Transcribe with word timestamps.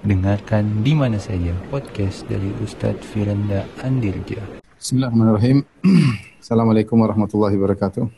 Dengarkan 0.00 0.80
di 0.80 0.96
mana 0.96 1.20
saja 1.20 1.52
podcast 1.68 2.24
dari 2.24 2.48
Ustadz 2.64 3.04
Firanda 3.04 3.68
Andirja. 3.84 4.40
Bismillahirrahmanirrahim. 4.80 5.60
Assalamualaikum 6.40 6.96
warahmatullahi 7.04 7.52
wabarakatuh. 7.60 8.08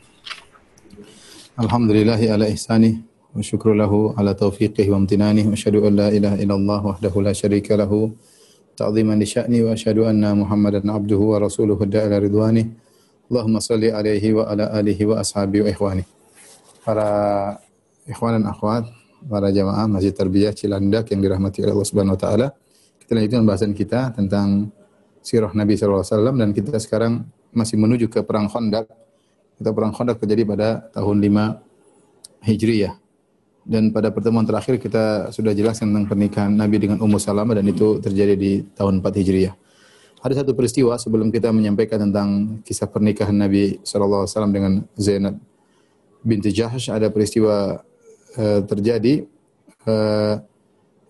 Alhamdulillahi 1.59 2.31
ala 2.31 2.47
ihsani 2.47 3.03
wa 3.35 3.43
syukru 3.43 3.75
lahu 3.75 4.15
ala 4.15 4.31
taufiqihi 4.31 4.95
wa 4.95 5.03
amtinani 5.03 5.43
wa 5.43 5.59
asyhadu 5.59 5.83
an 5.83 5.93
la 5.99 6.07
ilaha 6.07 6.39
illallah 6.39 6.79
wahdahu 6.87 7.19
la 7.19 7.35
syarika 7.35 7.75
lahu 7.75 8.15
ta'ziman 8.79 9.19
li 9.19 9.27
sya'ni 9.27 9.67
wa 9.67 9.75
asyhadu 9.75 10.07
anna 10.07 10.31
Muhammadan 10.39 10.87
abduhu 10.87 11.35
wa 11.35 11.43
rasuluhu 11.43 11.83
da'ila 11.83 12.23
ridwani. 12.23 12.63
Allahumma 13.27 13.59
salli 13.59 13.91
alaihi 13.91 14.31
wa 14.31 14.47
ala 14.47 14.71
alihi 14.71 15.03
wa 15.03 15.19
ashabihi 15.19 15.67
wa 15.67 15.69
ikhwani. 15.75 16.07
Para 16.87 17.11
ikhwan 18.07 18.39
dan 18.39 18.47
akhwat, 18.47 18.87
para 19.27 19.49
jamaah 19.49 19.87
Masjid 19.87 20.11
Tarbiyah 20.11 20.53
Cilandak 20.53 21.11
yang 21.11 21.19
dirahmati 21.23 21.63
oleh 21.63 21.73
Allah 21.75 21.87
Subhanahu 21.87 22.15
wa 22.15 22.21
taala. 22.21 22.47
Kita 22.99 23.11
lanjutkan 23.15 23.43
bahasan 23.43 23.71
kita 23.75 24.15
tentang 24.15 24.71
sirah 25.23 25.51
Nabi 25.51 25.75
sallallahu 25.75 26.03
alaihi 26.03 26.15
wasallam 26.15 26.35
dan 26.39 26.49
kita 26.51 26.75
sekarang 26.79 27.27
masih 27.51 27.79
menuju 27.79 28.07
ke 28.11 28.23
perang 28.23 28.47
Khandaq. 28.47 28.87
Kita 29.59 29.69
perang 29.71 29.91
Khandaq 29.95 30.17
terjadi 30.19 30.43
pada 30.43 30.67
tahun 30.91 31.19
5 31.19 32.47
Hijriyah. 32.47 32.93
Dan 33.63 33.95
pada 33.95 34.11
pertemuan 34.11 34.43
terakhir 34.43 34.75
kita 34.75 35.31
sudah 35.31 35.55
jelaskan 35.55 35.95
tentang 35.95 36.11
pernikahan 36.11 36.51
Nabi 36.51 36.83
dengan 36.83 36.99
Ummu 36.99 37.15
Salamah 37.15 37.55
dan 37.55 37.63
itu 37.67 38.03
terjadi 38.03 38.35
di 38.35 38.59
tahun 38.75 38.99
4 38.99 39.19
Hijriyah. 39.23 39.55
Ada 40.23 40.43
satu 40.43 40.55
peristiwa 40.55 40.95
sebelum 40.95 41.31
kita 41.31 41.51
menyampaikan 41.51 42.07
tentang 42.07 42.59
kisah 42.63 42.87
pernikahan 42.87 43.35
Nabi 43.35 43.79
wasallam 43.83 44.55
dengan 44.55 44.73
Zainab 44.95 45.35
binti 46.23 46.55
Jahsh 46.55 46.87
ada 46.87 47.11
peristiwa 47.11 47.83
uh, 48.37 48.61
terjadi 48.65 49.25
uh, 49.87 50.41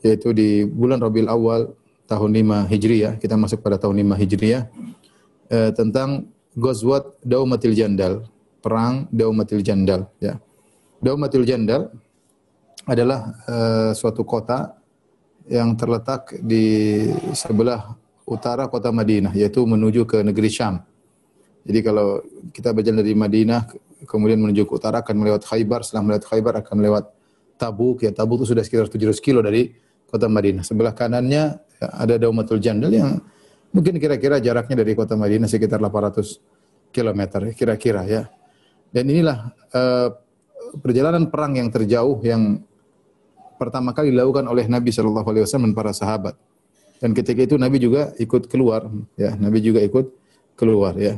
yaitu 0.04 0.36
di 0.36 0.68
bulan 0.68 1.00
Rabiul 1.00 1.32
Awal 1.32 1.72
tahun 2.10 2.32
5 2.36 2.72
Hijriah, 2.72 3.14
kita 3.18 3.40
masuk 3.40 3.64
pada 3.64 3.80
tahun 3.80 4.04
5 4.04 4.20
Hijriah 4.20 4.64
uh, 5.52 5.72
tentang 5.72 6.28
Ghazwat 6.54 7.18
Daumatil 7.24 7.74
Jandal, 7.74 8.28
perang 8.62 9.10
Daumatil 9.10 9.66
Jandal 9.66 10.06
ya. 10.22 10.38
Daumatil 11.04 11.44
Jandal 11.44 11.92
adalah 12.84 13.32
suatu 13.96 14.28
kota 14.28 14.76
yang 15.48 15.76
terletak 15.76 16.36
di 16.40 17.08
sebelah 17.36 17.96
utara 18.24 18.68
kota 18.72 18.92
Madinah 18.92 19.36
yaitu 19.36 19.64
menuju 19.68 20.08
ke 20.08 20.24
negeri 20.24 20.48
Syam. 20.52 20.80
Jadi 21.64 21.80
kalau 21.80 22.24
kita 22.52 22.76
berjalan 22.76 23.04
dari 23.04 23.16
Madinah 23.16 23.62
kemudian 24.04 24.40
menuju 24.40 24.68
ke 24.68 24.74
utara 24.76 25.00
akan 25.00 25.16
melewat 25.16 25.44
Khaybar, 25.48 25.84
setelah 25.84 26.04
melewat 26.12 26.24
Khaybar 26.28 26.54
akan 26.60 26.74
melewat 26.80 27.06
Tabuk, 27.58 28.04
ya 28.04 28.12
Tabuk 28.12 28.44
itu 28.44 28.54
sudah 28.54 28.64
sekitar 28.66 28.90
700 28.90 29.18
kilo 29.24 29.40
dari 29.40 29.72
kota 30.10 30.30
Madinah. 30.30 30.62
Sebelah 30.62 30.94
kanannya 30.94 31.58
ya, 31.58 31.88
ada 31.90 32.16
Daumatul 32.22 32.62
Jandal 32.62 32.94
yang 32.94 33.18
mungkin 33.74 33.98
kira-kira 33.98 34.38
jaraknya 34.38 34.86
dari 34.86 34.94
kota 34.94 35.18
Madinah 35.18 35.50
sekitar 35.50 35.82
800 35.82 36.94
km 36.94 37.22
kira-kira 37.58 38.06
ya. 38.06 38.30
Dan 38.94 39.10
inilah 39.10 39.50
uh, 39.74 40.10
perjalanan 40.78 41.34
perang 41.34 41.58
yang 41.58 41.74
terjauh 41.74 42.22
yang 42.22 42.62
pertama 43.58 43.90
kali 43.98 44.14
dilakukan 44.14 44.46
oleh 44.46 44.70
Nabi 44.70 44.94
Shallallahu 44.94 45.26
Alaihi 45.26 45.44
Wasallam 45.50 45.74
dan 45.74 45.76
para 45.78 45.92
sahabat. 45.98 46.38
Dan 47.02 47.12
ketika 47.18 47.42
itu 47.44 47.58
Nabi 47.58 47.82
juga 47.82 48.14
ikut 48.22 48.48
keluar, 48.48 48.88
ya 49.18 49.34
Nabi 49.36 49.60
juga 49.60 49.82
ikut 49.82 50.14
keluar 50.56 50.94
ya. 50.96 51.18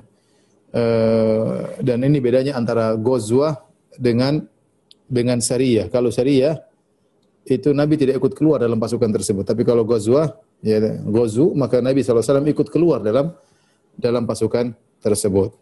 Uh, 0.75 1.71
dan 1.83 2.03
ini 2.03 2.19
bedanya 2.19 2.55
antara 2.55 2.95
gozwa 2.99 3.63
dengan 3.95 4.43
dengan 5.05 5.37
syariah. 5.41 5.87
Kalau 5.89 6.09
syariah 6.09 6.59
itu 7.45 7.71
Nabi 7.71 7.95
tidak 7.97 8.17
ikut 8.17 8.33
keluar 8.33 8.57
dalam 8.57 8.81
pasukan 8.81 9.09
tersebut. 9.13 9.45
Tapi 9.45 9.61
kalau 9.61 9.85
gozwa, 9.85 10.33
ya 10.65 10.81
gozu, 11.05 11.53
maka 11.53 11.77
Nabi 11.79 12.01
SAW 12.01 12.41
ikut 12.41 12.67
keluar 12.73 13.05
dalam 13.05 13.33
dalam 13.95 14.25
pasukan 14.25 14.73
tersebut. 14.99 15.53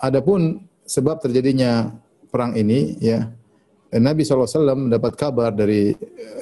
Adapun 0.00 0.64
sebab 0.88 1.20
terjadinya 1.20 1.92
perang 2.32 2.56
ini, 2.56 2.96
ya 2.98 3.28
Nabi 3.94 4.26
SAW 4.26 4.88
mendapat 4.88 5.14
kabar 5.14 5.52
dari 5.54 5.94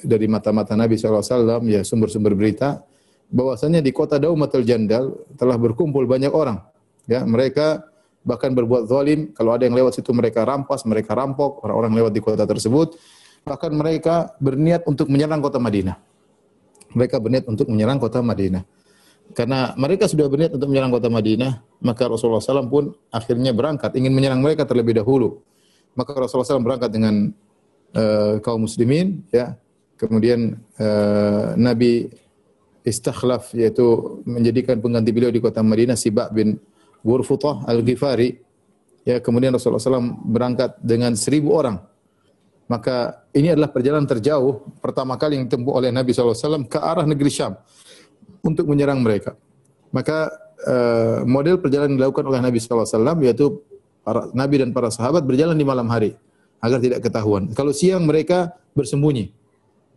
dari 0.06 0.26
mata-mata 0.30 0.78
Nabi 0.78 0.96
SAW, 0.96 1.66
ya 1.66 1.82
sumber-sumber 1.82 2.32
berita, 2.38 2.80
bahwasanya 3.28 3.82
di 3.82 3.90
kota 3.90 4.22
Daumatul 4.22 4.64
Jandal 4.64 5.12
telah 5.34 5.58
berkumpul 5.58 6.06
banyak 6.06 6.30
orang 6.30 6.72
Ya, 7.10 7.26
mereka 7.26 7.82
bahkan 8.22 8.54
berbuat 8.54 8.86
zalim. 8.86 9.30
Kalau 9.34 9.54
ada 9.54 9.66
yang 9.66 9.74
lewat 9.74 9.98
situ 9.98 10.10
mereka 10.14 10.46
rampas, 10.46 10.86
mereka 10.86 11.14
rampok 11.14 11.62
orang-orang 11.66 11.92
lewat 12.02 12.12
di 12.14 12.20
kota 12.22 12.46
tersebut. 12.46 12.96
Bahkan 13.42 13.70
mereka 13.74 14.34
berniat 14.38 14.86
untuk 14.86 15.10
menyerang 15.10 15.42
kota 15.42 15.58
Madinah. 15.58 15.98
Mereka 16.94 17.18
berniat 17.18 17.44
untuk 17.50 17.66
menyerang 17.70 17.98
kota 17.98 18.22
Madinah. 18.22 18.62
Karena 19.32 19.72
mereka 19.80 20.06
sudah 20.06 20.28
berniat 20.28 20.52
untuk 20.54 20.68
menyerang 20.68 20.92
kota 20.92 21.08
Madinah, 21.08 21.64
maka 21.80 22.04
Rasulullah 22.04 22.42
SAW 22.42 22.68
pun 22.68 22.92
akhirnya 23.08 23.56
berangkat 23.56 23.96
ingin 23.96 24.12
menyerang 24.12 24.44
mereka 24.44 24.68
terlebih 24.68 24.98
dahulu. 24.98 25.40
Maka 25.96 26.12
Rasulullah 26.12 26.58
SAW 26.58 26.64
berangkat 26.64 26.90
dengan 26.92 27.32
uh, 27.96 28.38
kaum 28.44 28.68
muslimin, 28.68 29.24
ya. 29.32 29.56
Kemudian 29.96 30.58
uh, 30.82 31.54
Nabi 31.54 32.10
istakhlaf 32.82 33.54
yaitu 33.54 34.18
menjadikan 34.26 34.82
pengganti 34.82 35.14
beliau 35.14 35.30
di 35.30 35.38
kota 35.38 35.62
Madinah 35.62 35.94
Sibak 35.94 36.34
bin 36.34 36.58
Ghurfutah 37.02 37.66
Al-Ghifari. 37.66 38.38
Ya, 39.02 39.18
kemudian 39.18 39.50
Rasulullah 39.50 39.82
SAW 39.82 40.14
berangkat 40.22 40.78
dengan 40.78 41.18
seribu 41.18 41.58
orang. 41.58 41.82
Maka 42.70 43.26
ini 43.34 43.50
adalah 43.50 43.68
perjalanan 43.68 44.06
terjauh 44.06 44.62
pertama 44.78 45.18
kali 45.18 45.36
yang 45.36 45.50
ditempuh 45.50 45.74
oleh 45.74 45.90
Nabi 45.90 46.14
SAW 46.14 46.64
ke 46.70 46.78
arah 46.78 47.02
negeri 47.02 47.28
Syam 47.28 47.58
untuk 48.46 48.70
menyerang 48.70 49.02
mereka. 49.02 49.34
Maka 49.90 50.30
uh, 50.64 51.26
model 51.26 51.58
perjalanan 51.58 51.98
dilakukan 51.98 52.24
oleh 52.24 52.40
Nabi 52.40 52.62
SAW 52.62 52.86
yaitu 53.26 53.60
para 54.06 54.30
Nabi 54.32 54.62
dan 54.62 54.70
para 54.70 54.88
sahabat 54.88 55.26
berjalan 55.26 55.58
di 55.58 55.66
malam 55.66 55.90
hari 55.90 56.14
agar 56.62 56.78
tidak 56.78 57.02
ketahuan. 57.02 57.50
Kalau 57.52 57.74
siang 57.74 58.06
mereka 58.06 58.54
bersembunyi, 58.72 59.34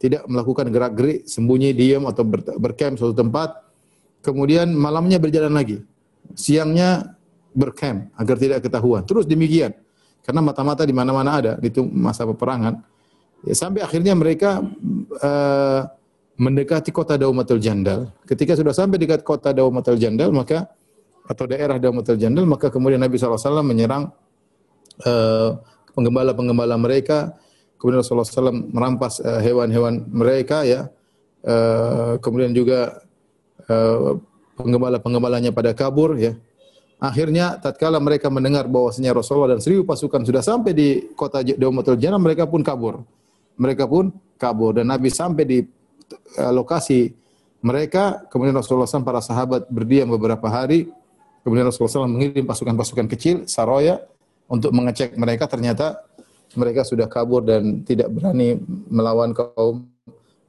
tidak 0.01 0.25
melakukan 0.25 0.67
gerak-gerik, 0.73 1.29
sembunyi, 1.29 1.71
diam 1.77 2.09
atau 2.09 2.25
ber 2.25 2.41
bercamp 2.57 2.97
suatu 2.97 3.13
tempat. 3.13 3.61
Kemudian 4.25 4.73
malamnya 4.73 5.21
berjalan 5.21 5.53
lagi 5.53 5.85
siangnya 6.35 7.17
berkem 7.55 8.11
agar 8.19 8.35
tidak 8.35 8.59
ketahuan. 8.67 9.01
Terus 9.07 9.23
demikian. 9.25 9.71
Karena 10.21 10.41
mata-mata 10.41 10.83
di 10.83 10.91
mana-mana 10.91 11.37
ada, 11.37 11.53
itu 11.61 11.85
masa 11.85 12.25
peperangan. 12.25 12.81
Ya, 13.45 13.53
sampai 13.53 13.85
akhirnya 13.85 14.17
mereka 14.17 14.57
uh, 15.21 15.81
mendekati 16.35 16.89
kota 16.89 17.15
Daumatul 17.15 17.61
Jandal. 17.61 18.09
Ketika 18.25 18.57
sudah 18.57 18.73
sampai 18.73 18.97
dekat 18.97 19.21
kota 19.21 19.53
Daumatul 19.53 20.01
Jandal, 20.01 20.33
maka 20.33 20.65
atau 21.29 21.45
daerah 21.45 21.77
Daumatul 21.77 22.17
Jandal, 22.17 22.43
maka 22.49 22.73
kemudian 22.73 23.05
Nabi 23.05 23.21
SAW 23.21 23.61
menyerang 23.61 24.09
uh, 25.05 25.61
penggembala-penggembala 25.93 26.75
mereka. 26.75 27.37
Kemudian 27.77 28.01
Rasulullah 28.01 28.25
SAW 28.25 28.73
merampas 28.73 29.21
uh, 29.21 29.39
hewan-hewan 29.45 30.09
mereka, 30.09 30.65
ya. 30.65 30.89
Uh, 31.45 32.17
kemudian 32.17 32.49
juga 32.49 33.05
uh, 33.69 34.17
penggembala-penggembalanya 34.55 35.51
pada 35.51 35.75
kabur 35.75 36.15
ya. 36.19 36.33
Akhirnya 36.95 37.59
tatkala 37.59 37.99
mereka 37.99 38.31
mendengar 38.31 38.71
bahwasanya 38.71 39.11
Rasulullah 39.11 39.53
dan 39.53 39.59
seribu 39.59 39.83
pasukan 39.83 40.23
sudah 40.23 40.39
sampai 40.39 40.71
di 40.71 40.87
kota 41.11 41.43
Daumatul 41.43 41.99
Jannah, 41.99 42.17
mereka 42.17 42.47
pun 42.47 42.63
kabur. 42.63 43.03
Mereka 43.59 43.83
pun 43.83 44.15
kabur 44.39 44.79
dan 44.79 44.87
Nabi 44.87 45.11
sampai 45.11 45.43
di 45.43 45.59
uh, 46.39 46.51
lokasi 46.55 47.11
mereka, 47.65 48.23
kemudian 48.29 48.55
Rasulullah 48.55 48.87
SAW 48.87 49.03
para 49.03 49.19
sahabat 49.19 49.67
berdiam 49.67 50.07
beberapa 50.07 50.45
hari. 50.47 50.87
Kemudian 51.41 51.65
Rasulullah 51.65 52.05
SAW 52.05 52.13
mengirim 52.13 52.45
pasukan-pasukan 52.45 53.05
kecil, 53.09 53.35
saroya, 53.45 54.01
untuk 54.45 54.69
mengecek 54.69 55.17
mereka. 55.17 55.49
Ternyata 55.49 56.05
mereka 56.53 56.85
sudah 56.85 57.09
kabur 57.09 57.41
dan 57.41 57.81
tidak 57.81 58.13
berani 58.13 58.57
melawan 58.89 59.33
kaum 59.33 59.85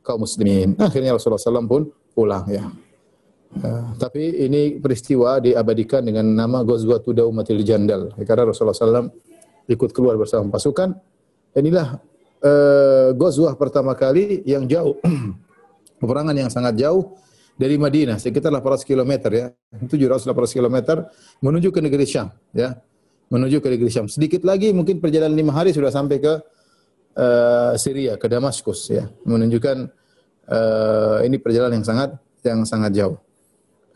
kaum 0.05 0.21
muslimin. 0.23 0.77
Akhirnya 0.77 1.17
Rasulullah 1.17 1.41
SAW 1.41 1.67
pun 1.69 1.83
pulang 2.13 2.45
ya. 2.49 2.69
Tapi 3.97 4.45
ini 4.45 4.77
peristiwa 4.77 5.41
diabadikan 5.41 6.05
dengan 6.05 6.29
nama 6.29 6.61
Ghazwatu 6.61 7.17
Daumatil 7.17 7.65
Jandal. 7.65 8.13
Karena 8.29 8.53
Rasulullah 8.53 8.77
SAW 8.77 9.09
ikut 9.71 9.91
keluar 9.97 10.21
bersama 10.21 10.53
pasukan. 10.53 10.93
Inilah 11.57 11.97
uh, 12.45 13.09
Ghazwah 13.17 13.57
pertama 13.57 13.97
kali 13.97 14.45
yang 14.45 14.69
jauh. 14.69 15.01
Peperangan 16.01 16.37
yang 16.37 16.53
sangat 16.53 16.77
jauh 16.77 17.17
dari 17.57 17.81
Madinah, 17.81 18.21
sekitar 18.21 18.53
800 18.53 18.85
km 18.85 19.13
ya. 19.33 19.47
700 19.73 20.29
800 20.29 20.57
km 20.61 20.77
menuju 21.41 21.73
ke 21.73 21.81
negeri 21.81 22.05
Syam 22.05 22.29
ya. 22.53 22.77
Menuju 23.33 23.65
ke 23.65 23.69
negeri 23.73 23.89
Syam. 23.89 24.07
Sedikit 24.13 24.45
lagi 24.45 24.77
mungkin 24.77 25.01
perjalanan 25.01 25.33
lima 25.33 25.57
hari 25.57 25.73
sudah 25.73 25.89
sampai 25.89 26.21
ke 26.21 26.33
uh, 27.17 27.73
Syria, 27.81 28.21
ke 28.21 28.29
Damaskus 28.29 28.93
ya. 28.93 29.09
Menunjukkan 29.25 29.89
uh, 30.53 31.25
ini 31.25 31.41
perjalanan 31.41 31.81
yang 31.81 31.89
sangat 31.89 32.21
yang 32.45 32.63
sangat 32.69 32.93
jauh 32.93 33.17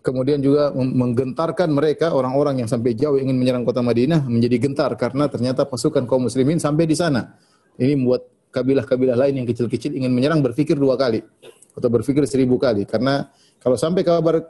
kemudian 0.00 0.40
juga 0.40 0.72
menggentarkan 0.72 1.68
mereka 1.70 2.12
orang-orang 2.16 2.64
yang 2.64 2.68
sampai 2.68 2.96
jauh 2.96 3.20
ingin 3.20 3.36
menyerang 3.36 3.64
kota 3.64 3.84
Madinah 3.84 4.24
menjadi 4.24 4.56
gentar 4.56 4.90
karena 4.96 5.28
ternyata 5.28 5.68
pasukan 5.68 6.08
kaum 6.08 6.28
muslimin 6.28 6.56
sampai 6.56 6.88
di 6.88 6.96
sana. 6.96 7.36
Ini 7.76 7.96
membuat 7.96 8.28
kabilah-kabilah 8.50 9.16
lain 9.16 9.44
yang 9.44 9.46
kecil-kecil 9.46 9.94
ingin 9.94 10.12
menyerang 10.12 10.40
berpikir 10.42 10.76
dua 10.76 10.98
kali. 10.98 11.22
atau 11.70 11.86
berpikir 11.86 12.26
seribu 12.26 12.58
kali 12.58 12.82
karena 12.82 13.30
kalau 13.62 13.78
sampai 13.78 14.02
kabar 14.02 14.42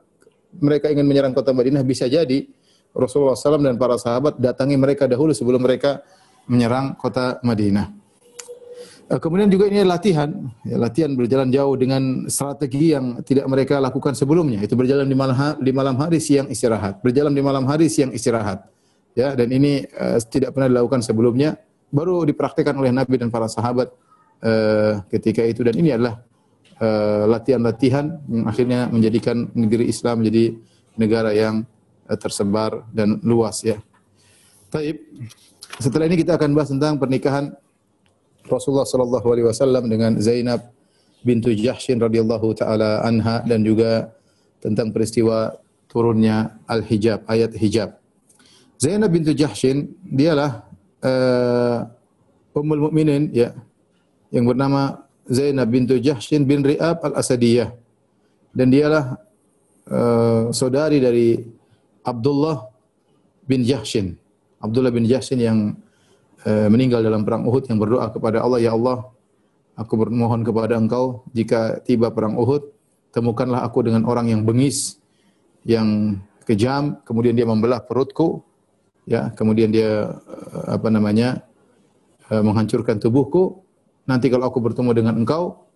mereka 0.57 0.89
ingin 0.89 1.05
menyerang 1.05 1.37
kota 1.37 1.53
Madinah 1.53 1.85
bisa 1.85 2.09
jadi 2.09 2.49
Rasulullah 2.97 3.39
SAW 3.39 3.63
dan 3.63 3.79
para 3.79 3.95
sahabat 4.01 4.41
datangi 4.41 4.75
mereka 4.75 5.07
dahulu 5.07 5.31
sebelum 5.31 5.63
mereka 5.63 6.03
menyerang 6.51 6.99
kota 6.99 7.39
Madinah. 7.47 7.93
Eh, 9.11 9.19
kemudian 9.19 9.51
juga 9.51 9.67
ini 9.67 9.83
latihan, 9.83 10.31
ya, 10.63 10.79
latihan 10.79 11.11
berjalan 11.19 11.51
jauh 11.51 11.75
dengan 11.75 12.31
strategi 12.31 12.95
yang 12.95 13.19
tidak 13.27 13.43
mereka 13.51 13.83
lakukan 13.83 14.15
sebelumnya. 14.15 14.63
Itu 14.63 14.79
berjalan 14.79 15.03
di 15.11 15.19
malam 15.19 15.35
hari, 15.35 15.59
di 15.67 15.73
malam 15.75 15.99
hari 15.99 16.23
siang 16.23 16.47
istirahat, 16.47 17.03
berjalan 17.03 17.35
di 17.35 17.43
malam 17.43 17.67
hari 17.67 17.91
siang 17.91 18.15
istirahat. 18.15 18.71
Ya, 19.19 19.35
dan 19.35 19.51
ini 19.51 19.83
uh, 19.99 20.23
tidak 20.23 20.55
pernah 20.55 20.71
dilakukan 20.71 21.03
sebelumnya, 21.03 21.59
baru 21.91 22.23
dipraktikkan 22.23 22.79
oleh 22.79 22.95
Nabi 22.95 23.19
dan 23.19 23.35
para 23.35 23.51
sahabat 23.51 23.91
uh, 24.47 25.03
ketika 25.11 25.43
itu 25.43 25.67
dan 25.67 25.75
ini 25.75 25.91
adalah 25.91 26.23
latihan-latihan 27.27 28.15
uh, 28.15 28.31
yang 28.31 28.45
akhirnya 28.47 28.81
menjadikan 28.89 29.51
negeri 29.53 29.91
Islam 29.91 30.23
menjadi 30.23 30.55
negara 30.95 31.35
yang 31.35 31.67
uh, 32.07 32.15
tersebar 32.15 32.87
dan 32.95 33.19
luas 33.27 33.59
ya. 33.67 33.83
Baik. 34.71 35.03
Setelah 35.83 36.07
ini 36.07 36.15
kita 36.15 36.39
akan 36.39 36.55
bahas 36.55 36.71
tentang 36.71 36.95
pernikahan 36.95 37.51
Rasulullah 38.51 38.89
sallallahu 38.89 39.27
alaihi 39.31 39.47
wasallam 39.47 39.87
dengan 39.87 40.19
Zainab 40.19 40.61
bintu 41.23 41.53
Jahsyin 41.53 42.01
radhiyallahu 42.01 42.53
taala 42.57 43.05
anha 43.05 43.45
dan 43.47 43.63
juga 43.63 44.11
tentang 44.61 44.93
peristiwa 44.93 45.57
turunnya 45.91 46.61
al-hijab, 46.69 47.25
ayat 47.27 47.57
hijab. 47.57 47.97
Zainab 48.81 49.11
bintu 49.13 49.37
Jahsyin 49.37 49.93
dialah 50.05 50.65
uh, 51.05 51.85
ummul 52.57 52.89
mukminin 52.89 53.29
ya 53.35 53.53
yang 54.33 54.47
bernama 54.49 55.05
Zainab 55.29 55.69
bintu 55.69 55.99
Jahsyin 56.01 56.47
bin 56.49 56.65
Ri'ab 56.65 57.03
al-Asadiyah 57.05 57.75
dan 58.57 58.73
dialah 58.73 59.21
uh, 59.91 60.49
saudari 60.51 60.99
dari 60.99 61.39
Abdullah 62.07 62.71
bin 63.45 63.67
Jahsyin. 63.67 64.17
Abdullah 64.61 64.93
bin 64.93 65.05
Jahsyin 65.05 65.41
yang 65.41 65.59
meninggal 66.47 67.05
dalam 67.05 67.21
perang 67.21 67.45
Uhud 67.45 67.69
yang 67.69 67.77
berdoa 67.77 68.09
kepada 68.09 68.41
Allah, 68.41 68.65
Ya 68.65 68.73
Allah, 68.73 69.13
aku 69.81 69.97
bermohon 69.97 70.45
kepada 70.45 70.77
engkau, 70.77 71.25
jika 71.33 71.81
tiba 71.85 72.13
perang 72.13 72.37
Uhud, 72.37 72.69
temukanlah 73.17 73.65
aku 73.65 73.81
dengan 73.85 74.05
orang 74.05 74.29
yang 74.29 74.45
bengis, 74.45 75.01
yang 75.65 76.21
kejam, 76.45 77.01
kemudian 77.05 77.33
dia 77.33 77.49
membelah 77.49 77.81
perutku, 77.81 78.45
ya, 79.09 79.33
kemudian 79.33 79.73
dia 79.73 80.13
eh, 80.21 80.65
apa 80.69 80.89
namanya 80.93 81.45
eh, 82.29 82.43
menghancurkan 82.45 83.01
tubuhku. 83.01 83.65
Nanti 84.05 84.29
kalau 84.29 84.51
aku 84.51 84.59
bertemu 84.61 84.91
dengan 84.93 85.15
engkau, 85.17 85.71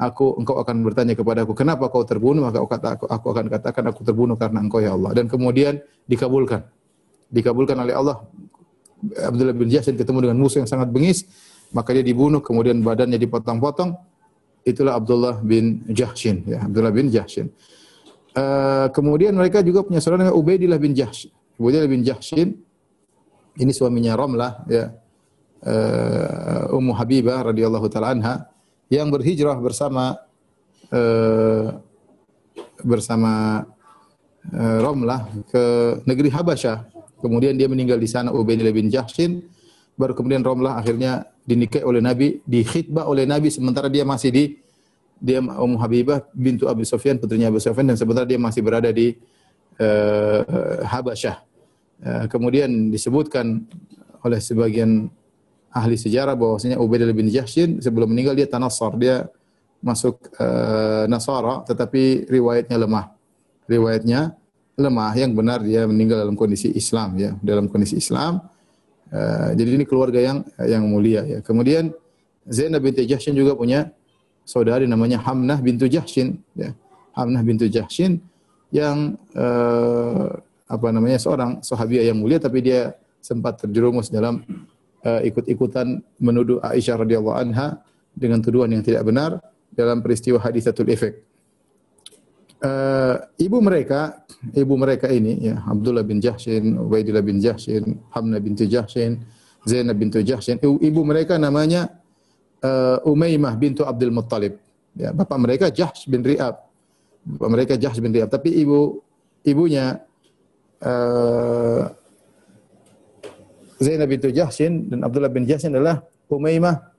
aku 0.00 0.40
engkau 0.40 0.56
akan 0.60 0.82
bertanya 0.82 1.14
kepada 1.14 1.44
aku, 1.44 1.52
kenapa 1.52 1.92
kau 1.92 2.02
terbunuh? 2.02 2.48
Maka 2.48 2.58
aku, 2.62 2.68
kata, 2.68 2.88
aku, 2.96 3.04
aku 3.08 3.26
akan 3.36 3.46
katakan 3.52 3.84
aku 3.92 4.00
terbunuh 4.02 4.36
karena 4.38 4.64
engkau 4.64 4.80
ya 4.80 4.96
Allah. 4.96 5.12
Dan 5.12 5.28
kemudian 5.28 5.80
dikabulkan. 6.08 6.64
Dikabulkan 7.26 7.74
oleh 7.82 7.90
Allah 7.90 8.22
Abdullah 9.14 9.54
bin 9.54 9.68
Jahsyin 9.70 9.94
ketemu 9.94 10.30
dengan 10.30 10.38
musuh 10.42 10.64
yang 10.64 10.70
sangat 10.70 10.90
bengis, 10.90 11.28
maka 11.70 11.94
dia 11.94 12.02
dibunuh, 12.02 12.42
kemudian 12.42 12.82
badannya 12.82 13.20
dipotong-potong. 13.20 13.94
Itulah 14.66 14.98
Abdullah 14.98 15.38
bin 15.38 15.86
Jahsyin, 15.86 16.42
ya, 16.42 16.66
Abdullah 16.66 16.90
bin 16.90 17.06
Jahsyin. 17.06 17.52
Uh, 18.36 18.90
kemudian 18.92 19.32
mereka 19.32 19.64
juga 19.64 19.80
punya 19.80 20.02
saudara 20.02 20.26
namanya 20.26 20.36
Ubaidillah 20.36 20.80
bin 20.82 20.92
Jahsyin. 20.92 21.32
Ubaidillah 21.56 21.88
bin 21.88 22.02
Jahsyin 22.02 22.48
ini 23.56 23.72
suaminya 23.72 24.18
Ramlah, 24.18 24.66
ya. 24.68 24.92
Uh, 25.66 26.76
Ummu 26.78 26.92
Habibah 26.94 27.42
radhiyallahu 27.42 27.88
taala 27.90 28.14
anha 28.14 28.46
yang 28.86 29.10
berhijrah 29.10 29.56
bersama 29.58 30.14
uh, 30.92 31.80
bersama 32.84 33.64
uh, 34.52 34.78
Ramlah 34.84 35.26
ke 35.50 35.64
negeri 36.06 36.30
Habasyah 36.30 36.95
Kemudian 37.20 37.56
dia 37.56 37.66
meninggal 37.66 37.96
di 37.96 38.08
sana 38.08 38.32
Ubaidillah 38.32 38.74
bin 38.74 38.92
Jahshin. 38.92 39.44
Baru 39.96 40.12
kemudian 40.12 40.44
Romlah 40.44 40.76
akhirnya 40.76 41.24
dinikahi 41.48 41.80
oleh 41.80 42.04
Nabi, 42.04 42.44
dikhidbah 42.44 43.08
oleh 43.08 43.24
Nabi 43.24 43.48
sementara 43.48 43.88
dia 43.88 44.04
masih 44.04 44.28
di 44.28 44.44
dia 45.16 45.40
Ummu 45.40 45.80
Habibah 45.80 46.28
bintu 46.36 46.68
Abi 46.68 46.84
Sufyan 46.84 47.16
putrinya 47.16 47.48
Abu 47.48 47.56
Sufyan 47.56 47.88
dan 47.88 47.96
sebentar 47.96 48.28
dia 48.28 48.36
masih 48.36 48.60
berada 48.60 48.92
di 48.92 49.16
uh, 49.80 50.84
Habasyah. 50.84 51.40
Uh, 51.96 52.24
kemudian 52.28 52.92
disebutkan 52.92 53.64
oleh 54.20 54.36
sebagian 54.36 55.08
ahli 55.72 55.96
sejarah 55.96 56.36
bahwasanya 56.36 56.76
Ubaidillah 56.76 57.16
bin 57.16 57.32
Jahshin 57.32 57.80
sebelum 57.80 58.12
meninggal 58.12 58.36
dia 58.36 58.44
tanassar, 58.44 58.92
dia 59.00 59.24
masuk 59.80 60.20
uh, 60.36 61.08
Nasara 61.08 61.64
tetapi 61.64 62.28
riwayatnya 62.28 62.76
lemah. 62.76 63.16
Riwayatnya 63.64 64.36
lemah, 64.76 65.12
yang 65.16 65.32
benar 65.32 65.64
dia 65.64 65.88
meninggal 65.88 66.20
dalam 66.20 66.36
kondisi 66.36 66.68
Islam 66.76 67.16
ya, 67.16 67.32
dalam 67.40 67.66
kondisi 67.66 67.96
Islam. 67.96 68.44
Uh, 69.08 69.56
jadi 69.56 69.80
ini 69.80 69.84
keluarga 69.88 70.20
yang 70.20 70.44
yang 70.60 70.84
mulia 70.84 71.24
ya. 71.24 71.38
Kemudian 71.40 71.94
Zainab 72.46 72.84
binti 72.84 73.08
Jahsyin 73.08 73.34
juga 73.34 73.56
punya 73.56 73.90
saudari 74.46 74.84
namanya 74.86 75.18
Hamnah 75.24 75.58
bintu 75.64 75.88
Jahsyin 75.88 76.38
ya. 76.54 76.76
Hamnah 77.16 77.40
bintu 77.40 77.66
Jahsyin 77.66 78.20
yang 78.74 79.16
uh, 79.32 80.36
apa 80.66 80.86
namanya 80.90 81.22
seorang 81.22 81.62
sahabiah 81.62 82.10
yang 82.10 82.18
mulia 82.18 82.42
tapi 82.42 82.60
dia 82.60 82.98
sempat 83.22 83.62
terjerumus 83.62 84.10
dalam 84.10 84.42
uh, 85.06 85.22
ikut-ikutan 85.22 86.02
menuduh 86.18 86.58
Aisyah 86.62 87.06
radhiyallahu 87.06 87.38
anha 87.38 87.78
dengan 88.14 88.42
tuduhan 88.42 88.70
yang 88.74 88.82
tidak 88.82 89.06
benar 89.06 89.38
dalam 89.70 90.02
peristiwa 90.02 90.42
hadisatul 90.42 90.90
efek 90.90 91.22
uh, 92.62 93.16
ibu 93.36 93.58
mereka, 93.60 94.24
ibu 94.54 94.74
mereka 94.78 95.10
ini 95.10 95.52
ya 95.52 95.60
Abdullah 95.66 96.06
bin 96.06 96.22
Jahshin, 96.22 96.78
Ubaidillah 96.78 97.24
bin 97.24 97.42
Jahshin, 97.42 98.00
Hamna 98.14 98.38
binti 98.40 98.70
Jahshin, 98.70 99.20
Zainab 99.66 99.98
bintu 99.98 100.22
Jahshin. 100.22 100.62
Ibu, 100.62 100.78
ibu 100.78 101.00
mereka 101.02 101.34
namanya 101.36 101.90
uh, 102.62 103.02
Umaymah 103.02 103.58
bintu 103.58 103.82
Abdul 103.82 104.14
Muttalib. 104.14 104.62
Ya, 104.96 105.12
bapak 105.12 105.36
mereka 105.36 105.66
Jahsh 105.68 106.08
bin 106.08 106.24
Ri'ab. 106.24 106.56
Bapak 107.26 107.48
mereka 107.50 107.72
Jahsh 107.76 108.00
bin 108.00 108.14
Ri'ab, 108.14 108.30
tapi 108.30 108.54
ibu 108.54 109.02
ibunya 109.42 110.00
uh, 110.80 111.90
Zainab 113.76 114.08
bintu 114.08 114.32
Jahshin 114.32 114.88
dan 114.88 115.04
Abdullah 115.04 115.28
bin 115.28 115.44
Jahshin 115.44 115.74
adalah 115.74 116.00
Umaymah 116.32 116.95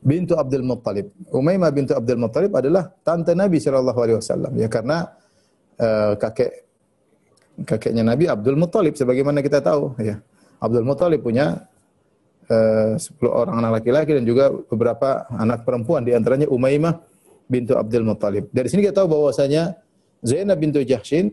bintu 0.00 0.34
Abdul 0.36 0.64
Muttalib. 0.64 1.12
Umaymah 1.30 1.70
bintu 1.70 1.92
Abdul 1.92 2.20
Muttalib 2.20 2.52
adalah 2.56 2.88
tante 3.04 3.36
Nabi 3.36 3.60
sallallahu 3.60 4.00
alaihi 4.00 4.18
wasallam 4.18 4.52
ya 4.56 4.68
karena 4.68 5.04
uh, 5.76 6.12
kakek 6.16 6.50
kakeknya 7.68 8.04
Nabi 8.04 8.24
Abdul 8.28 8.56
Muttalib 8.56 8.96
sebagaimana 8.96 9.44
kita 9.44 9.60
tahu 9.60 9.96
ya. 10.00 10.18
Abdul 10.60 10.84
Muttalib 10.84 11.24
punya 11.24 11.68
uh, 12.48 12.96
10 12.96 13.00
orang 13.28 13.64
anak 13.64 13.80
laki-laki 13.80 14.12
dan 14.16 14.24
juga 14.28 14.52
beberapa 14.52 15.24
anak 15.32 15.64
perempuan 15.64 16.04
di 16.04 16.12
antaranya 16.12 16.48
Umaymah 16.48 17.00
bintu 17.48 17.76
Abdul 17.76 18.04
Muttalib. 18.04 18.48
Dari 18.52 18.68
sini 18.68 18.84
kita 18.84 19.04
tahu 19.04 19.08
bahwasanya 19.20 19.76
Zainab 20.20 20.60
bintu 20.60 20.84
Jahshin 20.84 21.32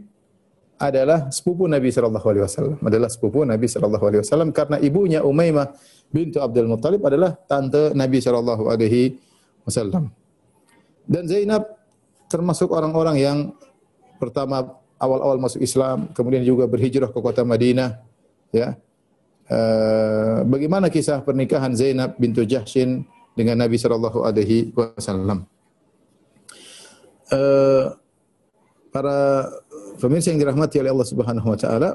adalah 0.77 1.33
sepupu 1.33 1.65
Nabi 1.65 1.89
sallallahu 1.89 2.27
alaihi 2.29 2.45
wasallam, 2.45 2.77
adalah 2.85 3.09
sepupu 3.09 3.41
Nabi 3.41 3.65
sallallahu 3.65 4.05
alaihi 4.05 4.21
wasallam 4.21 4.49
karena 4.53 4.77
ibunya 4.77 5.19
Umaymah 5.25 5.73
bintu 6.13 6.37
Abdul 6.37 6.69
Muttalib 6.69 7.01
adalah 7.01 7.33
tante 7.33 7.91
Nabi 7.97 8.21
sallallahu 8.21 8.69
alaihi 8.69 9.17
wasallam. 9.65 10.13
Dan 11.07 11.25
Zainab 11.25 11.65
termasuk 12.29 12.69
orang-orang 12.69 13.17
yang 13.17 13.37
pertama 14.21 14.77
awal-awal 15.01 15.37
masuk 15.41 15.61
Islam, 15.61 16.09
kemudian 16.13 16.45
juga 16.45 16.65
berhijrah 16.69 17.09
ke 17.09 17.19
kota 17.21 17.41
Madinah, 17.41 18.01
ya. 18.53 18.77
Uh, 19.47 20.43
bagaimana 20.43 20.91
kisah 20.91 21.23
pernikahan 21.23 21.71
Zainab 21.71 22.19
bintu 22.19 22.43
Jahshin 22.43 23.07
dengan 23.31 23.55
Nabi 23.63 23.79
sallallahu 23.79 24.27
alaihi 24.27 24.75
wasallam? 24.75 25.47
Uh, 27.31 27.95
para 28.91 29.47
pemirsa 29.97 30.31
yang 30.31 30.39
dirahmati 30.39 30.79
oleh 30.79 30.91
Allah 30.93 31.09
Subhanahu 31.09 31.47
wa 31.49 31.57
taala, 31.57 31.89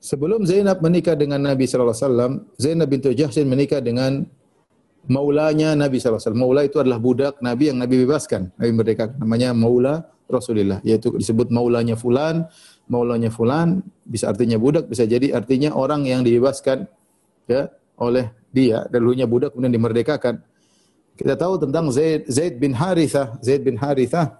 sebelum 0.00 0.42
Zainab 0.48 0.80
menikah 0.80 1.14
dengan 1.14 1.40
Nabi 1.44 1.68
sallallahu 1.68 1.94
alaihi 1.94 2.06
wasallam, 2.08 2.32
Zainab 2.56 2.88
bintu 2.88 3.12
Jahsyin 3.12 3.46
menikah 3.46 3.84
dengan 3.84 4.24
maulanya 5.06 5.78
Nabi 5.78 6.00
sallallahu 6.02 6.18
alaihi 6.18 6.26
wasallam. 6.26 6.42
Maula 6.42 6.60
itu 6.66 6.76
adalah 6.82 6.98
budak 6.98 7.38
Nabi 7.38 7.70
yang 7.70 7.78
Nabi 7.78 8.02
bebaskan. 8.02 8.50
Nabi 8.58 8.72
merdeka 8.74 9.04
namanya 9.20 9.54
maula 9.54 10.08
Rasulullah, 10.26 10.82
yaitu 10.82 11.14
disebut 11.14 11.54
maulanya 11.54 11.94
fulan, 11.94 12.50
maulanya 12.90 13.30
fulan 13.30 13.78
bisa 14.02 14.26
artinya 14.26 14.58
budak, 14.58 14.90
bisa 14.90 15.06
jadi 15.06 15.30
artinya 15.38 15.70
orang 15.74 16.02
yang 16.02 16.26
dibebaskan 16.26 16.90
ya 17.46 17.70
oleh 18.02 18.34
dia, 18.50 18.84
dahulunya 18.90 19.26
budak 19.30 19.54
kemudian 19.54 19.74
dimerdekakan. 19.74 20.42
Kita 21.16 21.32
tahu 21.32 21.62
tentang 21.62 21.88
Zaid, 21.94 22.28
Zaid 22.28 22.60
bin 22.60 22.76
Harithah. 22.76 23.40
Zaid 23.40 23.64
bin 23.64 23.80
Harithah 23.80 24.36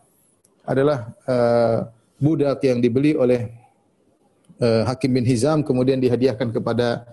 adalah 0.67 1.15
uh, 1.25 1.89
budak 2.17 2.65
yang 2.65 2.81
dibeli 2.81 3.13
oleh 3.17 3.53
uh, 4.61 4.89
Hakim 4.89 5.13
bin 5.17 5.25
Hizam 5.25 5.61
kemudian 5.65 6.01
dihadiahkan 6.01 6.53
kepada 6.53 7.05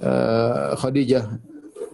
uh, 0.00 0.76
Khadijah 0.76 1.40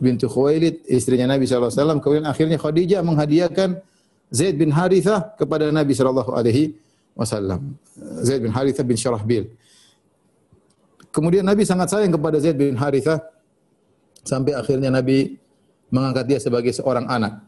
bintu 0.03 0.27
Khuwailid 0.27 0.83
istrinya 0.91 1.31
Nabi 1.31 1.47
SAW 1.47 2.03
kemudian 2.03 2.27
akhirnya 2.27 2.59
Khadijah 2.59 3.01
menghadiahkan 3.07 3.79
Zaid 4.33 4.57
bin 4.57 4.73
Harithah 4.73 5.37
kepada 5.37 5.69
Nabi 5.69 5.93
sallallahu 5.93 6.33
alaihi 6.33 6.73
wasallam. 7.13 7.77
Zaid 8.25 8.41
bin 8.41 8.49
Harithah 8.49 8.81
bin 8.81 8.97
Syarahbil. 8.97 9.53
Kemudian 11.13 11.45
Nabi 11.45 11.69
sangat 11.69 11.93
sayang 11.93 12.17
kepada 12.17 12.41
Zaid 12.41 12.57
bin 12.57 12.73
Harithah 12.73 13.21
sampai 14.25 14.57
akhirnya 14.57 14.89
Nabi 14.89 15.37
mengangkat 15.93 16.25
dia 16.25 16.41
sebagai 16.41 16.73
seorang 16.73 17.05
anak. 17.05 17.45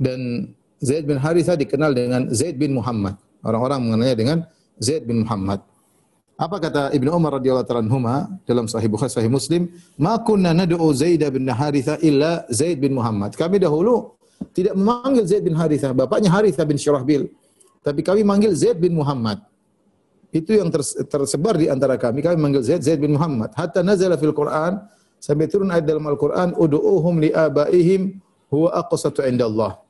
Dan 0.00 0.48
Zaid 0.80 1.04
bin 1.04 1.20
Harithah 1.20 1.60
dikenal 1.60 1.92
dengan 1.92 2.32
Zaid 2.32 2.56
bin 2.56 2.72
Muhammad. 2.72 3.20
Orang-orang 3.44 3.80
mengenalnya 3.84 4.16
dengan 4.16 4.38
Zaid 4.80 5.08
bin 5.08 5.24
Muhammad. 5.24 5.64
Apa 6.36 6.60
kata 6.60 6.92
Ibnu 6.92 7.08
Umar 7.16 7.40
radhiyallahu 7.40 7.64
taala 7.64 8.28
dalam 8.44 8.68
Sahih 8.68 8.92
Bukhari 8.92 9.08
Sahih 9.08 9.32
Muslim, 9.32 9.72
"Ma 9.96 10.20
kunna 10.20 10.52
nad'u 10.52 10.84
Zaid 10.92 11.24
bin 11.32 11.48
Haritha 11.48 11.96
illa 12.04 12.44
Zaid 12.52 12.76
bin 12.76 12.92
Muhammad." 12.92 13.32
Kami 13.32 13.56
dahulu 13.56 14.12
tidak 14.52 14.76
memanggil 14.76 15.24
Zaid 15.24 15.48
bin 15.48 15.56
Haritha, 15.56 15.96
bapaknya 15.96 16.28
Haritha 16.28 16.60
bin 16.68 16.76
Syurahbil. 16.76 17.32
Tapi 17.80 18.04
kami 18.04 18.20
manggil 18.20 18.52
Zaid 18.52 18.76
bin 18.76 18.92
Muhammad. 18.92 19.40
Itu 20.28 20.52
yang 20.52 20.68
tersebar 21.08 21.56
di 21.56 21.72
antara 21.72 21.96
kami. 21.96 22.20
Kami 22.20 22.36
manggil 22.36 22.60
Zaid 22.60 22.84
Zaid 22.84 23.00
bin 23.00 23.16
Muhammad. 23.16 23.56
Hatta 23.56 23.80
nazala 23.80 24.20
fil 24.20 24.36
Quran 24.36 24.76
sampai 25.16 25.48
turun 25.48 25.72
ayat 25.72 25.88
dalam 25.88 26.04
Al-Qur'an, 26.04 26.52
"Ud'uuhum 26.52 27.24
li 27.24 27.32
abaihim 27.32 28.20
huwa 28.52 28.76
aqsatu 28.76 29.24
indallah." 29.24 29.85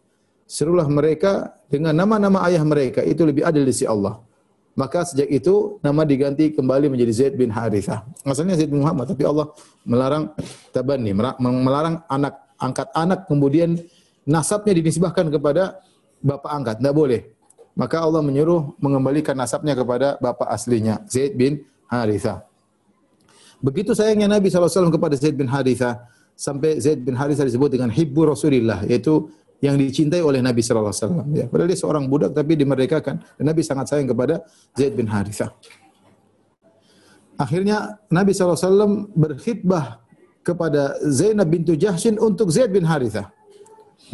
Serulah 0.46 0.86
mereka 0.86 1.58
dengan 1.66 1.90
nama-nama 1.90 2.46
ayah 2.46 2.62
mereka, 2.62 3.02
itu 3.02 3.26
lebih 3.26 3.42
adil 3.42 3.66
di 3.66 3.74
sisi 3.74 3.86
Allah. 3.86 4.22
Maka 4.78 5.02
sejak 5.08 5.26
itu 5.26 5.80
nama 5.82 6.06
diganti 6.06 6.54
kembali 6.54 6.92
menjadi 6.92 7.12
Zaid 7.12 7.34
bin 7.34 7.50
Harithah. 7.50 8.06
Asalnya 8.22 8.54
Zaid 8.54 8.70
bin 8.70 8.84
Muhammad, 8.84 9.10
tapi 9.10 9.26
Allah 9.26 9.50
melarang 9.82 10.30
tabani, 10.70 11.16
melarang 11.40 12.04
anak 12.06 12.46
angkat 12.60 12.88
anak 12.92 13.24
kemudian 13.24 13.80
nasabnya 14.28 14.76
dinisbahkan 14.76 15.32
kepada 15.32 15.80
bapak 16.20 16.50
angkat, 16.52 16.76
tidak 16.78 16.94
boleh. 16.94 17.20
Maka 17.76 18.00
Allah 18.00 18.20
menyuruh 18.24 18.76
mengembalikan 18.80 19.36
nasabnya 19.36 19.76
kepada 19.76 20.16
bapak 20.20 20.48
aslinya, 20.48 21.04
Zaid 21.08 21.36
bin 21.36 21.64
Harithah. 21.88 22.44
Begitu 23.60 23.96
sayangnya 23.96 24.28
Nabi 24.28 24.52
SAW 24.52 24.92
kepada 24.92 25.16
Zaid 25.16 25.36
bin 25.40 25.48
Harithah, 25.48 26.04
sampai 26.36 26.80
Zaid 26.84 27.00
bin 27.00 27.16
Harithah 27.16 27.48
disebut 27.48 27.72
dengan 27.72 27.88
Hibbu 27.88 28.28
Rasulillah, 28.28 28.84
yaitu 28.84 29.32
yang 29.64 29.76
dicintai 29.80 30.20
oleh 30.20 30.44
Nabi 30.44 30.60
sallallahu 30.60 30.92
alaihi 30.92 31.04
wasallam 31.04 31.28
ya. 31.32 31.44
Padahal 31.48 31.68
dia 31.72 31.80
seorang 31.80 32.04
budak 32.08 32.30
tapi 32.36 32.52
dimerdekakan 32.60 33.16
dan 33.24 33.44
Nabi 33.44 33.60
sangat 33.64 33.88
sayang 33.88 34.08
kepada 34.12 34.44
Zaid 34.76 34.92
bin 34.92 35.08
Harithah. 35.08 35.50
Akhirnya 37.36 38.00
Nabi 38.08 38.32
sallallahu 38.32 38.56
alaihi 38.56 38.68
wasallam 38.68 38.92
berkhidbah 39.12 39.86
kepada 40.44 40.96
Zainab 41.04 41.48
bintu 41.48 41.72
Jahshin 41.74 42.16
untuk 42.20 42.52
Zaid 42.52 42.70
bin 42.72 42.84
Harithah. 42.84 43.32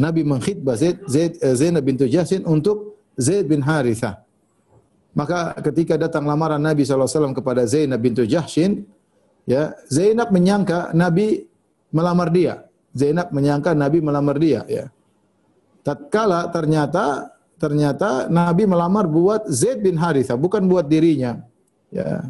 Nabi 0.01 0.25
mengkhidbah 0.25 0.79
Zaid, 0.79 1.05
Zaid 1.05 1.37
uh, 1.43 1.53
Zainab 1.53 1.85
bintu 1.85 2.09
Jahshin 2.09 2.47
untuk 2.49 3.03
Zaid 3.19 3.45
bin 3.51 3.61
Harithah. 3.61 4.25
Maka 5.13 5.53
ketika 5.61 6.01
datang 6.01 6.25
lamaran 6.25 6.57
Nabi 6.57 6.89
SAW 6.89 7.37
kepada 7.37 7.69
Zainab 7.69 8.01
bintu 8.01 8.25
Jahshin, 8.25 8.89
ya 9.45 9.77
Zainab 9.93 10.33
menyangka 10.33 10.97
Nabi 10.97 11.45
melamar 11.93 12.33
dia. 12.33 12.65
Zainab 12.97 13.29
menyangka 13.29 13.77
Nabi 13.77 14.01
melamar 14.01 14.41
dia. 14.41 14.65
Ya. 14.65 14.89
Tatkala 15.83 16.47
ternyata 16.55 17.35
ternyata 17.59 18.27
Nabi 18.27 18.67
melamar 18.67 19.07
buat 19.07 19.47
Zaid 19.47 19.83
bin 19.87 19.95
Harithah, 19.95 20.35
bukan 20.35 20.67
buat 20.67 20.91
dirinya. 20.91 21.39
Ya. 21.95 22.27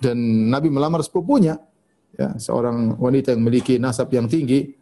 Dan 0.00 0.52
Nabi 0.52 0.68
melamar 0.68 1.00
sepupunya, 1.00 1.56
ya, 2.12 2.36
seorang 2.36 3.00
wanita 3.00 3.32
yang 3.32 3.40
memiliki 3.40 3.80
nasab 3.80 4.12
yang 4.12 4.28
tinggi. 4.28 4.76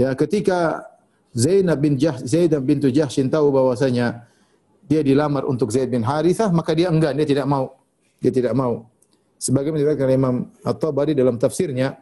Ya, 0.00 0.16
ketika 0.16 0.88
Zainab 1.36 1.84
bin 1.84 2.00
Jah, 2.00 2.16
Zainab 2.24 2.64
bintu 2.64 2.88
Jahshin 2.88 3.28
tahu 3.28 3.52
bahwasanya 3.52 4.24
dia 4.88 5.04
dilamar 5.04 5.44
untuk 5.44 5.68
Zaid 5.68 5.92
bin 5.92 6.00
Harithah, 6.00 6.48
maka 6.48 6.72
dia 6.72 6.88
enggan, 6.88 7.12
dia 7.20 7.28
tidak 7.28 7.44
mau. 7.44 7.76
Dia 8.16 8.32
tidak 8.32 8.56
mau. 8.56 8.88
Sebagaimana 9.36 9.84
diriwayatkan 9.84 10.08
Imam 10.08 10.48
At-Tabari 10.64 11.12
dalam 11.12 11.36
tafsirnya 11.36 12.00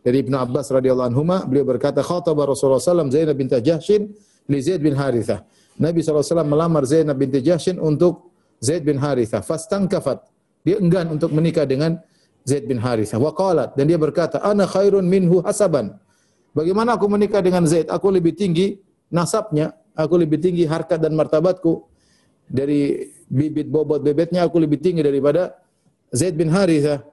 dari 0.00 0.24
Ibnu 0.24 0.32
Abbas 0.32 0.72
radhiyallahu 0.72 1.08
anhu, 1.12 1.22
beliau 1.44 1.68
berkata, 1.68 2.00
"Khataba 2.00 2.48
Rasulullah 2.48 2.80
sallallahu 2.80 3.12
Zainab 3.12 3.36
bin 3.36 3.52
Jahshin 3.52 4.16
li 4.50 4.58
Zaid 4.58 4.82
bin 4.82 4.98
Harithah. 4.98 5.46
Nabi 5.78 6.02
SAW 6.02 6.42
melamar 6.42 6.82
Zainab 6.82 7.16
binti 7.16 7.38
Jahshin 7.38 7.78
untuk 7.78 8.34
Zaid 8.58 8.82
bin 8.82 8.98
Harithah. 8.98 9.40
kafat. 9.86 10.26
Dia 10.66 10.76
enggan 10.76 11.08
untuk 11.08 11.30
menikah 11.32 11.64
dengan 11.64 12.02
Zaid 12.44 12.66
bin 12.66 12.82
Harithah. 12.82 13.16
Wa 13.16 13.32
qalat. 13.32 13.78
Dan 13.78 13.88
dia 13.88 13.96
berkata, 13.96 14.42
Ana 14.42 14.66
khairun 14.68 15.06
minhu 15.06 15.40
hasaban. 15.40 15.96
Bagaimana 16.52 16.98
aku 16.98 17.06
menikah 17.06 17.40
dengan 17.40 17.64
Zaid? 17.64 17.88
Aku 17.88 18.10
lebih 18.10 18.34
tinggi 18.36 18.82
nasabnya. 19.08 19.72
Aku 19.94 20.18
lebih 20.18 20.42
tinggi 20.42 20.66
harkat 20.66 21.00
dan 21.00 21.14
martabatku. 21.16 21.86
Dari 22.50 23.06
bibit 23.30 23.70
bobot 23.70 24.02
bebetnya 24.02 24.42
aku 24.42 24.58
lebih 24.58 24.82
tinggi 24.82 25.06
daripada 25.06 25.54
Zaid 26.10 26.34
bin 26.34 26.50
Harithah. 26.50 27.06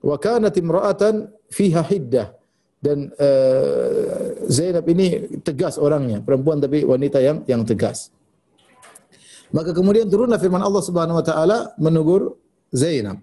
Wa 0.00 0.16
kanat 0.16 0.54
imra'atan 0.54 1.28
fiha 1.50 1.82
hiddah 1.82 2.41
dan 2.82 3.14
uh, 3.14 4.42
Zainab 4.50 4.82
ini 4.90 5.38
tegas 5.46 5.78
orangnya, 5.78 6.18
perempuan 6.18 6.58
tapi 6.58 6.82
wanita 6.82 7.22
yang 7.22 7.46
yang 7.46 7.62
tegas. 7.62 8.10
Maka 9.54 9.70
kemudian 9.70 10.10
turunlah 10.10 10.42
firman 10.42 10.58
Allah 10.58 10.82
Subhanahu 10.82 11.22
wa 11.22 11.24
taala 11.24 11.58
menegur 11.78 12.34
Zainab. 12.74 13.22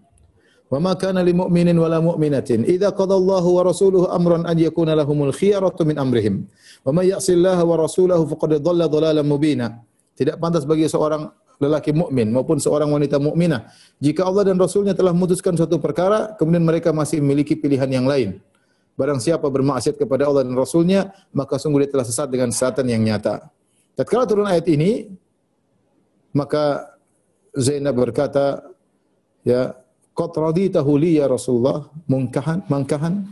Wa 0.69 0.79
ma 0.79 0.95
kana 0.95 1.25
lil 1.25 1.35
mu'minin 1.35 1.75
wala 1.75 1.99
mu'minatin 1.99 2.63
idza 2.63 2.93
qada 2.95 3.17
Allahu 3.19 3.59
wa 3.59 3.61
rasuluhu 3.67 4.05
amran 4.07 4.47
an 4.47 4.55
yakuna 4.55 4.95
lahumul 4.95 5.35
khiyaratu 5.35 5.83
min 5.83 5.99
amrihim. 5.99 6.47
Wa 6.87 6.95
may 6.95 7.11
ya'si 7.11 7.35
Allah 7.35 7.59
wa 7.59 7.75
rasulahu 7.83 8.31
faqad 8.31 8.63
dhalla 8.63 8.87
dhalalan 8.87 9.27
mubina. 9.27 9.83
Tidak 10.15 10.39
pantas 10.39 10.63
bagi 10.63 10.87
seorang 10.87 11.27
lelaki 11.59 11.91
mukmin 11.91 12.31
maupun 12.31 12.57
seorang 12.57 12.87
wanita 12.87 13.19
mukminah 13.19 13.67
jika 13.99 14.23
Allah 14.23 14.47
dan 14.47 14.55
Rasulnya 14.55 14.95
telah 14.95 15.11
memutuskan 15.11 15.59
suatu 15.59 15.75
perkara 15.75 16.31
kemudian 16.39 16.63
mereka 16.63 16.95
masih 16.95 17.19
memiliki 17.19 17.51
pilihan 17.59 17.91
yang 17.91 18.07
lain 18.07 18.39
Barang 18.99 19.23
siapa 19.23 19.47
bermaksiat 19.47 19.95
kepada 19.95 20.27
Allah 20.27 20.43
dan 20.43 20.59
Rasulnya, 20.59 21.15
maka 21.31 21.55
sungguh 21.55 21.87
dia 21.87 21.91
telah 21.95 22.03
sesat 22.03 22.27
dengan 22.27 22.51
sesatan 22.51 22.83
yang 22.83 22.99
nyata. 22.99 23.47
Tatkala 23.95 24.27
turun 24.27 24.43
ayat 24.43 24.67
ini, 24.67 25.07
maka 26.35 26.83
Zainab 27.55 27.95
berkata, 27.95 28.59
ya, 29.47 29.71
qad 30.11 30.35
raditahu 30.35 30.99
li 30.99 31.15
ya 31.15 31.31
Rasulullah 31.31 31.87
mungkahan 32.11 32.67
mangkahan. 32.67 33.23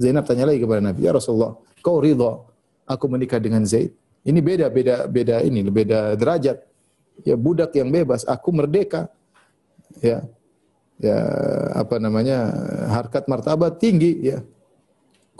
Zainab 0.00 0.24
tanya 0.24 0.48
lagi 0.48 0.64
kepada 0.64 0.80
Nabi, 0.80 1.04
ya 1.04 1.12
Rasulullah, 1.12 1.52
kau 1.84 2.00
ridha 2.00 2.40
aku 2.88 3.04
menikah 3.12 3.36
dengan 3.36 3.60
Zaid? 3.68 3.92
Ini 4.24 4.40
beda 4.40 4.72
beda 4.72 5.04
beda 5.04 5.44
ini, 5.44 5.60
beda 5.68 6.16
derajat. 6.16 6.64
Ya 7.28 7.36
budak 7.36 7.76
yang 7.76 7.92
bebas, 7.92 8.24
aku 8.24 8.56
merdeka. 8.56 9.12
Ya. 10.00 10.24
Ya 10.96 11.16
apa 11.76 12.00
namanya? 12.00 12.52
harkat 12.92 13.28
martabat 13.28 13.76
tinggi 13.76 14.16
ya. 14.20 14.40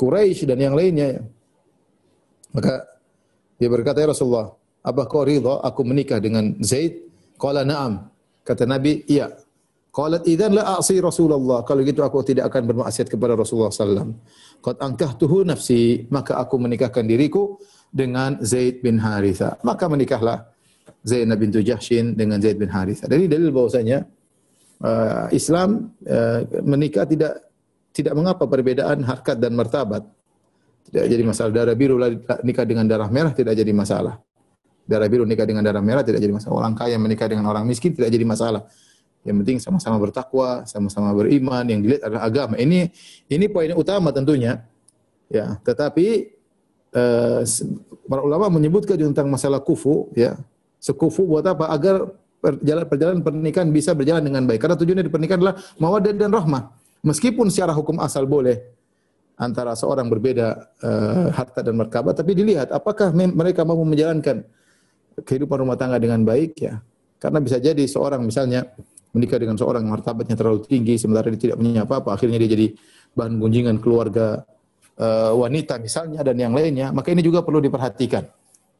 Quraisy 0.00 0.49
dan 0.49 0.59
yang 0.64 0.73
lainnya. 0.73 1.21
Maka 2.57 2.88
dia 3.61 3.69
berkata, 3.69 4.00
"Ya 4.00 4.09
Rasulullah, 4.09 4.57
apa 4.80 5.02
kau 5.04 5.21
ridha 5.28 5.61
aku 5.61 5.85
menikah 5.85 6.16
dengan 6.16 6.57
Zaid?" 6.64 7.04
Qala 7.37 7.69
na'am. 7.69 8.09
Kata 8.40 8.64
Nabi, 8.64 9.04
"Iya." 9.04 9.28
Qalat 9.90 10.23
idzan 10.23 10.54
la 10.54 10.78
a'si 10.78 11.02
Rasulullah. 11.02 11.66
Kalau 11.66 11.83
gitu 11.83 12.07
aku 12.07 12.23
tidak 12.23 12.47
akan 12.54 12.62
bermaksiat 12.71 13.11
kepada 13.11 13.35
Rasulullah 13.35 13.75
sallallahu 13.75 14.14
Qad 14.62 14.76
ankahtuhu 14.78 15.42
nafsi, 15.42 16.07
maka 16.14 16.38
aku 16.38 16.62
menikahkan 16.62 17.02
diriku 17.02 17.59
dengan 17.90 18.38
Zaid 18.38 18.87
bin 18.87 19.02
Haritha. 19.02 19.59
Maka 19.66 19.90
menikahlah 19.90 20.47
Zainab 21.02 21.42
bintu 21.42 21.59
Jahshin 21.59 22.14
dengan 22.14 22.38
Zaid 22.38 22.62
bin 22.62 22.71
Haritha. 22.71 23.11
Dari 23.11 23.26
dalil 23.26 23.50
bahwasanya 23.50 24.07
uh, 24.85 25.26
Islam 25.35 25.90
uh, 26.07 26.47
menikah 26.62 27.02
tidak 27.02 27.50
tidak 27.90 28.14
mengapa 28.14 28.47
perbedaan 28.47 29.02
harkat 29.02 29.37
dan 29.38 29.52
martabat. 29.54 30.06
Tidak 30.90 31.06
jadi 31.06 31.23
masalah. 31.23 31.50
Darah 31.54 31.76
biru 31.76 31.99
nikah 32.42 32.66
dengan 32.66 32.87
darah 32.87 33.11
merah 33.11 33.32
tidak 33.35 33.54
jadi 33.54 33.70
masalah. 33.70 34.18
Darah 34.87 35.06
biru 35.06 35.23
nikah 35.23 35.47
dengan 35.47 35.62
darah 35.62 35.82
merah 35.82 36.02
tidak 36.02 36.18
jadi 36.18 36.35
masalah. 36.35 36.54
Orang 36.66 36.75
kaya 36.75 36.97
menikah 36.99 37.30
dengan 37.30 37.47
orang 37.47 37.62
miskin 37.62 37.94
tidak 37.94 38.11
jadi 38.11 38.26
masalah. 38.26 38.66
Yang 39.23 39.37
penting 39.44 39.59
sama-sama 39.61 40.00
bertakwa, 40.00 40.64
sama-sama 40.64 41.12
beriman. 41.12 41.62
Yang 41.68 41.80
dilihat 41.87 42.02
adalah 42.09 42.23
agama. 42.26 42.54
Ini 42.56 42.90
ini 43.30 43.47
poin 43.47 43.70
utama 43.76 44.11
tentunya. 44.11 44.64
Ya, 45.30 45.62
tetapi 45.62 46.35
uh, 46.90 47.47
para 48.11 48.23
ulama 48.26 48.50
menyebutkan 48.50 48.99
tentang 48.99 49.30
masalah 49.30 49.62
kufu, 49.62 50.11
ya. 50.18 50.35
Sekufu 50.80 51.28
buat 51.28 51.44
apa? 51.44 51.68
Agar 51.70 52.09
perjalanan 52.40 52.88
perjalanan 52.88 53.20
pernikahan 53.20 53.68
bisa 53.68 53.92
berjalan 53.92 54.25
dengan 54.25 54.42
baik. 54.49 54.64
Karena 54.64 54.75
tujuannya 54.75 55.04
di 55.06 55.12
pernikahan 55.12 55.38
adalah 55.44 55.56
mawaddah 55.76 56.12
dan 56.16 56.32
rahmah. 56.32 56.79
Meskipun 57.00 57.49
secara 57.49 57.73
hukum 57.73 57.97
asal 58.00 58.28
boleh 58.28 58.61
antara 59.40 59.73
seorang 59.73 60.04
berbeda 60.12 60.76
uh, 60.85 61.33
harta 61.33 61.64
dan 61.64 61.73
martabat, 61.80 62.12
tapi 62.12 62.37
dilihat 62.37 62.69
apakah 62.76 63.09
mereka 63.16 63.64
mampu 63.64 63.88
menjalankan 63.88 64.45
kehidupan 65.25 65.64
rumah 65.64 65.80
tangga 65.80 65.97
dengan 65.97 66.21
baik 66.23 66.61
ya. 66.61 66.76
Karena 67.16 67.40
bisa 67.40 67.57
jadi 67.57 67.80
seorang 67.88 68.21
misalnya 68.21 68.69
menikah 69.16 69.40
dengan 69.40 69.57
seorang 69.57 69.85
martabatnya 69.88 70.37
terlalu 70.37 70.64
tinggi 70.69 71.00
sementara 71.00 71.33
dia 71.33 71.40
tidak 71.50 71.57
punya 71.57 71.88
apa-apa, 71.88 72.16
akhirnya 72.16 72.37
dia 72.37 72.52
jadi 72.52 72.66
bahan 73.16 73.40
gunjingan 73.40 73.76
keluarga 73.80 74.45
uh, 75.00 75.33
wanita 75.35 75.80
misalnya 75.80 76.21
dan 76.21 76.37
yang 76.37 76.52
lainnya, 76.52 76.92
maka 76.92 77.09
ini 77.11 77.25
juga 77.25 77.40
perlu 77.40 77.64
diperhatikan. 77.64 78.28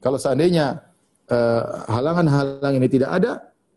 Kalau 0.00 0.17
seandainya 0.17 0.81
eh, 1.29 1.62
halangan-halangan 1.93 2.81
ini 2.81 2.89
tidak 2.89 3.11
ada, 3.21 3.33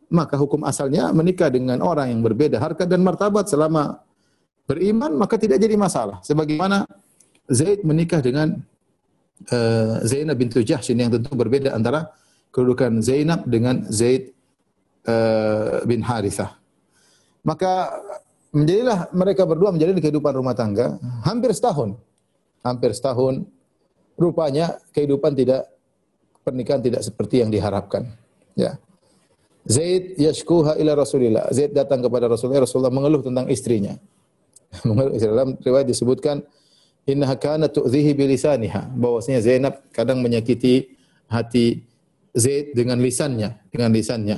maka 0.07 0.39
hukum 0.39 0.63
asalnya 0.63 1.11
menikah 1.11 1.51
dengan 1.51 1.83
orang 1.83 2.15
yang 2.15 2.23
berbeda 2.23 2.63
harkat 2.63 2.87
dan 2.87 3.03
martabat 3.03 3.51
selama 3.51 4.02
beriman 4.73 5.13
maka 5.13 5.37
tidak 5.37 5.61
jadi 5.61 5.77
masalah. 5.77 6.17
Sebagaimana 6.25 6.89
Zaid 7.45 7.85
menikah 7.85 8.19
dengan 8.19 8.57
uh, 9.53 10.01
Zainab 10.01 10.41
bintu 10.41 10.65
Jahshin 10.65 10.97
yang 10.97 11.13
tentu 11.13 11.29
berbeda 11.37 11.77
antara 11.77 12.09
kedudukan 12.49 13.05
Zainab 13.05 13.45
dengan 13.45 13.85
Zaid 13.93 14.33
uh, 15.05 15.85
bin 15.85 16.01
Harithah. 16.01 16.57
Maka 17.45 17.91
menjadilah 18.55 19.11
mereka 19.11 19.43
berdua 19.43 19.69
menjalani 19.75 19.99
kehidupan 19.99 20.33
rumah 20.33 20.55
tangga 20.57 20.97
hampir 21.27 21.53
setahun. 21.53 21.93
Hampir 22.65 22.95
setahun. 22.95 23.45
Rupanya 24.13 24.77
kehidupan 24.93 25.33
tidak 25.33 25.73
pernikahan 26.45 26.79
tidak 26.79 27.01
seperti 27.01 27.41
yang 27.41 27.49
diharapkan. 27.49 28.07
Ya. 28.53 28.77
Zaid 29.65 30.19
yashkuha 30.19 30.77
ila 30.79 30.91
Rasulillah. 30.93 31.49
Zaid 31.49 31.71
datang 31.71 32.03
kepada 32.03 32.27
Rasulullah, 32.27 32.67
Rasulullah 32.67 32.93
mengeluh 32.93 33.23
tentang 33.23 33.47
istrinya. 33.47 33.95
dalam 35.23 35.55
riwayat 35.61 35.87
disebutkan 35.87 36.41
innaha 37.05 37.35
kanat 37.35 37.75
tu'dhihi 37.75 38.11
bilisaniha. 38.15 38.93
Bahwasanya 38.95 39.39
Zainab 39.43 39.83
kadang 39.91 40.23
menyakiti 40.23 40.95
hati 41.27 41.83
Zaid 42.33 42.73
dengan 42.73 42.97
lisannya, 42.97 43.69
dengan 43.69 43.93
lisannya. 43.93 44.37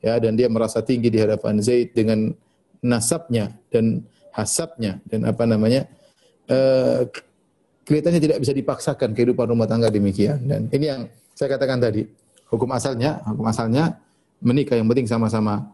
Ya, 0.00 0.14
dan 0.22 0.38
dia 0.38 0.48
merasa 0.48 0.80
tinggi 0.80 1.12
di 1.12 1.18
hadapan 1.20 1.60
Zaid 1.60 1.92
dengan 1.92 2.32
nasabnya 2.80 3.52
dan 3.68 4.04
hasabnya 4.32 5.00
dan 5.08 5.28
apa 5.28 5.44
namanya? 5.44 5.88
Uh, 6.46 7.04
kelihatannya 7.82 8.22
tidak 8.22 8.38
bisa 8.38 8.54
dipaksakan 8.54 9.10
kehidupan 9.14 9.50
rumah 9.50 9.66
tangga 9.66 9.90
demikian 9.90 10.46
dan 10.46 10.70
ini 10.70 10.86
yang 10.86 11.00
saya 11.34 11.58
katakan 11.58 11.82
tadi, 11.82 12.06
hukum 12.48 12.70
asalnya, 12.70 13.18
hukum 13.26 13.46
asalnya 13.50 13.98
menikah 14.40 14.78
yang 14.78 14.86
penting 14.86 15.10
sama-sama 15.10 15.66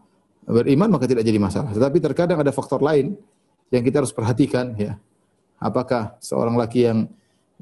beriman 0.43 0.89
maka 0.91 1.07
tidak 1.07 1.23
jadi 1.23 1.39
masalah. 1.39 1.71
Tetapi 1.71 1.97
terkadang 2.03 2.41
ada 2.41 2.51
faktor 2.51 2.83
lain 2.83 3.15
yang 3.73 3.81
kita 3.81 4.05
harus 4.05 4.13
perhatikan 4.13 4.77
ya. 4.77 5.01
Apakah 5.57 6.21
seorang 6.21 6.53
laki 6.53 6.85
yang 6.85 7.09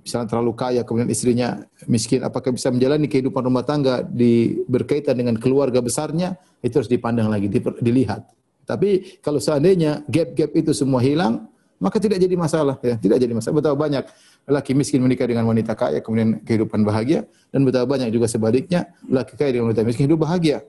misalnya 0.01 0.27
terlalu 0.27 0.51
kaya 0.57 0.81
kemudian 0.83 1.07
istrinya 1.07 1.61
miskin 1.85 2.25
apakah 2.25 2.51
bisa 2.51 2.73
menjalani 2.73 3.05
kehidupan 3.05 3.41
rumah 3.45 3.63
tangga 3.63 4.01
di 4.03 4.59
berkaitan 4.65 5.13
dengan 5.15 5.37
keluarga 5.37 5.79
besarnya 5.79 6.35
itu 6.59 6.73
harus 6.75 6.89
dipandang 6.89 7.29
lagi 7.29 7.47
dilihat. 7.79 8.25
Tapi 8.65 9.21
kalau 9.21 9.37
seandainya 9.37 10.03
gap-gap 10.09 10.51
itu 10.57 10.73
semua 10.73 10.99
hilang 10.99 11.47
maka 11.81 11.97
tidak 11.97 12.21
jadi 12.21 12.37
masalah 12.37 12.77
ya, 12.85 12.93
tidak 12.97 13.17
jadi 13.17 13.33
masalah. 13.33 13.55
Betapa 13.57 13.77
banyak 13.77 14.03
laki 14.45 14.71
miskin 14.77 15.01
menikah 15.01 15.25
dengan 15.25 15.49
wanita 15.49 15.73
kaya 15.73 16.01
kemudian 16.01 16.41
kehidupan 16.45 16.85
bahagia 16.85 17.25
dan 17.49 17.65
betapa 17.65 17.89
banyak 17.89 18.13
juga 18.13 18.29
sebaliknya 18.29 18.89
laki 19.09 19.33
kaya 19.33 19.49
dengan 19.53 19.73
wanita 19.73 19.85
miskin 19.85 20.05
hidup 20.05 20.21
bahagia. 20.25 20.61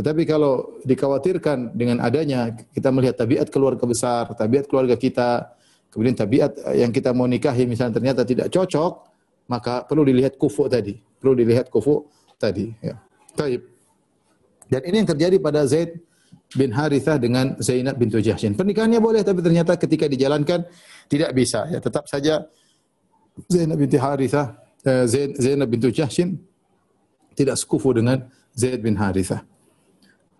Tetapi 0.00 0.24
kalau 0.24 0.80
dikhawatirkan 0.80 1.76
dengan 1.76 2.00
adanya 2.00 2.56
kita 2.72 2.88
melihat 2.88 3.20
tabiat 3.20 3.52
keluarga 3.52 3.84
besar, 3.84 4.32
tabiat 4.32 4.64
keluarga 4.64 4.96
kita, 4.96 5.52
kemudian 5.92 6.16
tabiat 6.16 6.56
yang 6.72 6.88
kita 6.88 7.12
mau 7.12 7.28
nikahi 7.28 7.68
misalnya 7.68 8.00
ternyata 8.00 8.24
tidak 8.24 8.48
cocok, 8.48 8.92
maka 9.44 9.84
perlu 9.84 10.08
dilihat 10.08 10.40
kufu 10.40 10.72
tadi, 10.72 10.96
perlu 11.20 11.36
dilihat 11.36 11.68
kufu 11.68 12.08
tadi. 12.40 12.72
Ya. 12.80 12.96
Taib. 13.36 13.60
Dan 14.72 14.88
ini 14.88 15.04
yang 15.04 15.10
terjadi 15.12 15.36
pada 15.36 15.68
Zaid 15.68 16.00
bin 16.56 16.72
Harithah 16.72 17.20
dengan 17.20 17.60
Zainab 17.60 18.00
bintu 18.00 18.24
Jahshin. 18.24 18.56
Pernikahannya 18.56 19.04
boleh 19.04 19.20
tapi 19.20 19.44
ternyata 19.44 19.76
ketika 19.76 20.08
dijalankan 20.08 20.64
tidak 21.12 21.36
bisa 21.36 21.68
ya. 21.68 21.76
Tetap 21.76 22.08
saja 22.08 22.48
Zainab 23.52 23.76
binti 23.76 24.00
Harithah, 24.00 24.56
eh, 24.80 25.04
Zainab 25.36 25.68
bintu 25.68 25.92
Jahshin 25.92 26.40
tidak 27.36 27.60
sekufu 27.60 27.92
dengan 27.92 28.32
Zaid 28.56 28.80
bin 28.80 28.96
Harithah. 28.96 29.49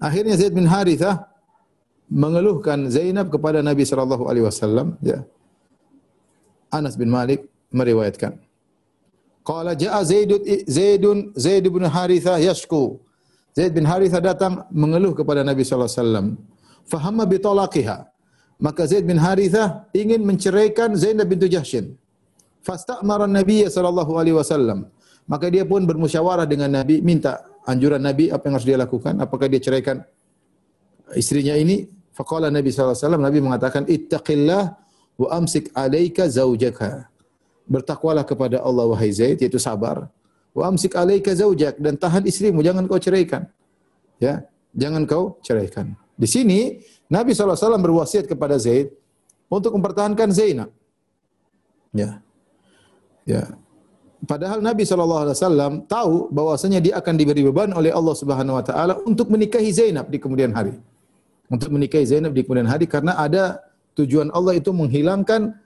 Akhirnya 0.07 0.35
Zaid 0.41 0.55
bin 0.59 0.67
Harithah 0.75 1.29
mengeluhkan 2.23 2.79
Zainab 2.97 3.27
kepada 3.35 3.59
Nabi 3.71 3.85
sallallahu 3.89 4.25
alaihi 4.31 4.47
wasallam 4.49 4.87
ya. 5.11 5.19
Anas 6.79 6.95
bin 7.01 7.09
Malik 7.17 7.41
meriwayatkan. 7.79 8.33
Qala 9.51 9.73
jaa 9.83 10.01
Zaidun 10.11 10.41
Zaidun 10.77 11.19
Zaid 11.45 11.65
bin 11.77 11.85
Harithah 11.97 12.37
yashku. 12.49 12.83
Zaid 13.59 13.73
bin 13.79 13.85
Harithah 13.91 14.23
datang 14.31 14.53
mengeluh 14.83 15.13
kepada 15.21 15.41
Nabi 15.51 15.63
sallallahu 15.63 15.91
alaihi 15.91 16.03
wasallam. 16.03 16.27
Fahamma 16.93 17.25
bi 17.33 17.37
talaqiha. 17.49 17.99
Maka 18.67 18.83
Zaid 18.91 19.05
bin 19.11 19.19
Harithah 19.27 19.69
ingin 20.01 20.21
menceraikan 20.29 20.93
Zainab 21.03 21.27
bintu 21.33 21.47
Jahshin. 21.55 21.87
Fastamara 22.67 23.27
Nabi 23.39 23.65
sallallahu 23.65 24.13
alaihi 24.21 24.37
wasallam. 24.41 24.79
Maka 25.33 25.47
dia 25.55 25.65
pun 25.65 25.81
bermusyawarah 25.91 26.47
dengan 26.53 26.71
Nabi, 26.79 26.97
minta 27.11 27.33
anjuran 27.67 28.01
Nabi 28.01 28.33
apa 28.33 28.49
yang 28.49 28.55
harus 28.57 28.69
dia 28.69 28.79
lakukan, 28.81 29.15
apakah 29.21 29.47
dia 29.51 29.61
ceraikan 29.61 30.05
istrinya 31.17 31.57
ini? 31.57 31.89
Faqala 32.15 32.53
Nabi 32.53 32.69
wasallam, 32.75 33.23
Nabi 33.25 33.39
mengatakan 33.41 33.89
ittaqillah 33.89 34.77
wa 35.17 35.29
amsik 35.33 35.73
alaika 35.73 36.29
zaujaka. 36.29 37.09
Bertakwalah 37.71 38.27
kepada 38.27 38.59
Allah 38.61 38.91
wahai 38.91 39.15
Zaid, 39.15 39.39
yaitu 39.41 39.63
sabar. 39.63 40.11
Wa 40.51 40.69
amsik 40.69 40.99
alaika 40.99 41.31
zaujak 41.33 41.79
dan 41.79 41.95
tahan 41.95 42.27
istrimu, 42.27 42.61
jangan 42.67 42.85
kau 42.91 42.99
ceraikan. 42.99 43.47
Ya, 44.19 44.45
jangan 44.75 45.07
kau 45.07 45.39
ceraikan. 45.41 45.95
Di 46.19 46.29
sini 46.29 46.83
Nabi 47.09 47.33
SAW 47.33 47.81
berwasiat 47.81 48.29
kepada 48.29 48.59
Zaid 48.61 48.93
untuk 49.49 49.73
mempertahankan 49.79 50.29
Zainab. 50.35 50.69
Ya, 51.95 52.21
Ya. 53.29 53.47
Padahal 54.21 54.61
Nabi 54.61 54.85
SAW 54.85 55.33
tahu 55.89 56.29
bahwasanya 56.29 56.81
dia 56.85 57.01
akan 57.01 57.15
diberi 57.17 57.41
beban 57.41 57.73
oleh 57.73 57.89
Allah 57.89 58.13
Subhanahu 58.13 58.61
Wa 58.61 58.65
Taala 58.65 58.95
untuk 59.09 59.33
menikahi 59.33 59.73
Zainab 59.73 60.13
di 60.13 60.21
kemudian 60.21 60.53
hari. 60.53 60.77
Untuk 61.49 61.73
menikahi 61.73 62.05
Zainab 62.05 62.37
di 62.37 62.45
kemudian 62.45 62.69
hari 62.69 62.85
karena 62.85 63.17
ada 63.17 63.65
tujuan 63.97 64.29
Allah 64.37 64.61
itu 64.61 64.71
menghilangkan 64.77 65.57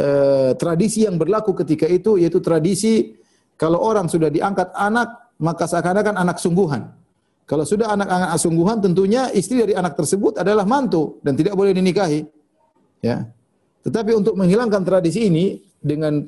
uh, 0.00 0.50
tradisi 0.56 1.04
yang 1.04 1.20
berlaku 1.20 1.52
ketika 1.60 1.84
itu 1.84 2.16
yaitu 2.16 2.40
tradisi 2.40 3.20
kalau 3.60 3.84
orang 3.84 4.08
sudah 4.08 4.32
diangkat 4.32 4.72
anak 4.74 5.36
maka 5.36 5.68
seakan-akan 5.68 6.16
anak 6.16 6.40
sungguhan. 6.40 6.88
Kalau 7.44 7.68
sudah 7.68 7.92
anak-anak 7.92 8.40
sungguhan 8.40 8.80
tentunya 8.80 9.28
istri 9.36 9.60
dari 9.60 9.76
anak 9.76 9.92
tersebut 10.00 10.40
adalah 10.40 10.64
mantu 10.64 11.20
dan 11.20 11.36
tidak 11.36 11.52
boleh 11.52 11.76
dinikahi. 11.76 12.24
Ya. 13.04 13.28
Tetapi 13.84 14.16
untuk 14.16 14.40
menghilangkan 14.40 14.80
tradisi 14.80 15.28
ini 15.28 15.60
dengan 15.76 16.24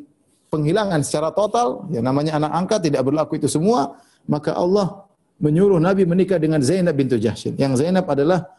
penghilangan 0.56 1.04
secara 1.04 1.28
total, 1.36 1.84
ya 1.92 2.00
namanya 2.00 2.40
anak 2.40 2.52
angkat 2.56 2.88
tidak 2.88 3.04
berlaku 3.04 3.36
itu 3.36 3.44
semua, 3.44 4.00
maka 4.24 4.56
Allah 4.56 5.04
menyuruh 5.36 5.76
Nabi 5.76 6.08
menikah 6.08 6.40
dengan 6.40 6.64
Zainab 6.64 6.96
bintu 6.96 7.20
Jahshin. 7.20 7.52
Yang 7.60 7.84
Zainab 7.84 8.08
adalah 8.08 8.56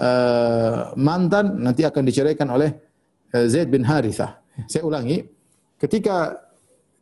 uh, 0.00 0.96
mantan 0.96 1.60
nanti 1.60 1.84
akan 1.84 2.02
diceraikan 2.08 2.48
oleh 2.48 2.72
uh, 3.36 3.44
Zaid 3.44 3.68
bin 3.68 3.84
Harithah. 3.84 4.40
Saya 4.64 4.88
ulangi, 4.88 5.20
ketika 5.76 6.40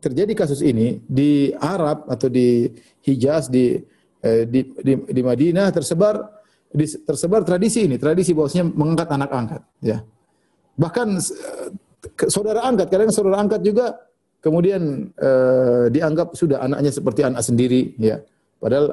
terjadi 0.03 0.35
kasus 0.35 0.67
ini 0.67 0.99
di 1.07 1.55
Arab 1.55 2.11
atau 2.11 2.27
di 2.27 2.67
Hijaz 3.07 3.47
di 3.47 3.79
uh, 4.27 4.43
di, 4.51 4.61
di, 4.83 4.93
di 5.15 5.23
Madinah 5.23 5.71
tersebar 5.71 6.43
di, 6.75 6.85
tersebar 7.07 7.47
tradisi 7.47 7.87
ini, 7.87 7.95
tradisi 8.03 8.35
bahwasanya 8.35 8.67
mengangkat 8.75 9.09
anak 9.15 9.31
angkat, 9.31 9.63
ya. 9.79 10.03
Bahkan 10.75 11.23
saudara 12.27 12.67
angkat, 12.67 12.91
kadang 12.91 13.15
saudara 13.15 13.39
angkat 13.39 13.63
juga 13.63 13.95
kemudian 14.45 15.09
uh, 15.17 15.89
dianggap 15.89 16.37
sudah 16.37 16.61
anaknya 16.61 16.93
seperti 16.93 17.25
anak 17.25 17.41
sendiri 17.41 17.97
ya. 17.97 18.21
Padahal 18.61 18.93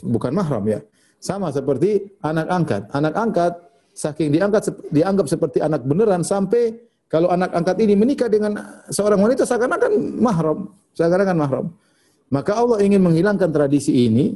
bukan 0.00 0.32
mahram 0.32 0.64
ya. 0.64 0.80
Sama 1.20 1.52
seperti 1.52 2.16
anak 2.24 2.48
angkat. 2.48 2.82
Anak 2.96 3.14
angkat 3.14 3.52
saking 3.92 4.32
diangkat 4.32 4.72
dianggap 4.88 5.28
seperti 5.28 5.60
anak 5.60 5.84
beneran 5.84 6.24
sampai 6.24 6.74
kalau 7.12 7.28
anak 7.30 7.52
angkat 7.52 7.76
ini 7.84 7.94
menikah 7.94 8.26
dengan 8.32 8.56
seorang 8.88 9.20
wanita 9.20 9.44
seakan-akan 9.44 9.92
mahram. 10.16 10.72
Seakan-akan 10.96 11.36
mahram. 11.36 11.66
Maka 12.32 12.56
Allah 12.56 12.80
ingin 12.80 13.04
menghilangkan 13.04 13.52
tradisi 13.52 14.08
ini. 14.08 14.32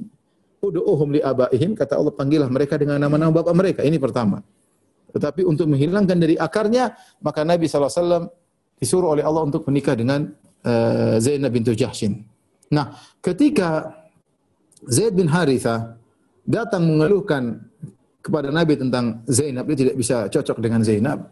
Ud'uhum 0.58 1.14
li 1.14 1.22
abaihim 1.22 1.78
kata 1.78 1.94
Allah 1.94 2.10
panggillah 2.10 2.50
mereka 2.50 2.74
dengan 2.76 2.98
nama-nama 2.98 3.30
bapak 3.30 3.54
mereka. 3.54 3.80
Ini 3.86 3.96
pertama. 3.96 4.42
Tetapi 5.14 5.46
untuk 5.46 5.70
menghilangkan 5.70 6.18
dari 6.18 6.34
akarnya 6.36 6.92
maka 7.24 7.46
Nabi 7.46 7.70
SAW 7.70 8.28
disuruh 8.78 9.18
oleh 9.18 9.26
Allah 9.26 9.44
untuk 9.46 9.66
menikah 9.66 9.98
dengan 9.98 10.30
uh, 10.64 11.18
Zainab 11.18 11.50
bintu 11.52 11.74
Jahshin. 11.74 12.22
Nah, 12.70 12.94
ketika 13.20 13.90
Zaid 14.86 15.18
bin 15.18 15.26
Haritha 15.26 15.98
datang 16.46 16.86
mengeluhkan 16.86 17.58
kepada 18.22 18.48
Nabi 18.54 18.78
tentang 18.78 19.24
Zainab, 19.26 19.66
dia 19.68 19.88
tidak 19.88 19.96
bisa 19.98 20.30
cocok 20.30 20.58
dengan 20.62 20.80
Zainab. 20.86 21.28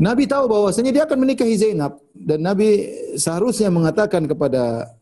Nabi 0.00 0.24
tahu 0.24 0.48
bahwasanya 0.48 0.96
dia 0.96 1.04
akan 1.04 1.18
menikahi 1.20 1.54
Zainab 1.60 2.00
dan 2.16 2.40
Nabi 2.40 2.88
seharusnya 3.20 3.68
mengatakan 3.68 4.24
kepada 4.24 4.96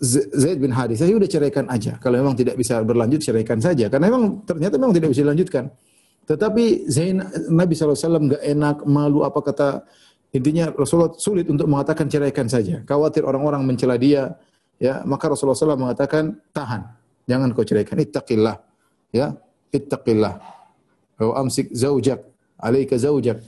Zaid 0.00 0.60
bin 0.60 0.72
Haritha, 0.72 1.04
"Ya 1.04 1.16
udah 1.16 1.28
ceraikan 1.28 1.68
aja. 1.68 1.96
Kalau 2.00 2.20
memang 2.20 2.36
tidak 2.36 2.56
bisa 2.56 2.80
berlanjut, 2.84 3.20
ceraikan 3.20 3.60
saja." 3.60 3.88
Karena 3.88 4.08
memang 4.08 4.44
ternyata 4.48 4.80
memang 4.80 4.96
tidak 4.96 5.12
bisa 5.12 5.24
dilanjutkan. 5.24 5.68
Tetapi 6.24 6.64
Zainab 6.88 7.28
Nabi 7.48 7.72
SAW 7.76 8.28
nggak 8.28 8.42
enak, 8.44 8.76
malu 8.88 9.24
apa 9.24 9.40
kata 9.40 9.68
Intinya 10.30 10.70
Rasulullah 10.70 11.10
sulit 11.18 11.50
untuk 11.50 11.66
mengatakan 11.66 12.06
ceraikan 12.06 12.46
saja. 12.46 12.86
Khawatir 12.86 13.26
orang-orang 13.26 13.66
mencela 13.66 13.98
dia, 13.98 14.38
ya, 14.78 15.02
maka 15.02 15.26
Rasulullah 15.26 15.58
SAW 15.58 15.74
mengatakan 15.74 16.38
tahan, 16.54 16.86
jangan 17.26 17.50
kau 17.50 17.66
ceraikan. 17.66 17.98
Ittaqillah, 17.98 18.56
ya, 19.10 19.34
ittaqillah. 19.74 20.38
Wa 21.18 21.34
amsik 21.42 21.74
zaujak, 21.74 22.22
alaika 22.62 22.94
zaujak 22.94 23.42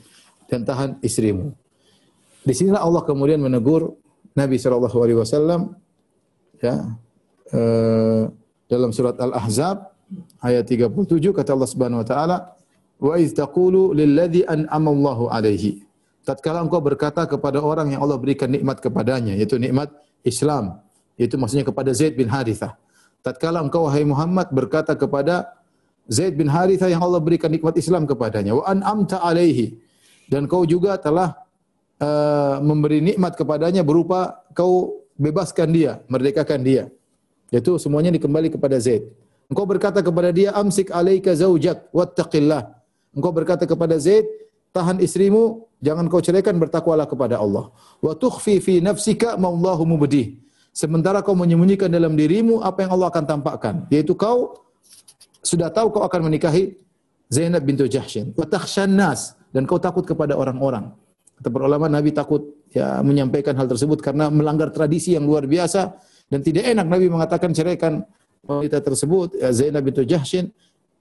dan 0.50 0.66
tahan 0.66 0.98
istrimu. 1.06 1.54
Di 2.42 2.50
sinilah 2.50 2.82
Allah 2.82 3.06
kemudian 3.06 3.38
menegur 3.38 3.94
Nabi 4.34 4.58
sallallahu 4.58 4.98
alaihi 4.98 5.22
ya 6.62 6.74
uh, 7.52 8.22
dalam 8.70 8.90
surat 8.94 9.18
Al-Ahzab 9.18 9.92
ayat 10.40 10.64
37 10.64 11.34
kata 11.34 11.50
Allah 11.52 11.68
Subhanahu 11.68 12.00
wa 12.00 12.06
taala 12.06 12.36
wa 13.02 13.14
iz 13.18 13.34
taqulu 13.34 13.92
lilladzi 13.92 14.46
an'ama 14.46 14.94
Allahu 14.94 15.24
alaihi 15.28 15.82
tatkala 16.22 16.62
engkau 16.62 16.78
berkata 16.78 17.26
kepada 17.26 17.58
orang 17.62 17.94
yang 17.94 18.00
Allah 18.04 18.18
berikan 18.18 18.48
nikmat 18.50 18.78
kepadanya 18.78 19.34
yaitu 19.34 19.58
nikmat 19.58 19.90
Islam 20.22 20.78
yaitu 21.18 21.36
maksudnya 21.40 21.66
kepada 21.66 21.90
Zaid 21.94 22.14
bin 22.14 22.30
Harithah 22.30 22.78
tatkala 23.26 23.62
engkau 23.62 23.86
wahai 23.86 24.06
Muhammad 24.06 24.50
berkata 24.50 24.94
kepada 24.94 25.54
Zaid 26.06 26.34
bin 26.34 26.50
Harithah 26.50 26.90
yang 26.90 27.02
Allah 27.02 27.22
berikan 27.22 27.50
nikmat 27.50 27.74
Islam 27.78 28.06
kepadanya 28.06 28.58
wa 28.58 28.64
an'amta 28.66 29.22
alaihi 29.22 29.78
dan 30.32 30.48
kau 30.48 30.62
juga 30.64 30.96
telah 30.96 31.36
uh, 32.02 32.56
memberi 32.64 33.04
nikmat 33.04 33.36
kepadanya 33.36 33.82
berupa 33.84 34.42
kau 34.56 35.02
bebaskan 35.20 35.68
dia, 35.70 35.92
merdekakan 36.08 36.60
dia. 36.64 36.88
Itu 37.52 37.76
semuanya 37.76 38.10
dikembali 38.16 38.48
kepada 38.48 38.80
Zaid. 38.80 39.06
Engkau 39.52 39.68
berkata 39.68 40.00
kepada 40.00 40.32
dia, 40.32 40.56
amsik 40.56 40.88
alaika 40.88 41.36
zaujak 41.36 41.84
wattaqillah. 41.92 42.72
Engkau 43.12 43.32
berkata 43.36 43.68
kepada 43.68 44.00
Zaid, 44.00 44.24
tahan 44.72 45.04
istrimu, 45.04 45.68
jangan 45.82 46.06
kau 46.06 46.22
ceraikan, 46.22 46.56
bertakwalah 46.62 47.04
kepada 47.10 47.42
Allah. 47.42 47.68
Wa 47.98 48.14
tukhfi 48.14 48.62
fi 48.62 48.74
nafsika 48.78 49.34
ma 49.36 49.50
Allahu 49.50 49.84
mubdih. 49.84 50.38
Sementara 50.72 51.20
kau 51.20 51.36
menyembunyikan 51.36 51.92
dalam 51.92 52.16
dirimu 52.16 52.64
apa 52.64 52.88
yang 52.88 52.96
Allah 52.96 53.12
akan 53.12 53.24
tampakkan, 53.28 53.74
yaitu 53.92 54.16
kau 54.16 54.64
sudah 55.44 55.68
tahu 55.68 55.92
kau 55.92 56.02
akan 56.06 56.32
menikahi 56.32 56.72
Zainab 57.28 57.66
bintu 57.66 57.84
Jahsyin. 57.84 58.32
Wa 58.32 58.48
takhshan 58.48 58.96
nas 58.96 59.36
dan 59.52 59.68
kau 59.68 59.76
takut 59.76 60.06
kepada 60.08 60.32
orang-orang. 60.32 60.94
Kata 61.36 61.48
para 61.52 61.64
ulama 61.68 61.90
Nabi 61.92 62.14
takut 62.14 62.40
ya 62.72 63.04
menyampaikan 63.04 63.52
hal 63.58 63.68
tersebut 63.68 64.00
karena 64.00 64.32
melanggar 64.32 64.72
tradisi 64.72 65.12
yang 65.12 65.28
luar 65.28 65.44
biasa 65.44 65.92
dan 66.32 66.40
tidak 66.40 66.64
enak 66.64 66.86
Nabi 66.88 67.12
mengatakan 67.12 67.52
ceraikan 67.52 68.00
wanita 68.46 68.80
tersebut 68.80 69.36
ya 69.36 69.52
Zainab 69.52 69.84
bintu 69.84 70.06
Jahsyin 70.08 70.48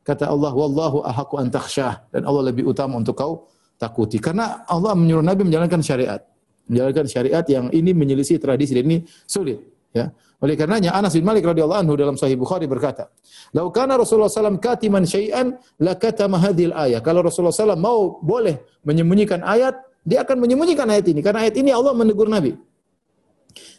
kata 0.04 0.28
Allah 0.28 0.52
wallahu 0.52 1.06
ahaqqu 1.06 1.36
an 1.39 1.48
takhshah 1.48 2.10
dan 2.12 2.28
Allah 2.28 2.52
lebih 2.52 2.67
utama 2.67 3.00
untuk 3.00 3.15
kau 3.15 3.48
takuti 3.82 4.22
karena 4.22 4.62
Allah 4.70 4.94
menyuruh 4.94 5.26
Nabi 5.26 5.50
menjalankan 5.50 5.82
syariat 5.82 6.22
menjalankan 6.70 7.06
syariat 7.10 7.46
yang 7.50 7.74
ini 7.74 7.98
menyelisih 7.98 8.38
tradisi 8.38 8.78
dan 8.78 8.86
ini 8.86 8.98
sulit 9.26 9.58
ya 9.89 10.13
oleh 10.41 10.58
karenanya 10.58 10.98
Anas 10.98 11.13
bin 11.13 11.22
Malik 11.22 11.46
radhiyallahu 11.46 11.86
anhu 11.86 11.94
dalam 11.94 12.17
Sahih 12.17 12.34
Bukhari 12.34 12.65
berkata, 12.65 13.13
"Lau 13.54 13.70
kana 13.70 13.94
Rasulullah 13.94 14.26
SAW 14.26 14.58
katiman 14.58 15.06
syai'an 15.06 15.54
lakatama 15.78 16.41
hadhil 16.41 16.74
ayat." 16.74 17.06
Kalau 17.06 17.22
Rasulullah 17.22 17.54
SAW 17.54 17.78
mau 17.78 18.17
boleh 18.26 18.58
menyembunyikan 18.82 19.46
ayat, 19.46 19.78
dia 20.02 20.26
akan 20.26 20.41
menyembunyikan 20.41 20.89
ayat 20.89 21.06
ini 21.13 21.22
karena 21.22 21.46
ayat 21.46 21.62
ini 21.62 21.70
Allah 21.70 21.94
menegur 21.94 22.26
Nabi. 22.26 22.58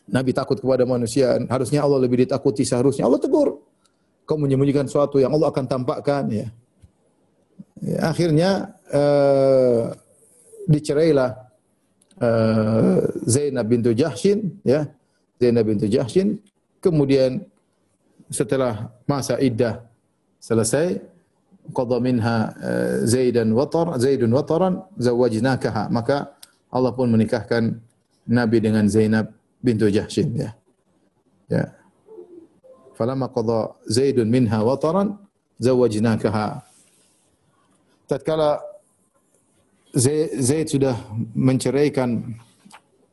Nabi 0.07 0.31
takut 0.31 0.62
kepada 0.62 0.87
manusia, 0.87 1.35
harusnya 1.51 1.83
Allah 1.83 1.99
lebih 1.99 2.23
ditakuti 2.23 2.62
seharusnya 2.62 3.11
Allah 3.11 3.19
tegur. 3.19 3.59
Kau 4.23 4.38
menyembunyikan 4.38 4.87
sesuatu 4.87 5.19
yang 5.19 5.35
Allah 5.35 5.51
akan 5.51 5.67
tampakkan 5.67 6.31
ya. 6.31 6.47
Ya 7.83 7.99
akhirnya 8.14 8.51
uh, 8.95 9.90
dicerailah 10.71 11.31
uh, 12.23 13.03
Zainab 13.27 13.66
bintu 13.66 13.90
Jahshin 13.92 14.62
ya. 14.62 14.87
Zainab 15.42 15.66
bintu 15.66 15.90
Jahshin 15.90 16.38
kemudian 16.79 17.42
setelah 18.31 18.95
masa 19.11 19.42
iddah 19.42 19.83
selesai 20.38 21.03
qadha 21.75 21.99
minha 21.99 22.55
uh, 22.55 23.03
Zaidan 23.03 23.51
watar 23.55 23.99
Zaidun 23.99 24.31
wataran 24.31 24.87
zawajnakaha 24.99 25.90
maka 25.90 26.38
Allah 26.73 26.95
pun 26.95 27.11
menikahkan 27.11 27.77
Nabi 28.25 28.62
dengan 28.62 28.87
Zainab 28.87 29.35
bintu 29.61 29.90
Jahsyin 29.90 30.33
ya. 30.33 30.51
Ya. 31.51 31.75
Falamma 32.97 33.29
qadha 33.29 33.77
Zaidun 33.90 34.31
minha 34.31 34.62
wataran 34.62 35.18
zawajnakaha. 35.59 36.64
Tatkala 38.11 38.73
Zaid 39.93 40.73
sudah 40.73 40.97
menceraikan 41.37 42.25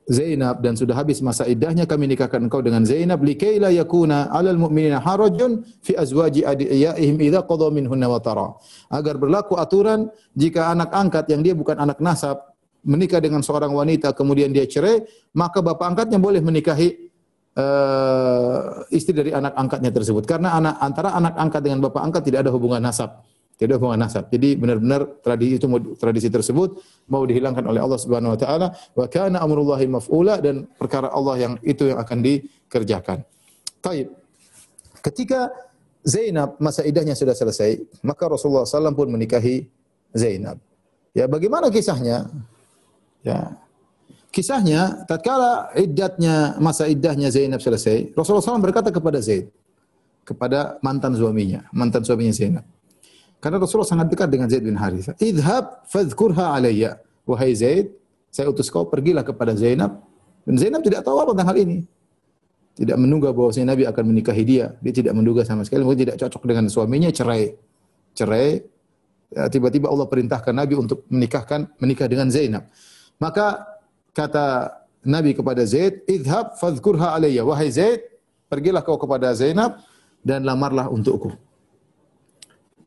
Zainab 0.09 0.65
dan 0.65 0.73
sudah 0.73 0.97
habis 0.97 1.21
masa 1.21 1.45
iddahnya 1.45 1.85
kami 1.85 2.09
nikahkan 2.09 2.41
engkau 2.41 2.65
dengan 2.65 2.81
Zainab 2.81 3.21
likai 3.21 3.61
la 3.61 3.69
yakuna 3.69 4.33
'alal 4.33 4.57
mu'minina 4.57 4.97
harajun 4.97 5.61
fi 5.85 5.93
azwaji 5.93 6.41
adiyaihim 6.41 7.21
idza 7.21 7.45
qada 7.45 7.69
minhunna 7.69 8.09
wa 8.09 8.17
tara. 8.17 8.57
Agar 8.89 9.21
berlaku 9.21 9.53
aturan 9.61 10.09
jika 10.33 10.73
anak 10.73 10.89
angkat 10.89 11.29
yang 11.29 11.45
dia 11.45 11.53
bukan 11.53 11.77
anak 11.77 12.01
nasab 12.01 12.41
menikah 12.81 13.21
dengan 13.21 13.45
seorang 13.45 13.69
wanita 13.69 14.17
kemudian 14.17 14.49
dia 14.49 14.65
cerai 14.65 15.05
maka 15.37 15.61
bapak 15.61 15.93
angkatnya 15.93 16.17
boleh 16.17 16.41
menikahi 16.41 17.11
uh, 17.53 18.81
istri 18.89 19.13
dari 19.13 19.29
anak 19.29 19.53
angkatnya 19.53 19.93
tersebut. 19.93 20.25
Karena 20.25 20.57
anak 20.57 20.75
antara 20.81 21.13
anak 21.13 21.37
angkat 21.37 21.61
dengan 21.61 21.85
bapak 21.85 22.01
angkat 22.01 22.21
tidak 22.25 22.49
ada 22.49 22.51
hubungan 22.55 22.81
nasab 22.81 23.21
tidak 23.59 23.75
ada 23.75 23.75
hubungan 23.75 23.99
nasab. 24.07 24.31
Jadi 24.31 24.55
benar-benar 24.55 25.19
tradisi 25.19 25.59
itu 25.59 25.67
tradisi 25.99 26.31
tersebut 26.31 26.79
mau 27.11 27.27
dihilangkan 27.27 27.67
oleh 27.67 27.83
Allah 27.83 27.99
Subhanahu 27.99 28.31
wa 28.31 28.39
taala 28.39 28.71
wa 28.71 29.03
kana 29.11 29.43
amrullahi 29.43 29.83
maf'ula 29.83 30.39
dan 30.39 30.63
perkara 30.79 31.11
Allah 31.11 31.35
yang 31.35 31.53
itu 31.67 31.91
yang 31.91 31.99
akan 31.99 32.23
dikerjakan. 32.23 33.27
Taib. 33.83 34.15
Ketika 35.03 35.51
Zainab 36.07 36.55
masa 36.63 36.87
idahnya 36.87 37.19
sudah 37.19 37.35
selesai, 37.35 37.83
maka 37.99 38.31
Rasulullah 38.31 38.63
SAW 38.63 38.95
pun 38.95 39.11
menikahi 39.11 39.67
Zainab. 40.15 40.55
Ya, 41.11 41.27
bagaimana 41.27 41.67
kisahnya? 41.67 42.31
Ya. 43.27 43.59
Kisahnya 44.31 45.03
tatkala 45.03 45.75
iddatnya 45.75 46.55
masa 46.63 46.87
iddahnya 46.87 47.27
Zainab 47.27 47.59
selesai, 47.59 48.15
Rasulullah 48.15 48.55
SAW 48.55 48.63
berkata 48.63 48.87
kepada 48.87 49.19
Zaid, 49.19 49.51
kepada 50.23 50.79
mantan 50.79 51.11
suaminya, 51.11 51.67
mantan 51.75 52.07
suaminya 52.07 52.31
Zainab. 52.31 52.63
Karena 53.39 53.55
Rasulullah 53.55 53.87
sangat 53.87 54.07
dekat 54.11 54.27
dengan 54.27 54.51
Zaid 54.51 54.63
bin 54.67 54.75
Harithah. 54.75 55.15
Idhab 55.19 55.87
fadhkurha 55.87 56.59
alayya. 56.59 56.99
Wahai 57.23 57.55
Zaid, 57.55 57.95
saya 58.27 58.51
utus 58.51 58.67
kau 58.67 58.83
pergilah 58.83 59.23
kepada 59.23 59.55
Zainab. 59.55 60.03
Dan 60.43 60.59
Zainab 60.59 60.83
tidak 60.83 61.07
tahu 61.07 61.23
apa 61.23 61.31
tentang 61.31 61.49
hal 61.55 61.57
ini. 61.59 61.77
Tidak 62.79 62.95
menduga 62.95 63.31
bahwa 63.35 63.51
Nabi 63.51 63.83
akan 63.87 64.03
menikahi 64.07 64.43
dia. 64.43 64.75
Dia 64.79 64.93
tidak 64.95 65.13
menduga 65.15 65.43
sama 65.43 65.63
sekali. 65.67 65.83
Mungkin 65.83 66.07
tidak 66.07 66.17
cocok 66.19 66.43
dengan 66.47 66.65
suaminya, 66.71 67.11
cerai. 67.11 67.55
Cerai. 68.15 68.63
Ya, 69.29 69.45
tiba-tiba 69.47 69.87
Allah 69.91 70.07
perintahkan 70.07 70.53
Nabi 70.55 70.73
untuk 70.79 71.05
menikahkan 71.07 71.69
menikah 71.79 72.07
dengan 72.07 72.31
Zainab. 72.31 72.67
Maka 73.19 73.61
kata 74.15 74.73
Nabi 75.05 75.35
kepada 75.37 75.63
Zaid, 75.63 76.03
"Idhab 76.07 76.57
fadhkurha 76.57 77.13
alayya." 77.13 77.45
Wahai 77.45 77.69
Zaid, 77.71 78.03
pergilah 78.47 78.81
kau 78.81 78.97
kepada 78.97 79.31
Zainab 79.37 79.79
dan 80.23 80.43
lamarlah 80.43 80.89
untukku. 80.89 81.35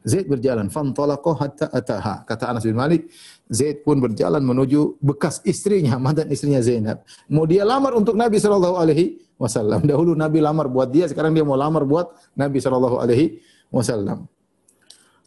Zaid 0.02 0.26
berjalan, 0.26 0.66
fantalaqa 0.66 1.30
hatta 1.38 1.66
ataha. 1.70 2.26
Kata 2.26 2.50
Anas 2.50 2.66
bin 2.66 2.74
Malik, 2.74 3.06
Zaid 3.46 3.86
pun 3.86 4.02
berjalan 4.02 4.42
menuju 4.42 4.98
bekas 4.98 5.38
istrinya, 5.46 5.94
mantan 5.94 6.26
istrinya 6.26 6.58
Zainab. 6.58 7.06
Mau 7.30 7.46
dia 7.46 7.62
lamar 7.62 7.94
untuk 7.94 8.18
Nabi 8.18 8.42
sallallahu 8.42 8.76
alaihi 8.82 9.22
wasallam. 9.38 9.86
Dahulu 9.86 10.18
Nabi 10.18 10.42
lamar 10.42 10.66
buat 10.66 10.90
dia, 10.90 11.06
sekarang 11.06 11.30
dia 11.30 11.46
mau 11.46 11.54
lamar 11.54 11.86
buat 11.86 12.10
Nabi 12.34 12.58
sallallahu 12.58 12.98
alaihi 12.98 13.38
wasallam. 13.70 14.26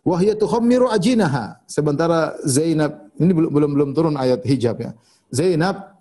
Wahya 0.04 0.36
tukhammiru 0.36 0.92
ajinaha. 0.92 1.64
Sementara 1.66 2.36
Zainab 2.44 3.10
ini 3.16 3.32
belum 3.32 3.52
belum 3.56 3.72
belum 3.80 3.90
turun 3.96 4.16
ayat 4.20 4.44
hijab 4.44 4.76
ya. 4.78 4.92
Zainab 5.32 5.98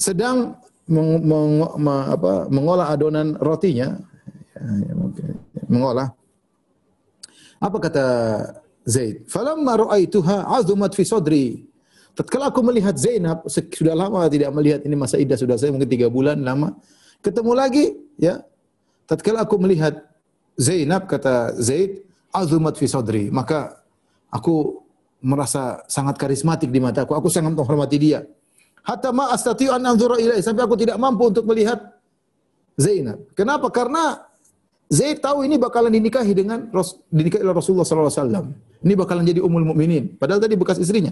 sedang 0.00 0.58
meng, 0.88 1.22
meng, 1.22 1.62
meng, 1.78 2.00
apa, 2.08 2.48
mengolah 2.48 2.88
adonan 2.90 3.36
rotinya, 3.38 4.00
ya, 4.56 4.90
ya, 4.90 4.92
mengolah 5.68 6.08
apa 7.64 7.76
kata 7.80 8.06
Zaid? 8.84 9.24
Falamma 9.32 9.88
ra'aituha 9.88 10.52
azumat 10.60 10.92
fi 10.92 11.04
sadri. 11.08 11.46
Tatkala 12.12 12.52
aku 12.52 12.60
melihat 12.62 12.94
Zainab, 12.94 13.48
sudah 13.48 13.96
lama 13.96 14.28
tidak 14.30 14.52
melihat 14.54 14.80
ini 14.86 14.94
masa 14.94 15.16
iddah 15.18 15.34
sudah 15.34 15.56
saya 15.58 15.72
mungkin 15.74 15.88
tiga 15.88 16.06
bulan 16.12 16.38
lama. 16.44 16.76
Ketemu 17.24 17.52
lagi, 17.56 17.96
ya. 18.20 18.44
Tatkala 19.08 19.42
aku 19.42 19.56
melihat 19.58 19.98
Zainab 20.54 21.08
kata 21.10 21.56
Zaid, 21.58 22.04
azumat 22.30 22.78
fi 22.78 22.86
sadri. 22.86 23.32
Maka 23.32 23.82
aku 24.30 24.84
merasa 25.24 25.82
sangat 25.88 26.20
karismatik 26.20 26.68
di 26.68 26.78
mataku. 26.78 27.16
Aku 27.16 27.32
sangat 27.32 27.56
menghormati 27.56 27.96
dia. 27.96 28.22
Hatta 28.84 29.10
ma 29.10 29.32
astati 29.32 29.66
an 29.72 29.80
anzura 29.82 30.20
ilai 30.20 30.44
sampai 30.44 30.68
aku 30.68 30.76
tidak 30.76 31.00
mampu 31.00 31.32
untuk 31.32 31.48
melihat 31.48 31.80
Zainab. 32.76 33.24
Kenapa? 33.32 33.72
Karena 33.72 34.20
Zaid 34.94 35.18
tahu 35.18 35.42
ini 35.42 35.58
bakalan 35.58 35.90
dinikahi 35.90 36.32
dengan 36.38 36.70
dinikahi 37.10 37.42
oleh 37.42 37.54
Rasulullah 37.58 37.82
wasallam. 37.82 38.54
Ini 38.78 38.94
bakalan 38.94 39.26
jadi 39.26 39.42
ummul 39.42 39.74
mukminin. 39.74 40.14
Padahal 40.14 40.38
tadi 40.38 40.54
bekas 40.54 40.78
istrinya. 40.78 41.10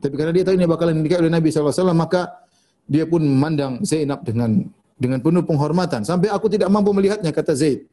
Tapi 0.00 0.14
karena 0.16 0.32
dia 0.32 0.48
tahu 0.48 0.56
ini 0.56 0.64
bakalan 0.64 1.04
dinikahi 1.04 1.28
oleh 1.28 1.32
Nabi 1.36 1.52
wasallam, 1.52 2.00
maka 2.00 2.48
dia 2.88 3.04
pun 3.04 3.20
memandang 3.20 3.84
Zainab 3.84 4.24
dengan 4.24 4.64
dengan 4.96 5.20
penuh 5.20 5.44
penghormatan 5.44 6.00
sampai 6.04 6.32
aku 6.32 6.48
tidak 6.48 6.72
mampu 6.72 6.96
melihatnya 6.96 7.28
kata 7.28 7.52
Zaid. 7.52 7.84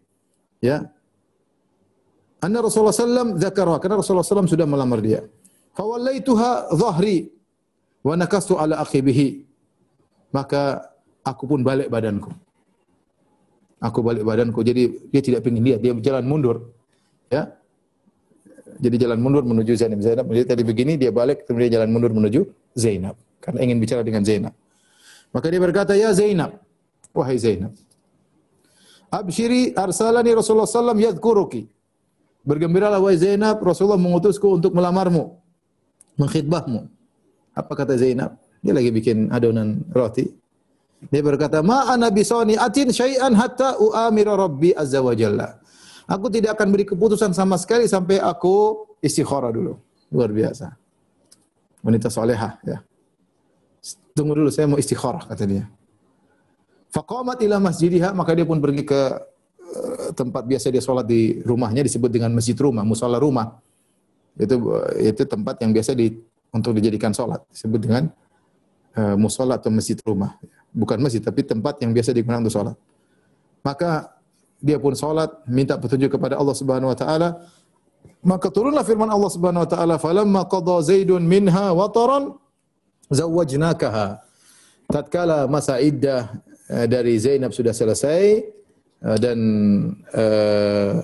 Ya. 0.64 0.88
Anna 2.40 2.64
Rasulullah 2.64 2.96
sallam 2.96 3.36
dzakarha 3.36 3.84
karena 3.84 4.00
Rasulullah 4.00 4.24
sallam 4.24 4.48
sudah 4.48 4.64
melamar 4.64 5.04
dia. 5.04 5.28
Fawallaituha 5.76 6.72
dhahri 6.72 7.36
wa 8.06 8.14
nakastu 8.16 8.56
ala 8.56 8.80
akhibihi. 8.80 9.44
Maka 10.32 10.88
aku 11.26 11.44
pun 11.52 11.60
balik 11.68 11.92
badanku. 11.92 12.32
Aku 13.78 14.02
balik 14.02 14.26
badanku. 14.26 14.66
Jadi 14.66 15.10
dia 15.14 15.22
tidak 15.22 15.46
ingin 15.46 15.64
lihat, 15.64 15.80
dia 15.86 15.94
berjalan 15.94 16.26
mundur. 16.26 16.74
Ya. 17.30 17.54
Jadi 18.78 18.96
jalan 19.02 19.20
mundur 19.22 19.46
menuju 19.46 19.74
Zainab. 19.78 20.02
Zainab 20.02 20.26
tadi 20.30 20.64
begini, 20.66 20.98
dia 20.98 21.10
balik 21.14 21.46
kemudian 21.46 21.82
jalan 21.82 21.90
mundur 21.90 22.14
menuju 22.14 22.46
Zainab 22.78 23.18
karena 23.42 23.60
ingin 23.66 23.78
bicara 23.82 24.02
dengan 24.06 24.22
Zainab. 24.26 24.54
Maka 25.34 25.50
dia 25.50 25.62
berkata, 25.62 25.94
"Ya 25.98 26.14
Zainab, 26.14 26.62
wahai 27.14 27.38
Zainab, 27.42 27.74
abshiri 29.10 29.74
arsalani 29.74 30.34
Rasulullah 30.34 30.70
sallam 30.70 30.98
yadhkuruki." 30.98 31.70
Bergembiralah 32.48 33.02
wahai 33.02 33.20
Zainab, 33.20 33.60
Rasulullah 33.60 34.00
mengutusku 34.00 34.62
untuk 34.62 34.72
melamarmu, 34.78 35.36
mengkhidbahmu. 36.16 36.88
Apa 37.58 37.74
kata 37.74 37.98
Zainab? 37.98 38.38
Dia 38.62 38.74
lagi 38.78 38.90
bikin 38.94 39.34
adonan 39.34 39.84
roti. 39.92 40.30
Dia 40.98 41.22
berkata, 41.22 41.62
"Ma 41.62 41.86
ana 41.94 42.10
bisani 42.10 42.58
atin 42.58 42.90
syai'an 42.90 43.38
hatta 43.38 43.78
uamira 43.78 44.34
rabbi 44.34 44.74
azza 44.74 44.98
wa 44.98 45.14
jalla." 45.14 45.62
Aku 46.08 46.32
tidak 46.32 46.56
akan 46.58 46.68
beri 46.72 46.88
keputusan 46.88 47.36
sama 47.36 47.60
sekali 47.60 47.86
sampai 47.86 48.18
aku 48.18 48.88
istikharah 49.04 49.52
dulu. 49.52 49.76
Luar 50.10 50.32
biasa. 50.32 50.72
Wanita 51.84 52.08
solehah 52.08 52.58
ya. 52.64 52.80
Tunggu 54.16 54.34
dulu 54.34 54.50
saya 54.50 54.66
mau 54.72 54.80
istikharah 54.80 55.28
kata 55.28 55.44
dia. 55.46 55.68
Faqamat 56.96 57.44
ila 57.44 57.60
masjidiha 57.60 58.16
maka 58.16 58.32
dia 58.34 58.48
pun 58.48 58.58
pergi 58.64 58.88
ke 58.88 59.02
uh, 59.60 60.10
tempat 60.16 60.48
biasa 60.48 60.72
dia 60.72 60.80
sholat 60.80 61.06
di 61.06 61.44
rumahnya 61.44 61.84
disebut 61.84 62.10
dengan 62.10 62.32
masjid 62.34 62.56
rumah, 62.56 62.88
musola 62.88 63.20
rumah. 63.20 63.60
Itu 64.40 64.80
itu 64.98 65.22
tempat 65.28 65.60
yang 65.62 65.76
biasa 65.76 65.92
di 65.92 66.16
untuk 66.56 66.72
dijadikan 66.72 67.12
sholat 67.12 67.44
disebut 67.52 67.80
dengan 67.84 68.04
uh, 68.96 69.16
musola 69.20 69.60
atau 69.60 69.70
masjid 69.70 70.00
rumah. 70.08 70.40
Bukan 70.78 71.02
masjid 71.02 71.20
tapi 71.20 71.42
tempat 71.42 71.82
yang 71.82 71.90
biasa 71.90 72.14
digunakan 72.14 72.46
untuk 72.46 72.54
sholat. 72.54 72.78
Maka 73.66 74.14
dia 74.62 74.78
pun 74.82 74.94
salat 74.98 75.30
minta 75.50 75.78
petunjuk 75.78 76.18
kepada 76.18 76.38
Allah 76.38 76.56
Subhanahu 76.58 76.94
wa 76.94 76.98
taala. 76.98 77.30
Maka 78.22 78.48
turunlah 78.50 78.86
firman 78.86 79.10
Allah 79.10 79.32
Subhanahu 79.34 79.66
wa 79.66 79.70
taala 79.70 79.96
falamma 79.98 80.42
qada 80.50 80.78
zaidun 80.86 81.26
minha 81.26 81.74
wataran 81.74 82.38
zawwajnakaha. 83.10 84.22
Tatkala 84.88 85.50
masa 85.52 85.82
iddah 85.84 86.32
eh, 86.72 86.86
dari 86.88 87.20
Zainab 87.20 87.52
sudah 87.52 87.76
selesai 87.76 88.24
eh, 89.04 89.18
dan 89.20 89.40
uh, 90.16 91.04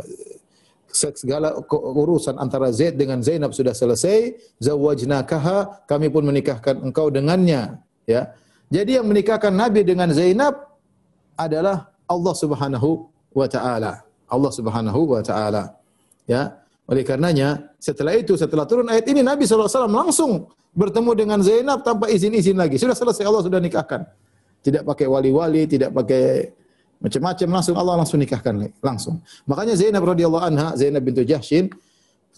segala 0.93 1.57
urusan 1.73 2.37
antara 2.37 2.69
Zaid 2.69 2.95
dengan 2.95 3.19
Zainab 3.25 3.51
sudah 3.51 3.73
selesai 3.73 4.37
zawwajnakaha 4.61 5.89
kami 5.89 6.07
pun 6.13 6.23
menikahkan 6.23 6.79
engkau 6.85 7.09
dengannya 7.09 7.81
ya 8.05 8.29
jadi 8.69 9.01
yang 9.01 9.07
menikahkan 9.09 9.51
Nabi 9.51 9.81
dengan 9.83 10.09
Zainab 10.13 10.73
adalah 11.35 11.91
Allah 12.07 12.33
Subhanahu 12.37 13.09
wa 13.33 13.47
taala. 13.49 14.05
Allah 14.29 14.51
Subhanahu 14.53 14.99
wa 15.17 15.21
taala. 15.25 15.73
Ya. 16.29 16.61
Oleh 16.83 17.07
karenanya, 17.07 17.71
setelah 17.79 18.11
itu 18.11 18.35
setelah 18.35 18.67
turun 18.67 18.91
ayat 18.91 19.07
ini 19.07 19.23
Nabi 19.23 19.47
SAW 19.47 19.87
langsung 19.87 20.51
bertemu 20.75 21.11
dengan 21.15 21.39
Zainab 21.39 21.79
tanpa 21.79 22.11
izin-izin 22.11 22.59
lagi. 22.59 22.75
Sudah 22.75 22.97
selesai 22.97 23.23
Allah 23.23 23.39
sudah 23.39 23.61
nikahkan. 23.63 24.03
Tidak 24.59 24.83
pakai 24.83 25.07
wali-wali, 25.07 25.63
tidak 25.63 25.95
pakai 25.95 26.51
macam-macam 26.99 27.47
langsung 27.59 27.75
Allah 27.75 27.95
langsung 28.03 28.19
nikahkan 28.19 28.55
langsung. 28.83 29.19
Makanya 29.47 29.75
Zainab 29.79 30.03
radhiyallahu 30.07 30.43
anha, 30.43 30.67
Zainab 30.75 31.03
bintu 31.03 31.23
Jahsyin 31.23 31.71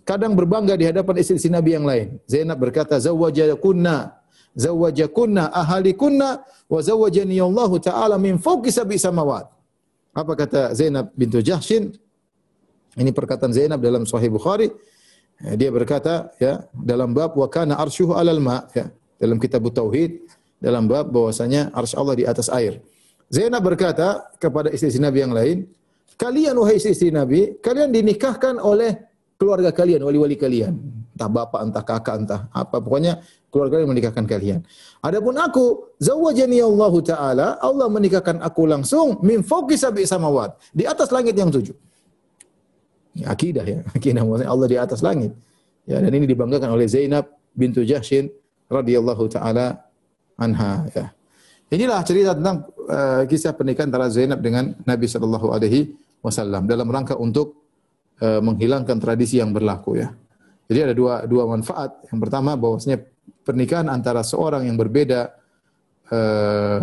kadang 0.05 0.37
berbangga 0.37 0.77
di 0.77 0.85
hadapan 0.85 1.21
istri-istri 1.21 1.49
Nabi 1.49 1.73
yang 1.73 1.85
lain. 1.85 2.21
Zainab 2.29 2.61
berkata, 2.61 2.97
"Zawwajakunna 3.01 4.24
zawwajakunna 4.55 5.51
ahalikunna 5.51 6.29
wa 6.73 6.79
zawwajani 6.79 7.37
Allah 7.39 7.71
taala 7.79 8.15
min 8.17 8.39
fawqi 8.39 8.71
sab'i 8.71 8.97
samawat." 8.97 9.45
Apa 10.15 10.33
kata 10.39 10.61
Zainab 10.71 11.11
bintu 11.13 11.43
Jahshin? 11.43 11.91
Ini 12.95 13.11
perkataan 13.11 13.51
Zainab 13.51 13.83
dalam 13.83 14.07
Sahih 14.07 14.31
Bukhari. 14.31 14.71
Ya, 15.43 15.53
dia 15.59 15.69
berkata 15.69 16.31
ya 16.39 16.63
dalam 16.71 17.11
bab 17.11 17.35
wa 17.35 17.47
kana 17.51 17.75
arsyuhu 17.75 18.15
alal 18.15 18.39
ma 18.39 18.63
ya 18.71 18.87
dalam 19.19 19.35
kitab 19.35 19.67
tauhid 19.67 20.23
dalam 20.63 20.87
bab 20.87 21.11
bahwasanya 21.11 21.75
arsy 21.75 21.93
Allah 21.99 22.15
di 22.15 22.25
atas 22.25 22.47
air. 22.47 22.79
Zainab 23.27 23.65
berkata 23.65 24.31
kepada 24.37 24.69
istri-istri 24.69 25.01
Nabi 25.01 25.17
yang 25.21 25.33
lain, 25.33 25.57
kalian 26.15 26.55
wahai 26.55 26.77
istri-istri 26.77 27.09
Nabi, 27.09 27.57
kalian 27.59 27.89
dinikahkan 27.89 28.61
oleh 28.61 28.95
keluarga 29.35 29.73
kalian, 29.73 30.05
wali-wali 30.05 30.37
kalian. 30.39 30.77
Entah 31.15 31.29
bapak, 31.31 31.61
entah 31.63 31.83
kakak, 31.83 32.15
entah 32.23 32.41
apa. 32.51 32.77
Pokoknya 32.79 33.23
keluarga 33.55 33.79
yang 33.79 33.87
menikahkan 33.95 34.27
kalian. 34.27 34.59
Adapun 34.99 35.39
aku, 35.39 35.95
zawajani 36.03 36.59
Allah 36.59 36.93
Ta'ala, 36.99 37.47
Allah 37.63 37.87
menikahkan 37.87 38.43
aku 38.43 38.67
langsung 38.67 39.23
min 39.23 39.39
fauqi 39.39 39.79
sab'i 39.79 40.03
samawat. 40.03 40.59
Di 40.75 40.83
atas 40.83 41.07
langit 41.15 41.39
yang 41.39 41.47
tujuh. 41.47 41.71
Ya, 43.15 43.31
akidah 43.31 43.63
ya. 43.63 43.79
Akidah 43.95 44.27
maksudnya 44.27 44.51
Allah 44.51 44.67
di 44.67 44.75
atas 44.75 44.99
langit. 44.99 45.31
Ya, 45.87 46.03
dan 46.03 46.11
ini 46.11 46.27
dibanggakan 46.27 46.75
oleh 46.75 46.83
Zainab 46.91 47.31
bintu 47.55 47.87
Jahshin 47.87 48.27
radhiyallahu 48.67 49.31
taala 49.31 49.87
anha 50.35 50.83
ya. 50.91 51.15
Inilah 51.71 52.03
cerita 52.03 52.35
tentang 52.35 52.67
uh, 52.91 53.23
kisah 53.23 53.55
pernikahan 53.55 53.87
antara 53.87 54.11
Zainab 54.11 54.43
dengan 54.43 54.75
Nabi 54.83 55.07
sallallahu 55.07 55.55
alaihi 55.55 55.95
wasallam 56.19 56.67
dalam 56.67 56.91
rangka 56.91 57.15
untuk 57.15 57.63
uh, 58.19 58.43
menghilangkan 58.43 58.99
tradisi 58.99 59.39
yang 59.39 59.55
berlaku 59.55 60.03
ya. 60.03 60.11
Jadi 60.67 60.79
ada 60.91 60.93
dua 60.97 61.23
dua 61.23 61.47
manfaat. 61.47 62.03
Yang 62.09 62.19
pertama 62.27 62.57
bahwasanya 62.57 62.99
pernikahan 63.45 63.87
antara 63.87 64.25
seorang 64.25 64.65
yang 64.65 64.75
berbeda 64.75 65.29
uh, 66.09 66.79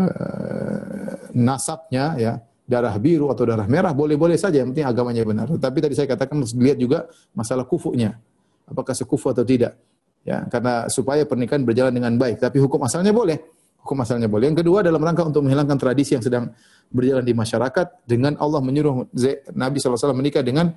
nasabnya 1.35 2.15
ya 2.17 2.33
darah 2.63 2.95
biru 2.97 3.29
atau 3.29 3.45
darah 3.45 3.67
merah 3.67 3.91
boleh-boleh 3.91 4.39
saja 4.39 4.63
yang 4.63 4.71
penting 4.73 4.87
agamanya 4.87 5.23
benar. 5.27 5.47
Tapi 5.59 5.79
tadi 5.83 5.95
saya 5.99 6.09
katakan 6.09 6.41
harus 6.41 6.55
dilihat 6.55 6.79
juga 6.79 6.99
masalah 7.35 7.67
kufunya. 7.67 8.17
Apakah 8.65 8.95
sekufu 8.95 9.29
atau 9.29 9.45
tidak. 9.45 9.77
Ya, 10.23 10.47
karena 10.47 10.87
supaya 10.87 11.27
pernikahan 11.27 11.67
berjalan 11.67 11.91
dengan 11.91 12.15
baik. 12.15 12.39
Tapi 12.39 12.63
hukum 12.63 12.81
asalnya 12.87 13.11
boleh. 13.11 13.43
Hukum 13.83 13.99
asalnya 14.01 14.31
boleh. 14.31 14.55
Yang 14.55 14.63
kedua 14.63 14.87
dalam 14.87 15.03
rangka 15.03 15.27
untuk 15.27 15.43
menghilangkan 15.43 15.75
tradisi 15.75 16.15
yang 16.15 16.23
sedang 16.23 16.55
berjalan 16.95 17.27
di 17.27 17.35
masyarakat 17.35 18.07
dengan 18.07 18.39
Allah 18.39 18.63
menyuruh 18.63 19.11
Nabi 19.53 19.83
SAW 19.83 20.15
menikah 20.15 20.47
dengan 20.47 20.71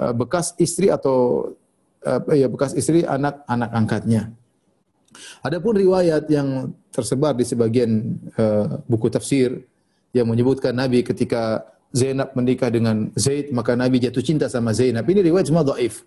uh, 0.00 0.14
bekas 0.16 0.56
istri 0.56 0.88
atau 0.88 1.52
uh, 2.08 2.20
ya 2.32 2.48
bekas 2.48 2.72
istri 2.72 3.04
anak-anak 3.04 3.70
angkatnya. 3.70 4.32
Adapun 5.42 5.74
riwayat 5.74 6.30
yang 6.30 6.70
tersebar 6.94 7.34
di 7.34 7.42
sebagian 7.42 8.14
uh, 8.38 8.78
buku 8.86 9.10
tafsir 9.10 9.66
yang 10.14 10.30
menyebutkan 10.30 10.74
Nabi 10.74 11.02
ketika 11.02 11.66
Zainab 11.90 12.34
menikah 12.38 12.70
dengan 12.70 13.10
Zaid 13.18 13.50
maka 13.50 13.74
Nabi 13.74 13.98
jatuh 13.98 14.22
cinta 14.22 14.46
sama 14.46 14.70
Zainab. 14.70 15.02
Ini 15.06 15.26
riwayat 15.26 15.50
semua 15.50 15.66
dhaif. 15.66 16.06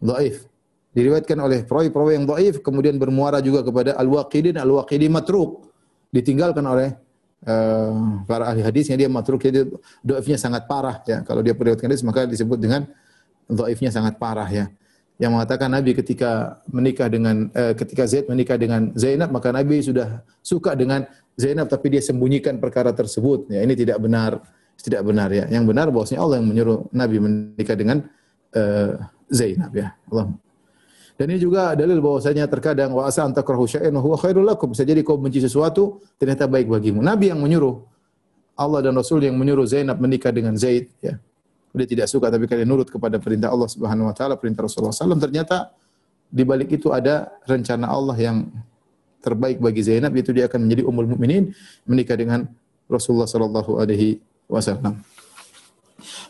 Dhaif. 0.00 0.48
Diriwayatkan 0.96 1.36
oleh 1.36 1.60
perawi-perawi 1.68 2.12
yang 2.16 2.24
dhaif 2.24 2.64
kemudian 2.64 2.96
bermuara 2.96 3.44
juga 3.44 3.60
kepada 3.60 4.00
Al-Waqidi 4.00 4.56
dan 4.56 4.64
Al-Waqidi 4.64 5.12
matruk. 5.12 5.68
Ditinggalkan 6.08 6.64
oleh 6.64 6.96
uh, 7.44 8.24
para 8.24 8.48
ahli 8.48 8.64
hadisnya 8.64 8.96
dia 8.96 9.12
matruk 9.12 9.44
jadi 9.44 9.68
dhaifnya 10.00 10.40
sangat 10.40 10.64
parah 10.64 11.04
ya. 11.04 11.20
Kalau 11.20 11.44
dia 11.44 11.52
periwayatkan 11.52 11.92
hadis 11.92 12.00
maka 12.00 12.24
disebut 12.24 12.56
dengan 12.56 12.88
dhaifnya 13.52 13.92
sangat 13.92 14.16
parah 14.16 14.48
ya 14.48 14.66
yang 15.16 15.32
mengatakan 15.32 15.72
Nabi 15.72 15.96
ketika 15.96 16.60
menikah 16.68 17.08
dengan 17.08 17.48
eh, 17.56 17.72
ketika 17.72 18.04
Zaid 18.04 18.28
menikah 18.28 18.60
dengan 18.60 18.92
Zainab 18.92 19.32
maka 19.32 19.48
Nabi 19.48 19.80
sudah 19.80 20.20
suka 20.44 20.76
dengan 20.76 21.08
Zainab 21.36 21.72
tapi 21.72 21.92
dia 21.92 22.04
sembunyikan 22.04 22.60
perkara 22.60 22.92
tersebut. 22.92 23.48
Ya, 23.52 23.64
ini 23.64 23.72
tidak 23.76 24.00
benar, 24.00 24.40
tidak 24.80 25.04
benar 25.04 25.28
ya. 25.32 25.44
Yang 25.48 25.64
benar 25.72 25.86
bahwasanya 25.88 26.20
Allah 26.20 26.36
yang 26.40 26.48
menyuruh 26.48 26.78
Nabi 26.92 27.16
menikah 27.20 27.76
dengan 27.76 28.04
eh, 28.52 28.92
Zainab 29.32 29.72
ya. 29.72 29.96
Allah. 30.12 30.36
Dan 31.16 31.32
ini 31.32 31.40
juga 31.40 31.72
dalil 31.72 31.96
bahwasanya 32.04 32.44
terkadang 32.44 32.92
wa 32.92 33.08
asa 33.08 33.24
antakrahu 33.24 33.64
syai'an 33.64 33.96
huwa 33.96 34.20
khairul 34.20 34.44
lakum. 34.44 34.76
Bisa 34.76 34.84
jadi 34.84 35.00
kau 35.00 35.16
benci 35.16 35.40
sesuatu 35.40 36.04
ternyata 36.20 36.44
baik 36.44 36.68
bagimu. 36.68 37.00
Nabi 37.00 37.32
yang 37.32 37.40
menyuruh 37.40 37.80
Allah 38.56 38.84
dan 38.84 38.92
Rasul 38.96 39.24
yang 39.24 39.36
menyuruh 39.36 39.64
Zainab 39.64 39.96
menikah 39.96 40.28
dengan 40.28 40.56
Zaid 40.60 40.92
ya 41.00 41.16
dia 41.76 41.88
tidak 41.88 42.06
suka 42.08 42.32
tapi 42.32 42.48
kalian 42.48 42.68
nurut 42.68 42.88
kepada 42.88 43.20
perintah 43.20 43.52
Allah 43.52 43.68
Subhanahu 43.68 44.08
wa 44.08 44.14
taala, 44.16 44.34
perintah 44.40 44.64
Rasulullah 44.64 44.96
SAW, 44.96 45.20
ternyata 45.20 45.76
di 46.26 46.42
balik 46.42 46.72
itu 46.74 46.90
ada 46.90 47.30
rencana 47.46 47.86
Allah 47.86 48.16
yang 48.18 48.48
terbaik 49.22 49.58
bagi 49.58 49.82
Zainab 49.82 50.14
yaitu 50.14 50.30
dia 50.30 50.46
akan 50.46 50.66
menjadi 50.66 50.82
ummul 50.86 51.06
mukminin 51.16 51.50
menikah 51.86 52.14
dengan 52.14 52.46
Rasulullah 52.86 53.26
sallallahu 53.26 53.82
alaihi 53.82 54.22
wasallam. 54.46 55.02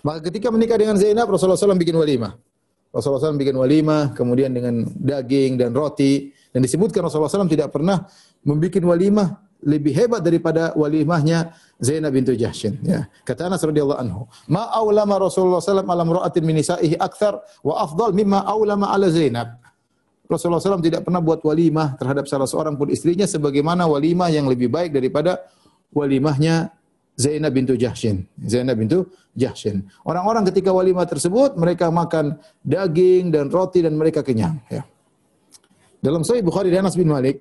Maka 0.01 0.33
ketika 0.33 0.49
menikah 0.49 0.81
dengan 0.81 0.97
Zainab 0.97 1.29
Rasulullah 1.29 1.59
SAW 1.61 1.77
bikin 1.77 1.97
walimah. 1.97 2.39
Rasulullah 2.95 3.29
SAW 3.29 3.37
bikin 3.37 3.57
walimah 3.61 4.17
kemudian 4.17 4.57
dengan 4.57 4.89
daging 4.89 5.61
dan 5.61 5.77
roti 5.77 6.33
dan 6.49 6.65
disebutkan 6.65 7.05
Rasulullah 7.05 7.29
SAW 7.29 7.51
tidak 7.51 7.69
pernah 7.69 8.09
membuat 8.41 8.81
walimah 8.81 9.46
lebih 9.65 9.93
hebat 9.97 10.21
daripada 10.21 10.77
walimahnya 10.77 11.57
Zainab 11.81 12.13
bintu 12.13 12.33
Jahsyin 12.37 12.81
ya. 12.85 13.09
Kata 13.25 13.49
Anas 13.49 13.65
radhiyallahu 13.65 14.01
anhu, 14.01 14.29
"Ma 14.53 14.69
aulama 14.73 15.17
Rasulullah 15.21 15.61
alaihi 15.61 15.85
wasallam 15.85 16.11
ra'atin 16.13 16.43
min 16.45 16.55
nisa'ihi 16.61 16.97
akthar 16.97 17.41
wa 17.65 17.81
afdal 17.81 18.13
mimma 18.13 18.45
aulama 18.45 18.93
ala 18.93 19.09
Zainab." 19.09 19.61
Rasulullah 20.27 20.59
SAW 20.59 20.83
tidak 20.83 21.07
pernah 21.07 21.23
buat 21.23 21.39
walimah 21.39 21.95
terhadap 22.03 22.27
salah 22.27 22.51
seorang 22.51 22.75
pun 22.75 22.91
istrinya 22.91 23.31
sebagaimana 23.31 23.87
walimah 23.87 24.27
yang 24.27 24.51
lebih 24.51 24.67
baik 24.67 24.91
daripada 24.91 25.39
walimahnya 25.95 26.75
Zainab 27.17 27.55
bintu 27.55 27.79
Jahsyin. 27.79 28.27
Zainab 28.45 28.77
bintu 28.77 29.07
Jahsyin. 29.33 29.87
Orang-orang 30.05 30.45
ketika 30.51 30.75
walimah 30.75 31.07
tersebut 31.09 31.55
mereka 31.57 31.89
makan 31.89 32.37
daging 32.61 33.33
dan 33.33 33.49
roti 33.49 33.81
dan 33.81 33.95
mereka 33.97 34.21
kenyang 34.21 34.61
ya. 34.69 34.85
Dalam 36.03 36.27
Sahih 36.27 36.45
Bukhari 36.45 36.69
dari 36.69 36.85
Anas 36.85 36.99
bin 36.99 37.09
Malik 37.09 37.41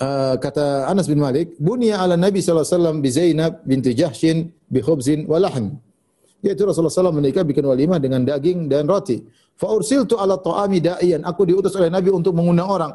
uh, 0.00 0.34
kata 0.40 0.88
Anas 0.88 1.06
bin 1.06 1.20
Malik, 1.20 1.54
"Bunya 1.60 2.00
ala 2.00 2.16
Nabi 2.16 2.40
sallallahu 2.40 2.64
alaihi 2.64 2.76
wasallam 2.76 2.96
bi 3.04 3.08
Zainab 3.12 3.52
binti 3.68 3.92
Jahsyin 3.92 4.48
bi 4.66 4.80
khubzin 4.80 5.28
wa 5.28 5.38
lahm." 5.38 5.78
Yaitu 6.40 6.64
Rasulullah 6.64 7.12
SAW 7.12 7.20
menikah 7.20 7.44
bikin 7.44 7.60
walimah 7.68 8.00
dengan 8.00 8.24
daging 8.24 8.64
dan 8.64 8.88
roti. 8.88 9.20
Fa 9.60 9.68
ursiltu 9.76 10.16
ala 10.16 10.40
ta'ami 10.40 10.80
da'iyan. 10.80 11.20
Aku 11.28 11.44
diutus 11.44 11.76
oleh 11.76 11.92
Nabi 11.92 12.08
untuk 12.08 12.32
mengundang 12.32 12.64
orang. 12.64 12.92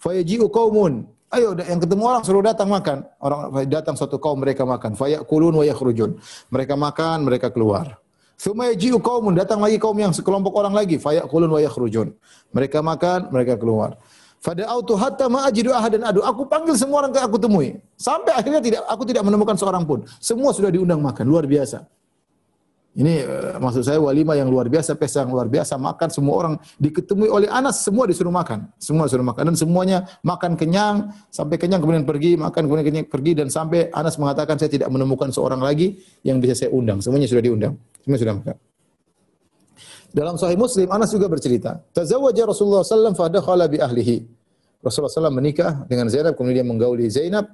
Fa 0.00 0.16
yaji'u 0.16 0.48
qaumun. 0.48 1.04
Ayo 1.30 1.52
yang 1.60 1.76
ketemu 1.76 2.02
orang 2.08 2.22
suruh 2.24 2.40
datang 2.40 2.72
makan. 2.72 3.04
Orang 3.20 3.52
datang 3.68 4.00
satu 4.00 4.16
kaum 4.16 4.40
mereka 4.40 4.64
makan. 4.64 4.96
Fa 4.96 5.12
ya'kulun 5.12 5.60
wa 5.60 5.64
yakhrujun. 5.68 6.16
Mereka 6.48 6.74
makan, 6.74 7.28
mereka 7.28 7.52
keluar. 7.52 8.00
Thumma 8.40 8.72
yaji'u 8.72 8.96
qaumun. 8.96 9.36
Datang 9.36 9.60
lagi 9.60 9.76
kaum 9.76 10.00
yang 10.00 10.16
sekelompok 10.16 10.56
orang 10.56 10.72
lagi. 10.72 10.96
Fa 10.96 11.12
ya'kulun 11.12 11.52
wa 11.52 11.60
yakhrujun. 11.60 12.16
Mereka 12.56 12.80
makan, 12.80 13.28
mereka 13.28 13.60
keluar. 13.60 14.00
Fada'autu 14.40 14.96
hatta 14.96 15.28
ma 15.28 15.44
ajidu 15.44 15.68
ahadan 15.68 16.00
adu. 16.00 16.24
Aku 16.24 16.48
panggil 16.48 16.72
semua 16.72 17.04
orang 17.04 17.12
ke 17.12 17.20
aku 17.20 17.36
temui. 17.36 17.76
Sampai 18.00 18.32
akhirnya 18.32 18.64
tidak 18.64 18.82
aku 18.88 19.04
tidak 19.04 19.28
menemukan 19.28 19.52
seorang 19.52 19.84
pun. 19.84 20.08
Semua 20.16 20.56
sudah 20.56 20.72
diundang 20.72 21.04
makan, 21.04 21.28
luar 21.28 21.44
biasa. 21.44 21.84
Ini 22.90 23.22
uh, 23.22 23.54
maksud 23.62 23.86
saya 23.86 24.02
walimah 24.02 24.34
yang 24.34 24.50
luar 24.50 24.66
biasa, 24.66 24.98
pesta 24.98 25.22
yang 25.22 25.30
luar 25.30 25.46
biasa, 25.46 25.78
makan 25.78 26.08
semua 26.10 26.34
orang 26.34 26.54
diketemui 26.80 27.30
oleh 27.30 27.46
Anas 27.46 27.86
semua 27.86 28.08
disuruh 28.08 28.34
makan. 28.34 28.66
Semua 28.82 29.06
disuruh 29.06 29.22
makan 29.22 29.52
dan 29.52 29.56
semuanya 29.60 29.98
makan 30.26 30.58
kenyang 30.58 31.14
sampai 31.30 31.54
kenyang 31.54 31.78
kemudian 31.78 32.02
pergi, 32.02 32.34
makan 32.34 32.66
kemudian 32.66 32.86
kenyang 32.88 33.06
pergi 33.06 33.32
dan 33.38 33.46
sampai 33.46 33.92
Anas 33.94 34.18
mengatakan 34.18 34.58
saya 34.58 34.72
tidak 34.72 34.90
menemukan 34.90 35.30
seorang 35.30 35.62
lagi 35.62 36.02
yang 36.26 36.42
bisa 36.42 36.66
saya 36.66 36.74
undang. 36.74 36.98
Semuanya 36.98 37.30
sudah 37.30 37.44
diundang. 37.44 37.78
Semua 38.02 38.18
sudah 38.18 38.34
makan. 38.42 38.69
Dalam 40.10 40.34
Sahih 40.34 40.58
Muslim 40.58 40.90
Anas 40.90 41.14
juga 41.14 41.30
bercerita, 41.30 41.78
tazawwaja 41.94 42.42
Rasulullah 42.50 42.82
sallallahu 42.82 43.14
alaihi 43.14 43.42
wasallam 43.46 43.70
bi 43.70 43.78
ahlihi. 43.78 44.16
Rasulullah 44.80 45.12
SAW 45.12 45.36
menikah 45.36 45.84
dengan 45.86 46.08
Zainab 46.08 46.34
kemudian 46.40 46.64
menggauli 46.64 47.04
Zainab. 47.12 47.52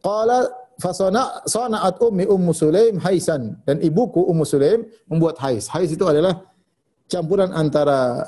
Qala 0.00 0.48
fasana 0.80 1.44
sana'at 1.44 2.00
ummi 2.00 2.24
Ummu 2.24 2.52
Sulaim 2.56 2.96
haisan 3.00 3.60
dan 3.68 3.76
ibuku 3.84 4.24
Ummu 4.24 4.44
Sulaim 4.48 4.88
membuat 5.08 5.36
hais. 5.44 5.68
Hais 5.68 5.92
itu 5.92 6.04
adalah 6.08 6.40
campuran 7.12 7.52
antara 7.52 8.24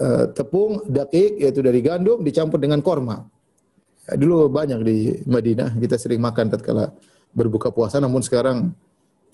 uh, 0.00 0.24
tepung, 0.32 0.80
dakik 0.88 1.40
yaitu 1.44 1.60
dari 1.60 1.84
gandum 1.84 2.24
dicampur 2.24 2.56
dengan 2.56 2.80
korma. 2.80 3.20
Ya, 4.08 4.16
dulu 4.16 4.48
banyak 4.48 4.80
di 4.80 4.96
Madinah 5.28 5.76
kita 5.76 6.00
sering 6.00 6.24
makan 6.24 6.48
tatkala 6.48 6.88
berbuka 7.36 7.68
puasa 7.68 8.00
namun 8.00 8.24
sekarang 8.24 8.72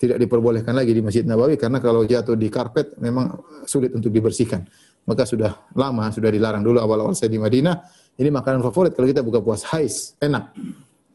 tidak 0.05 0.17
diperbolehkan 0.21 0.77
lagi 0.77 0.93
di 0.93 1.01
Masjid 1.01 1.25
Nabawi 1.25 1.57
karena 1.57 1.81
kalau 1.81 2.05
jatuh 2.05 2.37
di 2.37 2.47
karpet 2.47 2.95
memang 3.01 3.33
sulit 3.65 3.91
untuk 3.97 4.13
dibersihkan. 4.13 4.61
Maka 5.05 5.25
sudah 5.25 5.69
lama 5.77 6.09
sudah 6.09 6.29
dilarang 6.33 6.65
dulu 6.65 6.81
awal-awal 6.81 7.13
saya 7.13 7.29
di 7.29 7.37
Madinah. 7.37 8.05
Ini 8.15 8.29
makanan 8.31 8.63
favorit 8.65 8.95
kalau 8.95 9.05
kita 9.11 9.21
buka 9.21 9.43
puasa 9.43 9.75
hais, 9.75 10.15
enak. 10.23 10.55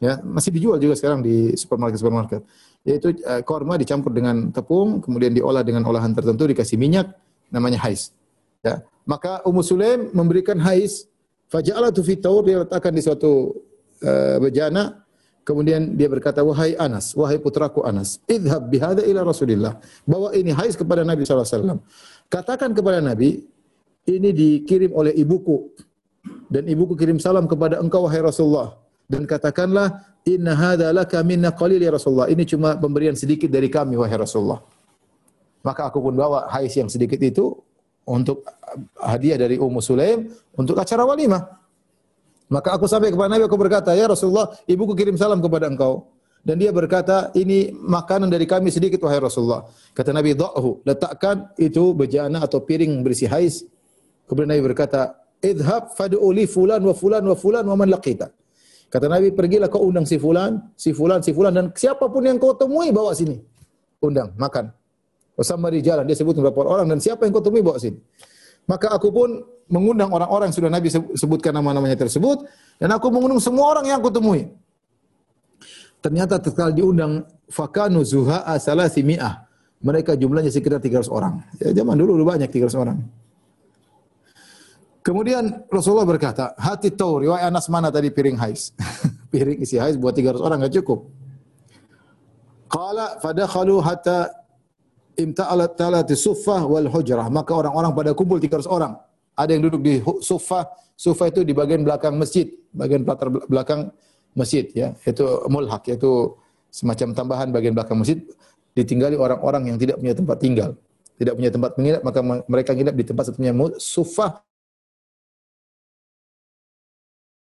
Ya, 0.00 0.16
masih 0.24 0.52
dijual 0.52 0.80
juga 0.80 0.96
sekarang 0.96 1.20
di 1.24 1.56
supermarket-supermarket. 1.56 2.44
Yaitu 2.84 3.20
uh, 3.24 3.44
korma 3.44 3.76
dicampur 3.76 4.12
dengan 4.12 4.48
tepung, 4.52 5.04
kemudian 5.04 5.32
diolah 5.32 5.60
dengan 5.60 5.84
olahan 5.84 6.12
tertentu 6.12 6.48
dikasih 6.48 6.80
minyak 6.80 7.12
namanya 7.52 7.80
hais. 7.82 8.12
Ya. 8.64 8.84
Maka 9.04 9.44
Ummu 9.44 9.60
Sulaim 9.64 10.12
memberikan 10.12 10.56
hais 10.60 11.08
faja'alatu 11.50 12.00
fi 12.04 12.14
tawr 12.16 12.46
dia 12.46 12.62
letakkan 12.62 12.94
di 12.94 13.02
suatu 13.02 13.58
uh, 14.04 14.36
bejana 14.38 15.02
Kemudian 15.40 15.96
dia 15.96 16.06
berkata, 16.06 16.44
wahai 16.44 16.76
Anas, 16.76 17.16
wahai 17.16 17.40
putraku 17.40 17.80
Anas, 17.82 18.20
idhab 18.28 18.68
bihada 18.68 19.02
ila 19.02 19.24
Rasulillah. 19.24 19.80
Bawa 20.04 20.36
ini 20.36 20.52
hais 20.52 20.76
kepada 20.76 21.02
Nabi 21.02 21.24
SAW. 21.24 21.80
Katakan 22.28 22.76
kepada 22.76 23.00
Nabi, 23.00 23.42
ini 24.06 24.30
dikirim 24.30 24.92
oleh 24.92 25.16
ibuku. 25.16 25.72
Dan 26.46 26.68
ibuku 26.68 26.94
kirim 26.94 27.16
salam 27.16 27.48
kepada 27.48 27.80
engkau, 27.80 28.04
wahai 28.04 28.20
Rasulullah. 28.20 28.76
Dan 29.10 29.24
katakanlah, 29.26 30.06
inna 30.28 30.54
hadha 30.54 30.92
laka 30.92 31.24
minna 31.26 31.50
qalil 31.50 31.80
ya 31.80 31.90
Rasulullah. 31.90 32.28
Ini 32.28 32.44
cuma 32.46 32.76
pemberian 32.76 33.16
sedikit 33.16 33.48
dari 33.50 33.66
kami, 33.66 33.96
wahai 33.98 34.14
Rasulullah. 34.20 34.60
Maka 35.60 35.92
aku 35.92 36.00
pun 36.00 36.16
bawa 36.16 36.48
hais 36.52 36.72
yang 36.76 36.88
sedikit 36.88 37.20
itu 37.20 37.52
untuk 38.08 38.44
hadiah 38.96 39.36
dari 39.36 39.60
Ummu 39.60 39.80
Sulaim 39.84 40.32
untuk 40.56 40.76
acara 40.80 41.04
walimah. 41.04 41.59
Maka 42.50 42.74
aku 42.74 42.90
sampai 42.90 43.14
kepada 43.14 43.30
Nabi, 43.30 43.46
aku 43.46 43.54
berkata, 43.54 43.94
Ya 43.94 44.10
Rasulullah, 44.10 44.50
ibuku 44.66 44.98
kirim 44.98 45.14
salam 45.14 45.38
kepada 45.38 45.70
engkau. 45.70 46.10
Dan 46.42 46.58
dia 46.58 46.74
berkata, 46.74 47.30
ini 47.36 47.70
makanan 47.70 48.26
dari 48.26 48.48
kami 48.48 48.74
sedikit, 48.74 48.98
wahai 49.06 49.22
Rasulullah. 49.22 49.68
Kata 49.94 50.10
Nabi, 50.10 50.34
Da'hu, 50.34 50.82
letakkan 50.82 51.52
itu 51.60 51.94
bejana 51.94 52.42
atau 52.42 52.64
piring 52.64 53.06
berisi 53.06 53.28
hais. 53.30 53.62
Kemudian 54.26 54.56
Nabi 54.56 54.62
berkata, 54.72 55.20
Idhab 55.40 55.94
fadu'uli 55.94 56.44
fulan 56.44 56.80
wa 56.84 56.92
fulan 56.96 57.22
wa 57.24 57.36
fulan 57.36 57.64
wa 57.64 57.76
man 57.76 57.88
laqita. 57.92 58.28
Kata 58.90 59.06
Nabi, 59.06 59.30
pergilah 59.30 59.70
kau 59.70 59.86
undang 59.86 60.02
si 60.02 60.18
fulan, 60.18 60.58
si 60.74 60.90
fulan, 60.90 61.22
si 61.22 61.30
fulan, 61.30 61.54
dan 61.54 61.66
siapapun 61.70 62.26
yang 62.26 62.42
kau 62.42 62.58
temui, 62.58 62.90
bawa 62.90 63.14
sini. 63.14 63.38
Undang, 64.02 64.34
makan. 64.34 64.74
Bersama 65.38 65.70
di 65.70 65.78
jalan, 65.84 66.02
dia 66.02 66.18
sebut 66.18 66.34
beberapa 66.34 66.66
orang, 66.66 66.90
dan 66.90 66.98
siapa 66.98 67.28
yang 67.28 67.32
kau 67.36 67.44
temui, 67.44 67.62
bawa 67.62 67.78
sini. 67.78 68.00
Maka 68.70 68.94
aku 68.94 69.10
pun 69.10 69.42
mengundang 69.66 70.14
orang-orang 70.14 70.54
yang 70.54 70.56
sudah 70.62 70.70
Nabi 70.70 70.94
sebutkan 71.18 71.50
nama-namanya 71.50 71.98
tersebut 71.98 72.46
dan 72.78 72.94
aku 72.94 73.10
mengundang 73.10 73.42
semua 73.42 73.74
orang 73.74 73.90
yang 73.90 73.98
aku 73.98 74.14
temui. 74.14 74.46
Ternyata 75.98 76.38
tatkala 76.38 76.70
diundang 76.70 77.26
fakanu 77.50 78.06
zuha'a 78.06 78.54
salasimi'ah. 78.62 79.50
Mereka 79.80 80.14
jumlahnya 80.14 80.52
sekitar 80.54 80.78
300 80.78 81.10
orang. 81.10 81.42
Ya, 81.58 81.72
zaman 81.74 81.98
dulu 81.98 82.14
dulu 82.14 82.30
banyak 82.30 82.46
300 82.46 82.78
orang. 82.78 82.98
Kemudian 85.00 85.64
Rasulullah 85.72 86.04
berkata, 86.04 86.52
hati 86.60 86.92
tahu 86.92 87.24
riwayat 87.24 87.48
Anas 87.48 87.66
mana 87.72 87.88
tadi 87.88 88.12
piring 88.12 88.36
hais? 88.36 88.76
piring 89.32 89.58
isi 89.64 89.80
hais 89.80 89.96
buat 89.96 90.12
300 90.12 90.36
orang 90.44 90.60
enggak 90.60 90.84
cukup. 90.84 91.08
Qala 92.68 93.16
fadakhalu 93.18 93.80
hatta 93.80 94.39
imta'alat 95.22 95.76
talati 95.76 96.16
suffah 96.16 96.64
wal 96.64 96.88
hujrah. 96.88 97.26
Maka 97.28 97.52
orang-orang 97.52 97.92
pada 97.92 98.10
kumpul 98.16 98.40
300 98.40 98.66
orang. 98.66 98.96
Ada 99.36 99.56
yang 99.56 99.70
duduk 99.70 99.80
di 99.80 99.94
sofa, 100.20 100.68
sofa 100.96 101.32
itu 101.32 101.40
di 101.46 101.56
bagian 101.56 101.80
belakang 101.80 102.16
masjid, 102.18 102.50
bagian 102.76 103.08
latar 103.08 103.32
belakang 103.48 103.88
masjid 104.36 104.68
ya, 104.76 104.92
itu 105.08 105.24
mulhak 105.48 105.86
yaitu 105.88 106.36
semacam 106.68 107.16
tambahan 107.16 107.48
bagian 107.48 107.72
belakang 107.72 107.96
masjid 107.96 108.20
ditinggali 108.76 109.16
orang-orang 109.16 109.72
yang 109.72 109.76
tidak 109.80 109.96
punya 109.96 110.12
tempat 110.12 110.36
tinggal, 110.38 110.70
tidak 111.16 111.34
punya 111.40 111.50
tempat 111.50 111.70
menginap 111.80 112.02
maka 112.04 112.20
mereka 112.46 112.70
menginap 112.76 112.94
di 113.00 113.04
tempat 113.06 113.24
satunya 113.32 113.52
sofa 113.80 114.44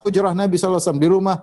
Hujrah 0.03 0.35
Nabi 0.35 0.59
SAW 0.59 0.99
di 0.99 1.07
rumah 1.07 1.39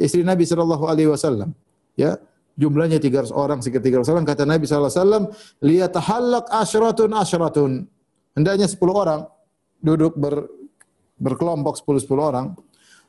istri 0.00 0.24
Nabi 0.24 0.48
Wasallam. 0.48 1.52
Ya, 1.92 2.16
jumlahnya 2.58 2.98
300 2.98 3.30
orang, 3.30 3.62
sekitar 3.62 4.02
300 4.02 4.12
orang. 4.12 4.24
Kata 4.26 4.42
Nabi 4.42 4.66
SAW, 4.66 5.30
liyatahallak 5.62 6.50
ashratun 6.50 7.10
ashratun. 7.14 7.72
Hendaknya 8.34 8.66
10 8.66 8.82
orang 8.90 9.30
duduk 9.78 10.18
ber, 10.18 10.50
berkelompok 11.22 11.78
10 11.78 12.02
10 12.02 12.18
orang. 12.18 12.46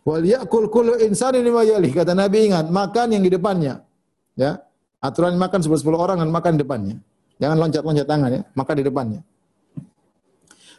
Wal 0.05 0.23
yakul 0.23 0.69
kullu 0.69 0.95
insanin 1.01 1.43
lima 1.43 1.65
yali. 1.65 1.89
Kata 1.89 2.13
Nabi 2.13 2.53
ingat, 2.53 2.69
makan 2.69 3.17
yang 3.17 3.23
di 3.25 3.33
depannya. 3.33 3.81
Ya. 4.37 4.61
Aturan 5.01 5.35
makan 5.35 5.59
10 5.59 5.81
10 5.81 5.97
orang 5.97 6.17
dan 6.21 6.29
makan 6.29 6.55
di 6.55 6.61
depannya. 6.61 6.95
Jangan 7.39 7.55
loncat-loncat 7.55 8.07
tangan 8.07 8.29
ya, 8.35 8.41
makan 8.51 8.75
di 8.75 8.83
depannya. 8.83 9.21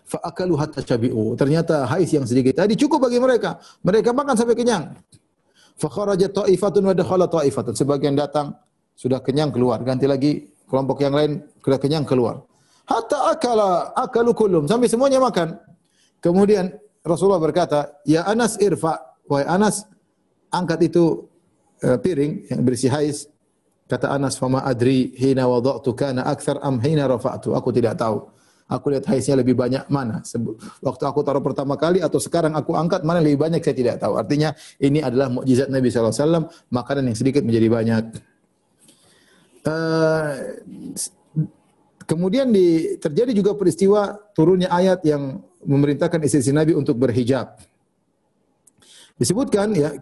Fa 0.05 0.18
akalu 0.26 0.55
hatta. 0.61 0.82
Ternyata 1.38 1.88
hais 1.88 2.11
yang 2.12 2.26
sedikit 2.28 2.59
tadi 2.61 2.76
cukup 2.76 3.09
bagi 3.09 3.16
mereka. 3.16 3.57
Mereka 3.80 4.12
makan 4.12 4.34
sampai 4.36 4.59
kenyang. 4.59 4.92
Fa 5.81 5.89
kharaja 5.89 6.28
ta'ifatun 6.28 6.93
wa 6.93 6.95
dakhala 6.95 7.24
ta'ifatun. 7.24 7.72
Sebagian 7.72 8.12
datang 8.12 8.53
sudah 8.93 9.24
kenyang 9.24 9.49
keluar, 9.49 9.81
ganti 9.81 10.05
lagi 10.05 10.45
kelompok 10.68 11.01
yang 11.01 11.16
lain 11.16 11.41
sudah 11.64 11.81
kenyang 11.81 12.05
keluar. 12.05 12.45
Hatta 12.85 13.33
akala 13.33 13.97
akalu 13.97 14.37
kullum 14.37 14.64
sampai 14.68 14.93
semuanya 14.93 15.16
makan. 15.22 15.57
Kemudian 16.20 16.68
Rasulullah 17.01 17.41
berkata, 17.41 17.97
"Ya 18.05 18.28
Anas 18.28 18.61
irfa." 18.61 19.01
Wahai 19.31 19.47
Anas, 19.47 19.87
angkat 20.51 20.91
itu 20.91 21.31
uh, 21.87 21.97
piring 22.03 22.51
yang 22.51 22.61
berisi 22.66 22.91
hais. 22.91 23.31
Kata 23.87 24.11
Anas, 24.11 24.37
"Fama 24.37 24.61
adri 24.66 25.14
hina 25.16 25.47
wada'tu 25.47 25.95
kana 25.97 26.26
akthar 26.26 26.59
am 26.61 26.83
hina 26.83 27.07
rafa'tu." 27.09 27.57
Aku 27.57 27.72
tidak 27.72 27.97
tahu. 27.97 28.26
Aku 28.71 28.87
lihat 28.95 29.03
haiznya 29.11 29.35
lebih 29.35 29.59
banyak 29.59 29.91
mana? 29.91 30.23
Waktu 30.79 31.03
aku 31.03 31.27
taruh 31.27 31.43
pertama 31.43 31.75
kali 31.75 31.99
atau 31.99 32.23
sekarang 32.23 32.55
aku 32.55 32.79
angkat 32.79 33.03
mana 33.03 33.18
lebih 33.18 33.43
banyak 33.43 33.59
saya 33.59 33.75
tidak 33.75 33.97
tahu. 33.99 34.14
Artinya 34.14 34.55
ini 34.79 35.03
adalah 35.03 35.27
mukjizat 35.27 35.66
Nabi 35.66 35.91
wasallam, 35.91 36.47
makanan 36.71 37.11
yang 37.11 37.18
sedikit 37.18 37.43
menjadi 37.43 37.66
banyak. 37.66 38.05
Uh, 39.66 40.33
kemudian 42.07 42.55
di, 42.55 42.95
terjadi 43.03 43.35
juga 43.35 43.59
peristiwa 43.59 44.14
turunnya 44.39 44.71
ayat 44.71 45.03
yang 45.03 45.43
memerintahkan 45.66 46.23
istri 46.23 46.55
Nabi 46.55 46.79
untuk 46.79 46.95
berhijab. 46.95 47.59
Disebutkan 49.18 49.75
ya, 49.75 49.99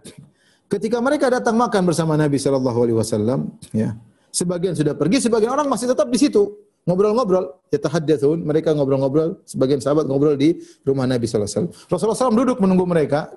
ketika 0.69 1.01
mereka 1.01 1.33
datang 1.33 1.57
makan 1.57 1.89
bersama 1.89 2.13
Nabi 2.13 2.37
sallallahu 2.37 2.79
alaihi 2.85 2.97
wasallam, 3.01 3.49
ya. 3.73 3.97
Sebagian 4.29 4.77
sudah 4.77 4.93
pergi, 4.93 5.25
sebagian 5.25 5.57
orang 5.57 5.65
masih 5.65 5.89
tetap 5.89 6.05
di 6.05 6.21
situ 6.21 6.68
ngobrol-ngobrol, 6.87 7.59
yatahaddatsun, 7.73 8.43
mereka 8.43 8.71
ngobrol-ngobrol, 8.75 9.41
sebagian 9.43 9.79
sahabat 9.83 10.07
ngobrol 10.07 10.35
di 10.39 10.59
rumah 10.87 11.05
Nabi 11.05 11.25
sallallahu 11.27 11.49
alaihi 11.49 11.67
wasallam. 11.69 11.89
Rasulullah 11.91 12.19
SAW 12.19 12.39
duduk 12.39 12.57
menunggu 12.63 12.85
mereka. 12.87 13.29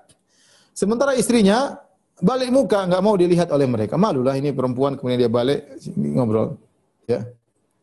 Sementara 0.72 1.12
istrinya 1.18 1.76
balik 2.22 2.49
muka, 2.49 2.86
enggak 2.86 3.03
mau 3.05 3.14
dilihat 3.18 3.49
oleh 3.53 3.68
mereka. 3.68 4.01
Malulah 4.01 4.38
ini 4.38 4.55
perempuan, 4.55 4.97
kemudian 4.97 5.20
dia 5.20 5.30
balik 5.32 5.68
ngobrol. 5.97 6.57
Ya. 7.05 7.26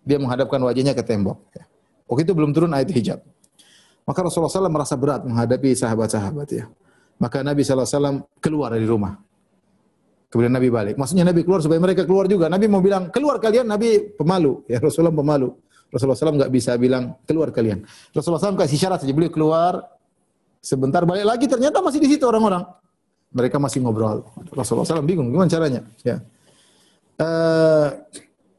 Dia 0.07 0.17
menghadapkan 0.17 0.57
wajahnya 0.63 0.97
ke 0.97 1.03
tembok. 1.05 1.37
Ya. 1.53 1.69
Waktu 2.09 2.25
itu 2.25 2.33
belum 2.33 2.49
turun 2.55 2.73
ayat 2.73 2.89
hijab. 2.89 3.19
Maka 4.09 4.25
Rasulullah 4.25 4.49
SAW 4.49 4.73
merasa 4.73 4.97
berat 4.97 5.21
menghadapi 5.21 5.77
sahabat-sahabat 5.77 6.47
ya. 6.49 6.65
Maka 7.21 7.45
Nabi 7.45 7.61
SAW 7.61 8.25
keluar 8.41 8.73
dari 8.73 8.89
rumah. 8.89 9.21
Kemudian 10.29 10.53
Nabi 10.53 10.69
balik. 10.69 10.95
Maksudnya 10.95 11.25
Nabi 11.25 11.41
keluar 11.41 11.57
supaya 11.65 11.81
mereka 11.81 12.05
keluar 12.05 12.29
juga. 12.29 12.45
Nabi 12.53 12.69
mau 12.69 12.85
bilang, 12.85 13.09
keluar 13.09 13.41
kalian, 13.41 13.65
Nabi 13.65 14.13
pemalu. 14.13 14.61
Ya 14.69 14.77
Rasulullah 14.77 15.13
pemalu. 15.13 15.57
Rasulullah 15.89 16.21
SAW 16.21 16.37
nggak 16.37 16.53
bisa 16.53 16.77
bilang, 16.77 17.17
keluar 17.25 17.49
kalian. 17.49 17.81
Rasulullah 18.13 18.37
SAW 18.37 18.61
kasih 18.61 18.77
syarat 18.77 19.01
saja, 19.01 19.09
beliau 19.09 19.33
keluar. 19.33 19.89
Sebentar 20.61 21.01
balik 21.01 21.25
lagi, 21.25 21.49
ternyata 21.49 21.81
masih 21.81 21.97
di 21.97 22.13
situ 22.13 22.29
orang-orang. 22.29 22.61
Mereka 23.33 23.57
masih 23.57 23.81
ngobrol. 23.81 24.21
Rasulullah 24.53 24.85
SAW 24.85 25.01
bingung, 25.01 25.33
gimana 25.33 25.49
caranya? 25.49 25.81
Ya. 26.05 26.21
Uh, 27.17 27.89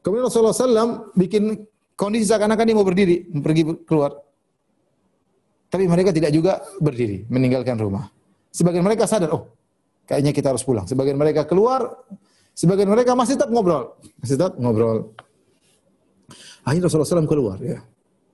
kemudian 0.03 0.27
Rasulullah 0.27 0.51
SAW 0.51 1.15
bikin 1.15 1.55
kondisi 1.95 2.27
seakan-akan 2.27 2.67
dia 2.67 2.75
mau 2.75 2.83
berdiri, 2.83 3.31
pergi 3.39 3.63
keluar. 3.87 4.11
Tapi 5.71 5.87
mereka 5.87 6.11
tidak 6.11 6.35
juga 6.35 6.59
berdiri, 6.83 7.23
meninggalkan 7.31 7.79
rumah. 7.79 8.11
Sebagian 8.51 8.83
mereka 8.83 9.07
sadar, 9.07 9.31
oh 9.31 9.60
kayaknya 10.11 10.35
kita 10.35 10.51
harus 10.51 10.67
pulang. 10.67 10.83
Sebagian 10.83 11.15
mereka 11.15 11.47
keluar, 11.47 12.03
sebagian 12.51 12.91
mereka 12.91 13.15
masih 13.15 13.39
tetap 13.39 13.47
ngobrol. 13.47 13.95
Masih 14.19 14.35
tetap 14.35 14.59
ngobrol. 14.59 15.15
Akhirnya 16.67 16.91
Rasulullah 16.91 17.07
SAW 17.07 17.31
keluar 17.31 17.57
ya. 17.63 17.79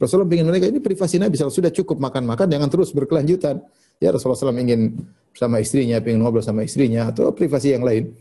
Rasulullah 0.01 0.29
ingin 0.33 0.49
mereka 0.49 0.65
ini 0.65 0.81
privasi 0.81 1.21
Nabi 1.21 1.37
sudah 1.37 1.69
cukup 1.69 2.01
makan-makan 2.01 2.49
jangan 2.49 2.69
terus 2.73 2.89
berkelanjutan. 2.97 3.61
Ya 4.01 4.09
Rasulullah 4.09 4.37
SAW 4.41 4.57
ingin 4.57 4.93
sama 5.37 5.61
istrinya, 5.61 6.01
ingin 6.01 6.21
ngobrol 6.25 6.41
sama 6.41 6.65
istrinya 6.65 7.13
atau 7.13 7.29
privasi 7.29 7.77
yang 7.77 7.85
lain. 7.85 8.13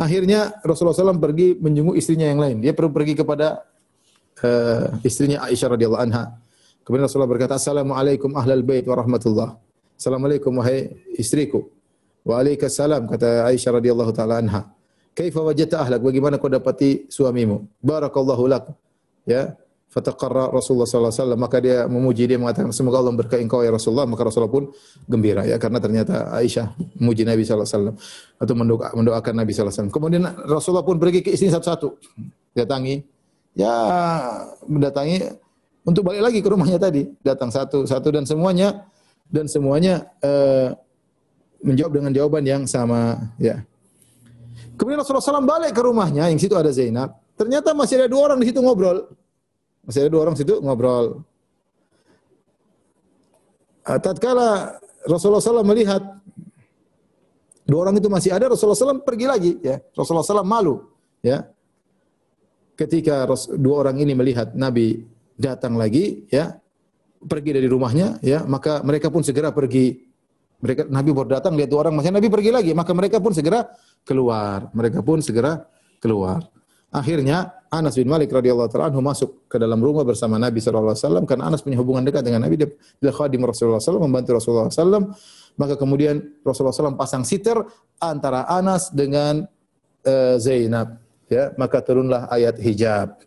Akhirnya 0.00 0.56
Rasulullah 0.64 0.96
SAW 0.96 1.20
pergi 1.20 1.60
menjenguk 1.60 1.96
istrinya 2.00 2.32
yang 2.32 2.40
lain. 2.40 2.56
Dia 2.64 2.72
perlu 2.72 2.88
pergi 2.88 3.12
kepada 3.12 3.60
uh, 4.40 4.96
istrinya 5.04 5.44
Aisyah 5.44 5.76
radhiyallahu 5.76 6.00
anha. 6.00 6.36
Kemudian 6.84 7.04
Rasulullah 7.04 7.28
berkata, 7.28 7.60
Assalamualaikum 7.60 8.32
ahlal 8.36 8.64
bait 8.64 8.84
wa 8.88 8.96
rahmatullah. 8.96 9.56
Assalamualaikum 10.00 10.52
wahai 10.56 10.96
istriku. 11.16 11.68
Waalaikumsalam 12.24 13.08
kata 13.08 13.48
Aisyah 13.48 13.80
radhiyallahu 13.80 14.12
taala 14.12 14.40
anha. 14.40 14.68
Kaifa 15.16 15.40
wajadta 15.42 15.82
ahlak? 15.82 16.00
Bagaimana 16.04 16.36
kau 16.36 16.52
dapati 16.52 17.08
suamimu? 17.10 17.66
Barakallahu 17.80 18.44
lak. 18.46 18.64
Ya. 19.24 19.56
Fataqarra 19.90 20.54
Rasulullah 20.54 20.86
sallallahu 20.86 21.10
alaihi 21.10 21.22
wasallam 21.26 21.40
maka 21.42 21.58
dia 21.58 21.78
memuji 21.90 22.22
dia 22.30 22.38
mengatakan 22.38 22.70
semoga 22.70 23.02
Allah 23.02 23.10
berkahi 23.10 23.42
engkau 23.42 23.58
ya 23.66 23.74
Rasulullah 23.74 24.06
maka 24.06 24.22
Rasulullah 24.22 24.54
pun 24.54 24.70
gembira 25.10 25.42
ya 25.42 25.58
karena 25.58 25.82
ternyata 25.82 26.30
Aisyah 26.30 26.78
memuji 27.02 27.26
Nabi 27.26 27.42
sallallahu 27.42 27.66
alaihi 27.66 27.74
wasallam 27.74 27.96
atau 28.38 28.54
mendoa, 28.54 28.86
mendoakan 28.94 29.34
Nabi 29.34 29.50
sallallahu 29.50 29.74
alaihi 29.74 29.82
wasallam. 29.82 29.90
Kemudian 29.90 30.22
Rasulullah 30.46 30.86
pun 30.86 30.96
pergi 31.02 31.26
ke 31.26 31.34
istri 31.34 31.50
satu-satu. 31.50 31.90
Datangi 32.54 33.02
ya 33.58 33.74
mendatangi 34.70 35.26
untuk 35.82 36.06
balik 36.06 36.22
lagi 36.22 36.38
ke 36.38 36.48
rumahnya 36.54 36.78
tadi. 36.78 37.10
Datang 37.26 37.50
satu 37.50 37.82
satu 37.82 38.14
dan 38.14 38.22
semuanya 38.22 38.86
dan 39.26 39.50
semuanya 39.50 40.06
uh, 40.22 40.70
menjawab 41.60 41.92
dengan 42.00 42.12
jawaban 42.12 42.44
yang 42.44 42.62
sama 42.64 43.20
ya. 43.36 43.60
Kemudian 44.80 44.96
Rasulullah 44.96 45.40
SAW 45.40 45.44
balik 45.44 45.76
ke 45.76 45.82
rumahnya, 45.84 46.32
yang 46.32 46.40
situ 46.40 46.56
ada 46.56 46.72
Zainab. 46.72 47.12
Ternyata 47.36 47.76
masih 47.76 48.00
ada 48.00 48.08
dua 48.08 48.32
orang 48.32 48.40
di 48.40 48.48
situ 48.48 48.64
ngobrol. 48.64 49.12
Masih 49.84 50.08
ada 50.08 50.10
dua 50.12 50.20
orang 50.24 50.34
di 50.36 50.40
situ 50.40 50.56
ngobrol. 50.60 51.20
Ah, 53.84 54.00
tatkala 54.00 54.80
Rasulullah 55.04 55.40
SAW 55.44 55.64
melihat 55.68 56.00
dua 57.68 57.88
orang 57.88 58.00
itu 58.00 58.08
masih 58.08 58.32
ada, 58.32 58.48
Rasulullah 58.48 58.76
SAW 58.76 59.04
pergi 59.04 59.26
lagi. 59.28 59.52
Ya. 59.60 59.84
Rasulullah 59.92 60.24
SAW 60.24 60.48
malu. 60.48 60.80
Ya. 61.20 61.48
Ketika 62.76 63.28
dua 63.60 63.84
orang 63.84 64.00
ini 64.00 64.16
melihat 64.16 64.56
Nabi 64.56 65.04
datang 65.36 65.76
lagi, 65.76 66.24
ya 66.32 66.56
pergi 67.20 67.52
dari 67.52 67.68
rumahnya, 67.68 68.16
ya 68.24 68.48
maka 68.48 68.80
mereka 68.80 69.12
pun 69.12 69.20
segera 69.20 69.52
pergi 69.52 70.09
mereka 70.60 70.84
Nabi 70.86 71.10
baru 71.16 71.28
datang 71.40 71.56
lihat 71.56 71.72
orang 71.72 71.96
masih 71.96 72.12
Nabi 72.12 72.28
pergi 72.28 72.52
lagi, 72.52 72.72
maka 72.76 72.92
mereka 72.92 73.16
pun 73.16 73.32
segera 73.32 73.64
keluar. 74.04 74.68
Mereka 74.76 75.00
pun 75.00 75.24
segera 75.24 75.64
keluar. 76.00 76.44
Akhirnya 76.90 77.54
Anas 77.70 77.94
bin 77.94 78.10
Malik 78.10 78.34
radhiyallahu 78.34 78.66
taala 78.66 78.90
anhu 78.90 78.98
masuk 78.98 79.46
ke 79.46 79.56
dalam 79.62 79.78
rumah 79.78 80.02
bersama 80.02 80.42
Nabi 80.42 80.58
sallallahu 80.58 80.90
alaihi 80.90 81.06
wasallam 81.06 81.24
karena 81.24 81.44
Anas 81.46 81.62
punya 81.62 81.78
hubungan 81.78 82.02
dekat 82.02 82.26
dengan 82.26 82.42
Nabi. 82.42 82.58
Dia, 82.58 82.68
dia 82.98 83.12
khadim 83.14 83.46
Rasulullah 83.46 83.78
sallallahu 83.78 84.10
membantu 84.10 84.30
Rasulullah 84.36 84.74
sallallahu 84.74 85.14
maka 85.54 85.74
kemudian 85.78 86.18
Rasulullah 86.42 86.74
sallallahu 86.74 86.98
pasang 86.98 87.22
sitir 87.22 87.56
antara 88.02 88.42
Anas 88.50 88.90
dengan 88.90 89.46
uh, 90.02 90.36
Zainab. 90.42 90.98
Ya 91.30 91.54
maka 91.54 91.78
turunlah 91.78 92.26
ayat 92.26 92.58
hijab. 92.58 93.22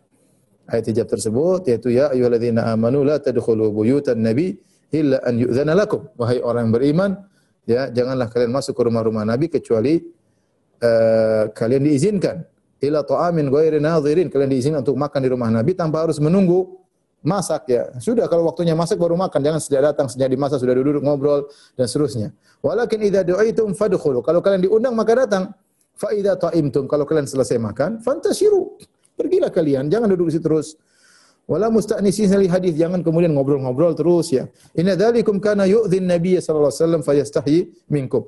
Ayat 0.68 0.84
hijab 0.92 1.08
tersebut 1.08 1.64
yaitu 1.64 1.88
ya 1.88 2.12
ayyuhalladzina 2.12 2.68
amanu 2.68 3.00
la 3.00 3.16
tadkhulu 3.16 3.72
buyutan 3.72 4.20
nabi 4.20 4.60
illa 4.94 5.18
an 5.26 5.34
yu'zana 5.42 5.74
lakum. 5.74 6.06
Wahai 6.14 6.38
orang 6.38 6.70
yang 6.70 6.74
beriman, 6.78 7.10
ya 7.66 7.90
janganlah 7.90 8.30
kalian 8.30 8.54
masuk 8.54 8.78
ke 8.78 8.82
rumah-rumah 8.86 9.26
Nabi 9.26 9.50
kecuali 9.50 9.98
uh, 10.78 11.50
kalian 11.50 11.82
diizinkan. 11.82 12.46
Ila 12.78 13.02
ta'amin 13.02 13.50
ghairi 13.50 13.82
nadhirin. 13.82 14.30
Kalian 14.30 14.50
diizinkan 14.54 14.86
untuk 14.86 14.94
makan 14.94 15.20
di 15.24 15.28
rumah 15.34 15.50
Nabi 15.50 15.74
tanpa 15.74 16.06
harus 16.06 16.22
menunggu 16.22 16.78
masak 17.24 17.72
ya. 17.72 17.88
Sudah 17.98 18.28
kalau 18.28 18.46
waktunya 18.46 18.76
masak 18.76 19.00
baru 19.00 19.16
makan, 19.16 19.40
jangan 19.40 19.60
sejak 19.60 19.82
datang 19.92 20.06
sejak 20.06 20.28
dimasak 20.28 20.60
sudah 20.60 20.76
duduk 20.76 21.02
ngobrol 21.02 21.48
dan 21.74 21.88
seterusnya. 21.88 22.28
Walakin 22.60 23.00
idza 23.02 23.24
du'itum 23.24 23.72
fadkhulu. 23.72 24.20
Kalau 24.20 24.44
kalian 24.44 24.68
diundang 24.68 24.94
maka 24.94 25.24
datang. 25.24 25.50
Fa 25.94 26.10
idza 26.10 26.34
ta'imtum 26.36 26.90
kalau 26.90 27.08
kalian 27.08 27.24
selesai 27.24 27.56
makan, 27.56 28.02
fantashiru. 28.02 28.76
Pergilah 29.14 29.48
kalian, 29.54 29.86
jangan 29.86 30.10
duduk 30.10 30.26
di 30.28 30.32
situ 30.36 30.44
terus. 30.44 30.74
Wala 31.44 31.68
musta'nisin 31.68 32.32
li 32.40 32.48
hadis 32.48 32.72
jangan 32.72 33.04
kemudian 33.04 33.36
ngobrol-ngobrol 33.36 33.92
terus 33.92 34.32
ya. 34.32 34.48
Inna 34.72 34.96
dzalikum 34.96 35.36
kana 35.44 35.68
yu'dhin 35.68 36.08
nabiy 36.08 36.40
sallallahu 36.40 36.72
alaihi 36.72 37.04
wasallam 37.04 37.64
minkum. 37.92 38.24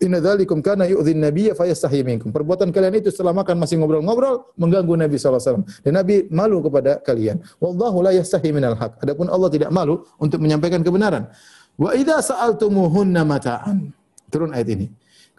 Inna 0.00 0.18
dzalikum 0.18 0.58
kana 0.64 0.88
yu'dhin 0.90 1.20
nabiy 1.22 1.54
fayastahi 1.54 2.02
minkum. 2.02 2.34
Perbuatan 2.34 2.74
kalian 2.74 2.98
itu 2.98 3.14
setelah 3.14 3.36
makan 3.36 3.54
masih 3.60 3.78
ngobrol-ngobrol 3.78 4.50
mengganggu 4.58 4.96
Nabi 4.96 5.14
sallallahu 5.20 5.38
alaihi 5.38 5.50
wasallam. 5.52 5.64
Dan 5.84 5.92
Nabi 5.94 6.14
malu 6.32 6.58
kepada 6.64 6.98
kalian. 7.04 7.36
Wallahu 7.62 8.02
la 8.02 8.12
yastahi 8.18 8.50
minal 8.50 8.74
haq. 8.74 8.98
Adapun 8.98 9.30
Allah 9.30 9.52
tidak 9.52 9.70
malu 9.70 10.02
untuk 10.18 10.42
menyampaikan 10.42 10.82
kebenaran. 10.82 11.30
Wa 11.78 11.94
idza 11.94 12.18
sa'altumuhunna 12.34 13.22
mata'an. 13.22 13.94
Turun 14.32 14.50
ayat 14.56 14.74
ini. 14.74 14.90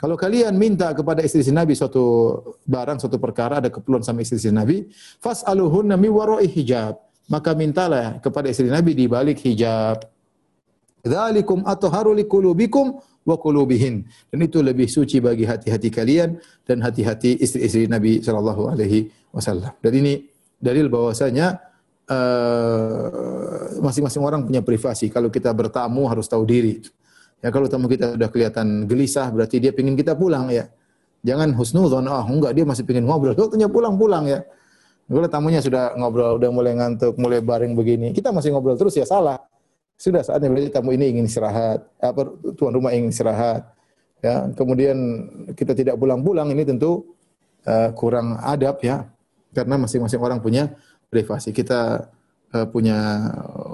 Kalau 0.01 0.17
kalian 0.17 0.57
minta 0.57 0.89
kepada 0.97 1.21
istri-istri 1.21 1.53
Nabi 1.53 1.77
suatu 1.77 2.33
barang, 2.65 2.97
suatu 2.97 3.21
perkara, 3.21 3.61
ada 3.61 3.69
keperluan 3.69 4.01
sama 4.01 4.25
istri-istri 4.25 4.49
Nabi, 4.49 4.89
fas'aluhunna 5.21 5.93
mi 5.93 6.09
wara'i 6.09 6.49
hijab. 6.49 6.97
Maka 7.29 7.53
mintalah 7.53 8.17
kepada 8.17 8.49
istri 8.49 8.65
Nabi 8.65 8.97
di 8.97 9.05
balik 9.05 9.45
hijab. 9.45 10.01
Dzalikum 11.05 11.61
atharu 11.69 12.17
liqulubikum 12.17 12.97
wa 13.21 13.35
qulubihin. 13.37 14.09
Dan 14.33 14.41
itu 14.41 14.65
lebih 14.65 14.89
suci 14.89 15.21
bagi 15.21 15.45
hati-hati 15.45 15.93
kalian 15.93 16.41
dan 16.65 16.81
hati-hati 16.81 17.37
istri-istri 17.37 17.85
Nabi 17.85 18.25
sallallahu 18.25 18.73
alaihi 18.73 19.13
wasallam. 19.29 19.69
Dan 19.85 20.01
ini 20.01 20.25
dalil 20.57 20.89
bahwasanya 20.89 21.61
eh, 22.09 23.77
masing-masing 23.85 24.21
uh, 24.25 24.27
orang 24.33 24.41
punya 24.49 24.65
privasi. 24.65 25.13
Kalau 25.13 25.29
kita 25.29 25.53
bertamu 25.53 26.09
harus 26.09 26.25
tahu 26.25 26.41
diri. 26.41 26.81
Ya 27.41 27.49
kalau 27.49 27.65
tamu 27.65 27.89
kita 27.89 28.13
sudah 28.13 28.29
kelihatan 28.29 28.85
gelisah 28.85 29.33
berarti 29.33 29.57
dia 29.57 29.73
ingin 29.73 29.97
kita 29.97 30.13
pulang 30.13 30.53
ya. 30.53 30.69
Jangan 31.21 31.53
husnudzon, 31.53 32.09
ah 32.09 32.25
oh, 32.25 32.33
enggak 32.33 32.57
dia 32.57 32.65
masih 32.65 32.85
ingin 32.85 33.05
ngobrol. 33.05 33.33
Waktunya 33.37 33.69
pulang-pulang 33.69 34.25
ya. 34.25 34.41
Kalau 35.11 35.27
tamunya 35.27 35.59
sudah 35.59 35.93
ngobrol, 35.99 36.39
udah 36.39 36.49
mulai 36.49 36.73
ngantuk, 36.77 37.19
mulai 37.19 37.43
baring 37.43 37.75
begini, 37.75 38.15
kita 38.15 38.31
masih 38.31 38.55
ngobrol 38.55 38.79
terus 38.79 38.95
ya 38.95 39.03
salah. 39.03 39.41
Sudah 39.99 40.25
saatnya 40.25 40.49
berarti 40.49 40.71
tamu 40.73 40.95
ini 40.97 41.13
ingin 41.13 41.29
istirahat, 41.29 41.83
apa 42.01 42.25
tuan 42.57 42.73
rumah 42.73 42.89
ingin 42.95 43.13
istirahat. 43.13 43.69
Ya, 44.21 44.49
kemudian 44.53 44.97
kita 45.57 45.73
tidak 45.73 45.97
pulang-pulang 45.97 46.49
ini 46.53 46.61
tentu 46.61 47.17
uh, 47.65 47.89
kurang 47.93 48.37
adab 48.41 48.81
ya. 48.81 49.09
Karena 49.51 49.77
masing-masing 49.81 50.21
orang 50.21 50.39
punya 50.39 50.73
privasi. 51.11 51.51
Kita 51.51 52.07
uh, 52.55 52.67
punya 52.71 53.29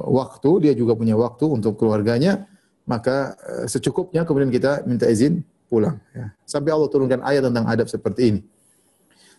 waktu, 0.09 0.67
dia 0.67 0.73
juga 0.73 0.97
punya 0.97 1.13
waktu 1.15 1.45
untuk 1.47 1.77
keluarganya, 1.79 2.49
maka 2.87 3.35
uh, 3.43 3.65
secukupnya 3.67 4.23
kemudian 4.23 4.49
kita 4.49 4.87
minta 4.87 5.05
izin 5.05 5.43
pulang. 5.67 5.99
Ya. 6.15 6.31
Sampai 6.47 6.71
Allah 6.71 6.87
turunkan 6.87 7.19
ayat 7.21 7.43
tentang 7.43 7.67
adab 7.67 7.87
seperti 7.91 8.21
ini. 8.31 8.41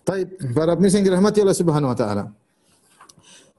Taib, 0.04 0.28
para 0.52 0.76
pemirsa 0.76 1.00
yang 1.00 1.08
dirahmati 1.12 1.40
Allah 1.40 1.56
Subhanahu 1.56 1.92
Wa 1.92 1.98
Taala. 1.98 2.24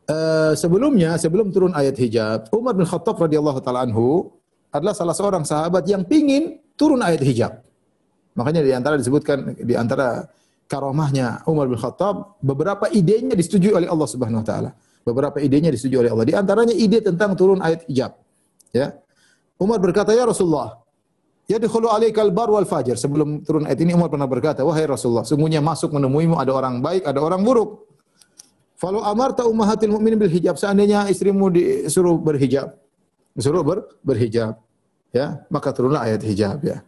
Uh, 0.09 0.53
sebelumnya, 0.57 1.17
sebelum 1.21 1.53
turun 1.53 1.69
ayat 1.77 1.93
hijab, 1.97 2.49
Umar 2.49 2.73
bin 2.73 2.81
Khattab 2.81 3.13
radhiyallahu 3.13 3.61
taala 3.61 3.85
anhu 3.85 4.33
adalah 4.73 4.97
salah 4.97 5.13
seorang 5.13 5.45
sahabat 5.45 5.85
yang 5.85 6.01
pingin 6.01 6.57
turun 6.73 6.97
ayat 7.05 7.21
hijab. 7.21 7.61
Makanya 8.33 8.65
di 8.65 8.73
antara 8.73 8.97
disebutkan 8.97 9.53
di 9.53 9.77
antara 9.77 10.25
karomahnya 10.65 11.45
Umar 11.45 11.69
bin 11.69 11.77
Khattab, 11.77 12.41
beberapa 12.41 12.89
idenya 12.89 13.37
disetujui 13.37 13.69
oleh 13.69 13.85
Allah 13.85 14.09
Subhanahu 14.09 14.41
wa 14.41 14.47
taala. 14.49 14.71
Beberapa 15.05 15.37
idenya 15.41 15.69
disetujui 15.69 16.01
oleh 16.01 16.09
Allah. 16.13 16.25
Di 16.25 16.33
antaranya 16.33 16.73
ide 16.73 17.05
tentang 17.05 17.37
turun 17.37 17.61
ayat 17.61 17.85
hijab. 17.85 18.17
Ya. 18.73 18.97
Umar 19.59 19.77
berkata, 19.83 20.15
"Ya 20.15 20.23
Rasulullah, 20.23 20.79
ya 21.51 21.59
dikhulu 21.59 21.91
alaikal 21.91 22.31
bar 22.31 22.47
wal 22.47 22.63
fajr." 22.63 22.95
Sebelum 22.95 23.43
turun 23.43 23.67
ayat 23.67 23.79
ini 23.83 23.91
Umar 23.91 24.07
pernah 24.07 24.25
berkata, 24.25 24.63
"Wahai 24.63 24.87
Rasulullah, 24.87 25.27
sungguhnya 25.27 25.59
masuk 25.59 25.91
menemuimu 25.91 26.39
ada 26.39 26.51
orang 26.55 26.79
baik, 26.79 27.03
ada 27.03 27.19
orang 27.19 27.43
buruk." 27.43 27.85
Falau 28.79 29.03
amarta 29.03 29.43
ummahatil 29.43 29.91
mu'minin 29.91 30.15
bil 30.15 30.31
hijab, 30.31 30.55
seandainya 30.55 31.11
istrimu 31.11 31.51
disuruh 31.51 32.15
berhijab, 32.15 32.79
disuruh 33.35 33.59
ber, 33.59 33.83
berhijab, 34.07 34.55
ya, 35.11 35.43
maka 35.51 35.75
turunlah 35.75 36.07
ayat 36.07 36.23
hijab 36.23 36.63
ya. 36.63 36.79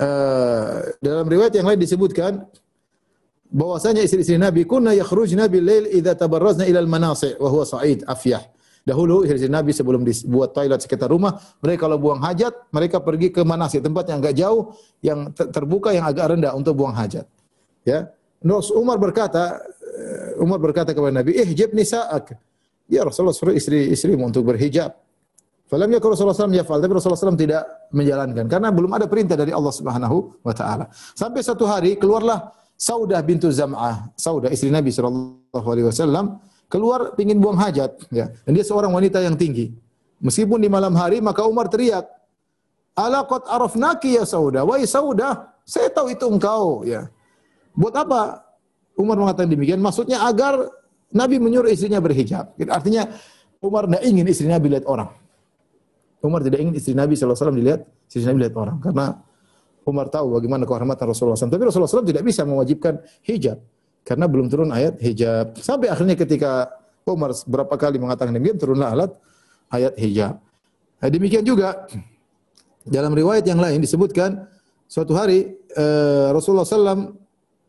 Uh, 0.00 0.96
dalam 1.04 1.28
riwayat 1.28 1.52
yang 1.52 1.68
lain 1.68 1.76
disebutkan 1.76 2.48
bahwasanya 3.52 4.00
istri-istri 4.00 4.40
Nabi 4.40 4.64
kunna 4.64 4.96
yakhrujna 4.96 5.44
bil 5.52 5.60
lail 5.60 5.92
idza 5.92 6.16
tabarrazna 6.16 6.64
ila 6.64 6.80
al 6.80 6.88
manasi' 6.88 7.36
wa 7.36 7.68
sa'id 7.68 8.00
afyah. 8.08 8.40
Dahulu 8.90 9.22
istri 9.22 9.46
Nabi 9.46 9.70
sebelum 9.70 10.02
dibuat 10.02 10.50
toilet 10.50 10.82
sekitar 10.82 11.14
rumah, 11.14 11.38
mereka 11.62 11.86
kalau 11.86 12.02
buang 12.02 12.18
hajat, 12.18 12.50
mereka 12.74 12.98
pergi 12.98 13.30
ke 13.30 13.46
manasik, 13.46 13.86
tempat 13.86 14.10
yang 14.10 14.18
agak 14.18 14.34
jauh, 14.34 14.74
yang 14.98 15.30
terbuka, 15.30 15.94
yang 15.94 16.10
agak 16.10 16.34
rendah 16.34 16.58
untuk 16.58 16.74
buang 16.74 16.98
hajat. 16.98 17.22
Ya. 17.86 18.10
Nus 18.42 18.74
Umar 18.74 18.98
berkata, 18.98 19.62
Eh, 20.00 20.42
Umar 20.42 20.58
berkata 20.62 20.94
kepada 20.94 21.12
Nabi, 21.22 21.36
"Ihjib 21.36 21.74
nisa'ak." 21.74 22.36
Ya 22.90 23.06
Rasulullah 23.06 23.36
suruh 23.36 23.54
istri-istrimu 23.54 24.26
untuk 24.26 24.46
berhijab. 24.46 24.94
Falam 25.70 25.86
yakun 25.94 26.18
Rasulullah 26.18 26.34
SAW 26.34 26.50
yafal, 26.50 26.82
tapi 26.82 26.92
Rasulullah 26.98 27.30
SAW 27.30 27.38
tidak 27.38 27.62
menjalankan 27.94 28.50
karena 28.50 28.74
belum 28.74 28.90
ada 28.90 29.06
perintah 29.06 29.38
dari 29.38 29.54
Allah 29.54 29.70
Subhanahu 29.70 30.42
wa 30.42 30.50
taala. 30.50 30.90
Sampai 31.14 31.46
satu 31.46 31.62
hari 31.62 31.94
keluarlah 31.94 32.50
Saudah 32.74 33.22
bintu 33.22 33.52
Zam'ah, 33.54 34.10
Saudah 34.18 34.50
istri 34.50 34.72
Nabi 34.72 34.90
sallallahu 34.90 35.66
alaihi 35.68 35.86
wasallam, 35.86 36.42
keluar 36.70 37.12
ingin 37.18 37.42
buang 37.42 37.58
hajat 37.58 37.98
ya. 38.14 38.30
Dan 38.46 38.52
dia 38.54 38.62
seorang 38.62 38.94
wanita 38.94 39.18
yang 39.18 39.34
tinggi. 39.34 39.74
Meskipun 40.22 40.62
di 40.62 40.70
malam 40.70 40.94
hari 40.94 41.18
maka 41.18 41.42
Umar 41.44 41.66
teriak, 41.66 42.06
"Ala 42.94 43.26
qad 43.26 43.44
arafnaki 43.50 44.16
ya 44.16 44.24
Saudah." 44.24 44.62
Wahai 44.62 44.86
Saudah, 44.86 45.58
saya 45.66 45.90
tahu 45.90 46.14
itu 46.14 46.24
engkau 46.30 46.86
ya. 46.86 47.10
Buat 47.74 48.06
apa 48.06 48.46
Umar 48.94 49.16
mengatakan 49.18 49.50
demikian, 49.50 49.82
maksudnya 49.82 50.22
agar 50.22 50.70
Nabi 51.10 51.42
menyuruh 51.42 51.72
istrinya 51.72 51.98
berhijab. 51.98 52.54
Artinya 52.70 53.10
Umar 53.58 53.90
tidak 53.90 54.02
ingin 54.06 54.24
istri 54.30 54.46
Nabi 54.46 54.70
lihat 54.70 54.86
orang. 54.86 55.10
Umar 56.20 56.44
tidak 56.44 56.60
ingin 56.60 56.74
istri 56.76 56.92
Nabi 56.92 57.16
SAW 57.16 57.56
dilihat, 57.56 57.80
istri 58.06 58.22
Nabi 58.28 58.46
lihat 58.46 58.54
orang. 58.54 58.76
Karena 58.78 59.16
Umar 59.88 60.12
tahu 60.12 60.36
bagaimana 60.36 60.68
kehormatan 60.68 61.04
Rasulullah 61.08 61.34
SAW. 61.34 61.50
Tapi 61.50 61.64
Rasulullah 61.66 61.90
SAW 61.90 62.06
tidak 62.06 62.22
bisa 62.22 62.44
mewajibkan 62.44 63.00
hijab. 63.24 63.58
Karena 64.10 64.26
belum 64.26 64.50
turun 64.50 64.74
ayat 64.74 64.98
hijab. 64.98 65.54
Sampai 65.62 65.86
akhirnya 65.86 66.18
ketika 66.18 66.66
Umar 67.06 67.30
berapa 67.46 67.70
kali 67.78 68.02
mengatakan 68.02 68.34
demikian, 68.34 68.58
turunlah 68.58 68.90
alat 68.90 69.14
ayat 69.70 69.94
hijab. 70.02 70.34
Nah, 70.98 71.08
demikian 71.14 71.46
juga 71.46 71.86
dalam 72.82 73.14
riwayat 73.14 73.46
yang 73.46 73.62
lain 73.62 73.78
disebutkan 73.78 74.50
suatu 74.90 75.14
hari 75.14 75.54
eh, 75.78 76.26
Rasulullah 76.34 76.66
SAW 76.66 77.14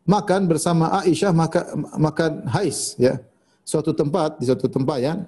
makan 0.02 0.50
bersama 0.50 0.90
Aisyah 1.06 1.30
maka, 1.30 1.62
makan 1.94 2.50
hais 2.50 2.98
ya. 2.98 3.22
Suatu 3.62 3.94
tempat 3.94 4.42
di 4.42 4.50
suatu 4.50 4.66
tempat 4.66 4.98
ya. 4.98 5.22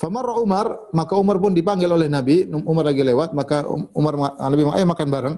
Famar 0.00 0.24
Umar, 0.40 0.88
maka 0.96 1.12
Umar 1.12 1.36
pun 1.36 1.52
dipanggil 1.52 1.92
oleh 1.92 2.08
Nabi, 2.08 2.48
Umar 2.48 2.88
lagi 2.88 3.04
lewat, 3.04 3.36
maka 3.36 3.68
Umar 3.92 4.16
Nabi 4.40 4.64
ayo 4.64 4.86
makan 4.88 5.08
bareng. 5.12 5.36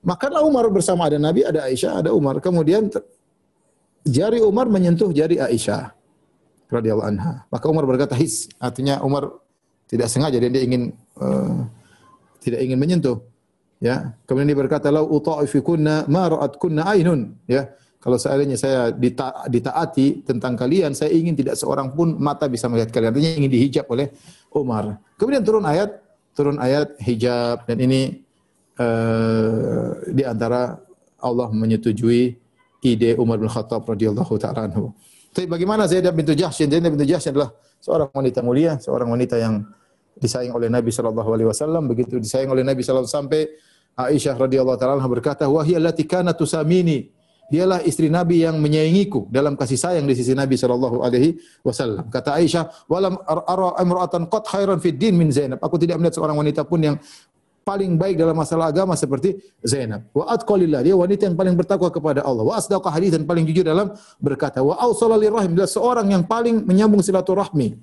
Makanlah 0.00 0.42
Umar 0.48 0.64
bersama 0.72 1.12
ada 1.12 1.20
Nabi, 1.20 1.44
ada 1.44 1.68
Aisyah, 1.68 2.00
ada 2.00 2.10
Umar. 2.16 2.40
Kemudian 2.40 2.88
jari 4.08 4.40
Umar 4.40 4.66
menyentuh 4.72 5.12
jari 5.12 5.38
Aisyah 5.38 5.92
radhiyallahu 6.68 7.08
anha. 7.08 7.44
Maka 7.48 7.64
Umar 7.68 7.84
berkata 7.88 8.16
his, 8.16 8.48
artinya 8.60 9.00
Umar 9.00 9.32
tidak 9.88 10.08
sengaja 10.12 10.36
dia, 10.36 10.52
dia 10.52 10.62
ingin 10.64 10.92
uh, 11.16 11.64
tidak 12.44 12.60
ingin 12.64 12.78
menyentuh. 12.78 13.18
Ya, 13.78 14.18
kemudian 14.26 14.50
dia 14.50 14.58
berkata, 14.58 14.90
"Lau 14.90 15.06
uta'ifikunna 15.06 16.10
ma 16.10 16.26
ra'atkunna 16.26 16.82
ainun." 16.82 17.38
Ya, 17.46 17.70
kalau 18.02 18.18
seandainya 18.18 18.58
saya 18.58 18.90
dita 18.90 19.46
ditaati 19.46 20.26
tentang 20.26 20.58
kalian, 20.58 20.98
saya 20.98 21.14
ingin 21.14 21.38
tidak 21.38 21.54
seorang 21.54 21.94
pun 21.94 22.18
mata 22.18 22.50
bisa 22.50 22.66
melihat 22.66 22.90
kalian. 22.90 23.14
Artinya 23.14 23.32
ingin 23.38 23.50
dihijab 23.54 23.86
oleh 23.86 24.10
Umar. 24.50 24.98
Kemudian 25.14 25.46
turun 25.46 25.62
ayat, 25.62 25.94
turun 26.34 26.58
ayat 26.58 26.98
hijab 26.98 27.70
dan 27.70 27.78
ini 27.78 28.18
uh, 28.82 29.94
di 30.10 30.26
antara 30.26 30.82
Allah 31.22 31.50
menyetujui 31.50 32.47
ide 32.82 33.18
Umar 33.18 33.38
bin 33.38 33.50
Khattab 33.50 33.82
radhiyallahu 33.86 34.34
taala 34.38 34.70
anhu. 34.70 34.94
Tapi 35.34 35.46
bagaimana 35.46 35.86
Zainab 35.86 36.14
bintu 36.14 36.32
Jahsy? 36.34 36.66
Zainab 36.66 36.94
bintu 36.94 37.06
Jahsy 37.06 37.30
adalah 37.30 37.52
seorang 37.78 38.10
wanita 38.10 38.40
mulia, 38.42 38.78
seorang 38.78 39.08
wanita 39.12 39.36
yang 39.38 39.62
disayang 40.18 40.54
oleh 40.58 40.66
Nabi 40.66 40.90
sallallahu 40.90 41.30
alaihi 41.30 41.48
wasallam, 41.48 41.86
begitu 41.86 42.18
disayang 42.18 42.50
oleh 42.50 42.66
Nabi 42.66 42.82
sallallahu 42.82 43.06
sampai 43.06 43.46
Aisyah 43.98 44.38
radhiyallahu 44.38 44.78
taala 44.78 45.02
berkata, 45.10 45.50
"Wa 45.50 45.66
hiya 45.66 45.82
allati 45.82 46.06
kanat 46.06 46.38
tusamini." 46.38 47.10
Dialah 47.48 47.80
istri 47.80 48.12
Nabi 48.12 48.44
yang 48.44 48.60
menyayangiku 48.60 49.24
dalam 49.32 49.56
kasih 49.56 49.80
sayang 49.80 50.04
di 50.04 50.12
sisi 50.12 50.36
Nabi 50.36 50.60
sallallahu 50.60 51.00
alaihi 51.00 51.40
wasallam. 51.64 52.04
Kata 52.12 52.36
Aisyah, 52.36 52.84
"Walam 52.92 53.16
ara 53.24 53.72
imra'atan 53.80 54.28
qad 54.28 54.44
khairan 54.44 54.78
fid 54.84 55.00
din 55.00 55.16
min 55.16 55.32
Zainab." 55.32 55.56
Aku 55.64 55.80
tidak 55.80 55.96
melihat 55.96 56.20
seorang 56.20 56.36
wanita 56.36 56.68
pun 56.68 56.84
yang 56.84 56.96
paling 57.68 58.00
baik 58.00 58.16
dalam 58.16 58.32
masalah 58.32 58.72
agama 58.72 58.96
seperti 58.96 59.36
Zainab. 59.60 60.08
Wa 60.16 60.32
atqalillah, 60.32 60.80
dia 60.80 60.96
wanita 60.96 61.28
yang 61.28 61.36
paling 61.36 61.52
bertakwa 61.52 61.92
kepada 61.92 62.24
Allah. 62.24 62.44
Wa 62.48 62.56
asdaqa 62.56 62.88
hadis 62.88 63.12
dan 63.12 63.28
paling 63.28 63.44
jujur 63.44 63.68
dalam 63.68 63.92
berkata. 64.16 64.64
Wa 64.64 64.80
awsala 64.80 65.20
lirrahim, 65.20 65.52
dia 65.52 65.68
seorang 65.68 66.08
yang 66.08 66.24
paling 66.24 66.64
menyambung 66.64 67.04
silaturahmi. 67.04 67.76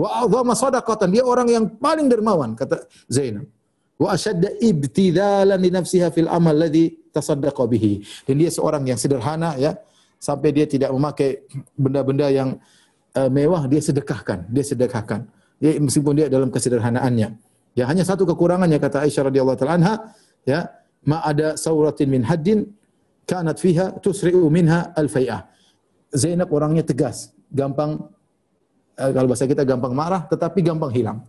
Wa 0.00 0.24
a'dhama 0.24 0.56
sadaqatan, 0.56 1.12
dia 1.12 1.24
orang 1.24 1.48
yang 1.52 1.64
paling 1.76 2.08
dermawan 2.08 2.56
kata 2.56 2.88
Zainab 3.12 3.44
wa 3.96 4.12
ashadda 4.12 4.60
ibtidalan 4.60 5.56
li 5.56 5.70
nafsiha 5.72 6.12
fil 6.12 6.28
amal 6.28 6.52
ladzi 6.52 6.92
tasaddaqa 7.12 7.64
bihi. 7.64 8.04
Dan 8.28 8.40
dia 8.40 8.52
seorang 8.52 8.84
yang 8.84 9.00
sederhana 9.00 9.56
ya, 9.56 9.76
sampai 10.20 10.52
dia 10.52 10.68
tidak 10.68 10.92
memakai 10.92 11.44
benda-benda 11.76 12.28
yang 12.28 12.60
uh, 13.16 13.30
mewah, 13.32 13.64
dia 13.64 13.80
sedekahkan, 13.80 14.48
dia 14.52 14.64
sedekahkan. 14.64 15.24
Ya, 15.56 15.80
meskipun 15.80 16.12
dia 16.12 16.28
dalam 16.28 16.52
kesederhanaannya. 16.52 17.32
Ya 17.76 17.84
hanya 17.84 18.08
satu 18.08 18.24
kekurangannya 18.24 18.80
kata 18.80 19.04
Aisyah 19.04 19.28
radhiyallahu 19.28 19.58
taala 19.60 19.74
anha, 19.76 19.94
ya, 20.48 20.72
ma 21.04 21.20
ada 21.20 21.60
sauratin 21.60 22.08
min 22.08 22.24
haddin 22.24 22.64
kanat 23.28 23.60
fiha 23.60 24.00
tusri'u 24.00 24.48
minha 24.48 24.96
al-fai'ah. 24.96 25.44
Zainab 26.16 26.48
orangnya 26.48 26.80
tegas, 26.80 27.36
gampang 27.52 28.08
uh, 28.96 29.10
kalau 29.12 29.28
bahasa 29.28 29.44
kita 29.44 29.68
gampang 29.68 29.92
marah 29.92 30.24
tetapi 30.24 30.64
gampang 30.64 30.88
hilang. 30.96 31.20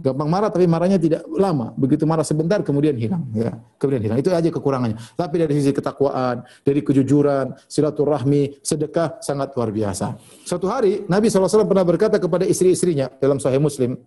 Gampang 0.00 0.32
marah 0.32 0.48
tapi 0.48 0.64
marahnya 0.64 0.96
tidak 0.96 1.28
lama. 1.28 1.76
Begitu 1.76 2.08
marah 2.08 2.24
sebentar 2.24 2.64
kemudian 2.64 2.96
hilang. 2.96 3.20
Ya, 3.36 3.60
kemudian 3.76 4.00
hilang. 4.00 4.16
Itu 4.16 4.32
aja 4.32 4.48
kekurangannya. 4.48 4.96
Tapi 4.96 5.36
dari 5.36 5.52
sisi 5.60 5.76
ketakwaan, 5.76 6.40
dari 6.64 6.80
kejujuran, 6.80 7.52
silaturahmi, 7.68 8.64
sedekah 8.64 9.20
sangat 9.20 9.52
luar 9.52 9.68
biasa. 9.68 10.16
Suatu 10.48 10.72
hari 10.72 11.04
Nabi 11.04 11.28
SAW 11.28 11.68
pernah 11.68 11.84
berkata 11.84 12.16
kepada 12.16 12.48
istri-istrinya 12.48 13.12
dalam 13.20 13.36
Sahih 13.36 13.60
Muslim. 13.60 14.00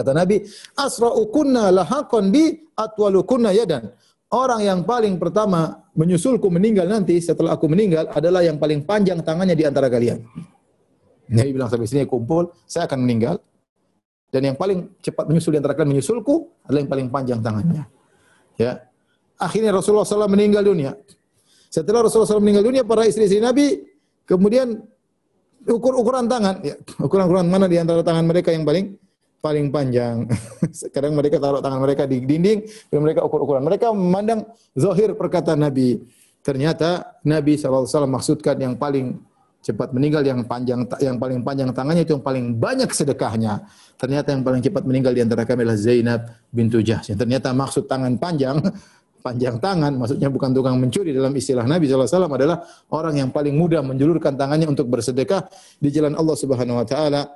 Kata 0.00 0.16
Nabi, 0.16 0.40
asra'ukunna 0.74 1.68
lahaqan 1.68 2.32
bi 2.32 2.56
atwalukunna 2.72 3.52
yadan. 3.52 3.92
Orang 4.30 4.62
yang 4.62 4.80
paling 4.86 5.20
pertama 5.20 5.90
menyusulku 5.92 6.48
meninggal 6.48 6.86
nanti 6.88 7.18
setelah 7.20 7.58
aku 7.58 7.66
meninggal 7.68 8.08
adalah 8.14 8.40
yang 8.40 8.56
paling 8.56 8.86
panjang 8.86 9.20
tangannya 9.20 9.58
di 9.58 9.66
antara 9.68 9.92
kalian. 9.92 10.22
Nabi 11.30 11.50
bilang 11.50 11.68
sampai 11.68 11.86
sini 11.90 12.06
kumpul, 12.06 12.54
saya 12.64 12.86
akan 12.88 13.04
meninggal 13.04 13.42
dan 14.30 14.46
yang 14.46 14.56
paling 14.56 14.86
cepat 15.02 15.26
menyusul 15.26 15.50
di 15.54 15.58
antara 15.58 15.74
kalian 15.74 15.98
menyusulku 15.98 16.62
adalah 16.62 16.80
yang 16.86 16.90
paling 16.90 17.08
panjang 17.10 17.40
tangannya. 17.42 17.82
Ya. 18.54 18.86
Akhirnya 19.34 19.74
Rasulullah 19.74 20.06
SAW 20.06 20.30
meninggal 20.30 20.62
dunia. 20.62 20.94
Setelah 21.66 22.06
Rasulullah 22.06 22.30
SAW 22.30 22.44
meninggal 22.44 22.66
dunia, 22.66 22.82
para 22.86 23.02
istri-istri 23.10 23.42
Nabi 23.42 23.82
kemudian 24.30 24.78
ukur-ukuran 25.66 26.30
tangan. 26.30 26.62
Ya. 26.62 26.78
Ukuran-ukuran 27.02 27.50
mana 27.50 27.66
di 27.66 27.82
antara 27.82 28.06
tangan 28.06 28.22
mereka 28.22 28.54
yang 28.54 28.62
paling 28.62 28.94
paling 29.40 29.72
panjang. 29.72 30.28
Sekarang 30.84 31.16
mereka 31.16 31.40
taruh 31.40 31.64
tangan 31.64 31.80
mereka 31.80 32.04
di 32.04 32.22
dinding, 32.22 32.68
dan 32.92 32.98
mereka 33.00 33.24
ukur-ukuran. 33.24 33.64
Mereka 33.64 33.90
memandang 33.90 34.46
zahir 34.76 35.16
perkataan 35.16 35.64
Nabi. 35.64 36.00
Ternyata 36.40 37.20
Nabi 37.24 37.56
SAW 37.60 38.08
maksudkan 38.08 38.56
yang 38.56 38.76
paling 38.76 39.20
cepat 39.60 39.92
meninggal 39.92 40.24
yang 40.24 40.40
panjang 40.48 40.88
yang 41.04 41.20
paling 41.20 41.44
panjang 41.44 41.68
tangannya 41.68 42.08
itu 42.08 42.16
yang 42.16 42.24
paling 42.24 42.56
banyak 42.56 42.88
sedekahnya. 42.88 43.60
Ternyata 44.00 44.32
yang 44.32 44.40
paling 44.40 44.64
cepat 44.64 44.88
meninggal 44.88 45.12
di 45.12 45.20
antara 45.20 45.44
kami 45.44 45.68
adalah 45.68 45.76
Zainab 45.76 46.20
bintu 46.48 46.80
Jahsy. 46.80 47.12
Ternyata 47.12 47.52
maksud 47.52 47.84
tangan 47.84 48.16
panjang 48.16 48.56
panjang 49.24 49.60
tangan 49.60 49.92
maksudnya 50.00 50.32
bukan 50.32 50.56
tukang 50.56 50.80
mencuri 50.80 51.12
dalam 51.12 51.36
istilah 51.36 51.68
Nabi 51.68 51.84
SAW 51.84 52.08
adalah 52.24 52.64
orang 52.88 53.20
yang 53.20 53.28
paling 53.28 53.52
mudah 53.52 53.84
menjulurkan 53.84 54.32
tangannya 54.32 54.72
untuk 54.72 54.88
bersedekah 54.88 55.44
di 55.76 55.92
jalan 55.92 56.16
Allah 56.16 56.36
Subhanahu 56.40 56.80
wa 56.80 56.86
taala 56.88 57.28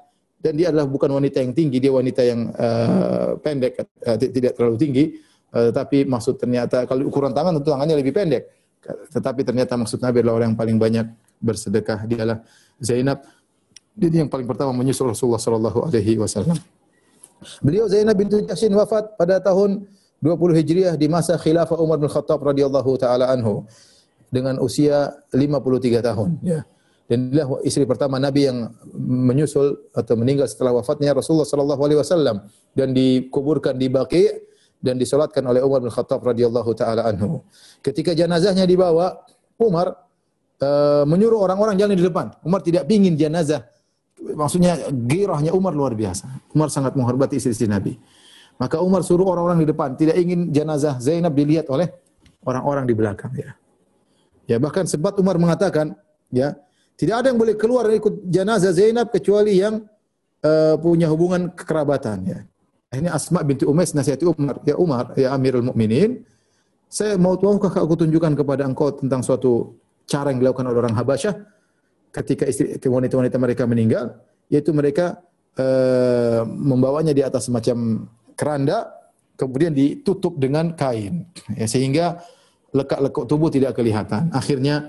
dan 0.44 0.52
dia 0.60 0.68
adalah 0.68 0.84
bukan 0.84 1.08
wanita 1.08 1.40
yang 1.40 1.56
tinggi 1.56 1.80
dia 1.80 1.88
wanita 1.88 2.20
yang 2.20 2.52
uh, 2.52 3.40
pendek 3.40 3.80
uh, 3.80 4.16
tidak 4.20 4.52
terlalu 4.52 4.76
tinggi. 4.76 5.04
Uh, 5.48 5.72
tapi 5.72 6.04
maksud 6.04 6.36
ternyata 6.36 6.84
kalau 6.84 7.08
ukuran 7.08 7.32
tangan 7.32 7.56
tentu 7.56 7.72
tangannya 7.72 7.96
lebih 7.96 8.12
pendek. 8.12 8.52
Tetapi 8.84 9.40
ternyata 9.40 9.80
maksud 9.80 10.04
Nabi 10.04 10.20
adalah 10.20 10.44
orang 10.44 10.52
yang 10.52 10.60
paling 10.60 10.76
banyak 10.76 11.06
bersedekah 11.40 12.04
dialah 12.04 12.44
Zainab. 12.76 13.24
Dia 13.96 14.20
yang 14.20 14.28
paling 14.28 14.44
pertama 14.44 14.76
menyusul 14.76 15.16
Rasulullah 15.16 15.40
sallallahu 15.40 15.88
alaihi 15.88 16.20
wasallam. 16.20 16.60
Beliau 17.64 17.88
Zainab 17.88 18.12
bintu 18.20 18.36
Jahsy 18.44 18.68
wafat 18.68 19.16
pada 19.16 19.40
tahun 19.40 19.88
20 20.20 20.60
Hijriah 20.60 20.94
di 21.00 21.08
masa 21.08 21.40
khilafah 21.40 21.80
Umar 21.80 21.96
bin 21.96 22.12
Khattab 22.12 22.44
radhiyallahu 22.44 23.00
taala 23.00 23.32
anhu 23.32 23.64
dengan 24.28 24.60
usia 24.60 25.16
53 25.32 26.04
tahun 26.04 26.30
ya. 26.44 26.68
Dan 27.04 27.28
inilah 27.28 27.60
istri 27.68 27.84
pertama 27.84 28.16
Nabi 28.16 28.48
yang 28.48 28.72
menyusul 28.96 29.92
atau 29.92 30.16
meninggal 30.16 30.48
setelah 30.48 30.80
wafatnya 30.80 31.12
Rasulullah 31.12 31.44
sallallahu 31.44 31.82
alaihi 31.84 32.00
wasallam 32.00 32.48
dan 32.72 32.96
dikuburkan 32.96 33.76
di 33.76 33.92
Baqi 33.92 34.24
dan 34.80 34.96
disolatkan 34.96 35.44
oleh 35.44 35.60
Umar 35.60 35.84
bin 35.84 35.92
Khattab 35.92 36.24
radhiyallahu 36.24 36.70
taala 36.72 37.04
anhu. 37.04 37.44
Ketika 37.84 38.16
jenazahnya 38.16 38.64
dibawa, 38.64 39.20
Umar 39.60 39.96
uh, 40.60 41.04
menyuruh 41.04 41.44
orang-orang 41.44 41.76
jalan 41.76 41.96
di 41.96 42.04
depan. 42.04 42.32
Umar 42.40 42.64
tidak 42.64 42.88
ingin 42.88 43.20
jenazah. 43.20 43.68
Maksudnya 44.20 44.88
girahnya 44.88 45.52
Umar 45.52 45.76
luar 45.76 45.92
biasa. 45.92 46.28
Umar 46.56 46.72
sangat 46.72 46.96
menghormati 46.96 47.36
istri-istri 47.36 47.68
Nabi. 47.68 48.00
Maka 48.56 48.80
Umar 48.80 49.02
suruh 49.02 49.26
orang-orang 49.26 49.66
di 49.66 49.68
depan, 49.68 49.98
tidak 49.98 50.16
ingin 50.16 50.54
jenazah 50.54 50.96
Zainab 51.02 51.34
dilihat 51.34 51.66
oleh 51.68 51.90
orang-orang 52.46 52.86
di 52.86 52.94
belakang 52.94 53.34
ya. 53.34 53.50
Ya 54.46 54.56
bahkan 54.60 54.86
sempat 54.86 55.18
Umar 55.18 55.40
mengatakan, 55.40 55.96
ya, 56.30 56.54
tidak 56.94 57.14
ada 57.22 57.26
yang 57.34 57.38
boleh 57.38 57.56
keluar 57.58 57.90
dan 57.90 57.98
ikut 57.98 58.14
jenazah 58.30 58.70
Zainab 58.70 59.10
kecuali 59.10 59.58
yang 59.58 59.82
uh, 60.42 60.74
punya 60.78 61.10
hubungan 61.10 61.50
kekerabatan 61.50 62.18
ya. 62.26 62.40
Ini 62.94 63.10
Asma 63.10 63.42
binti 63.42 63.66
Umais 63.66 63.90
nasihati 63.90 64.22
Umar, 64.22 64.62
ya 64.62 64.78
Umar, 64.78 65.18
ya 65.18 65.34
Amirul 65.34 65.66
Mukminin, 65.66 66.22
saya 66.86 67.18
mau 67.18 67.34
tahukah 67.34 67.74
aku 67.74 68.06
tunjukkan 68.06 68.38
kepada 68.38 68.62
engkau 68.62 68.94
tentang 68.94 69.18
suatu 69.18 69.74
cara 70.06 70.30
yang 70.30 70.38
dilakukan 70.38 70.70
oleh 70.70 70.78
orang 70.78 70.94
Habasyah 70.94 71.34
ketika 72.14 72.46
istri 72.46 72.78
wanita-wanita 72.78 73.34
mereka 73.34 73.66
meninggal, 73.66 74.14
yaitu 74.46 74.70
mereka 74.70 75.18
uh, 75.58 76.46
membawanya 76.46 77.10
di 77.10 77.26
atas 77.26 77.50
semacam 77.50 78.06
keranda 78.38 78.94
kemudian 79.34 79.74
ditutup 79.74 80.38
dengan 80.38 80.78
kain 80.78 81.26
ya, 81.58 81.66
sehingga 81.66 82.22
lekak-lekuk 82.70 83.26
tubuh 83.26 83.50
tidak 83.50 83.74
kelihatan. 83.74 84.30
Akhirnya 84.30 84.86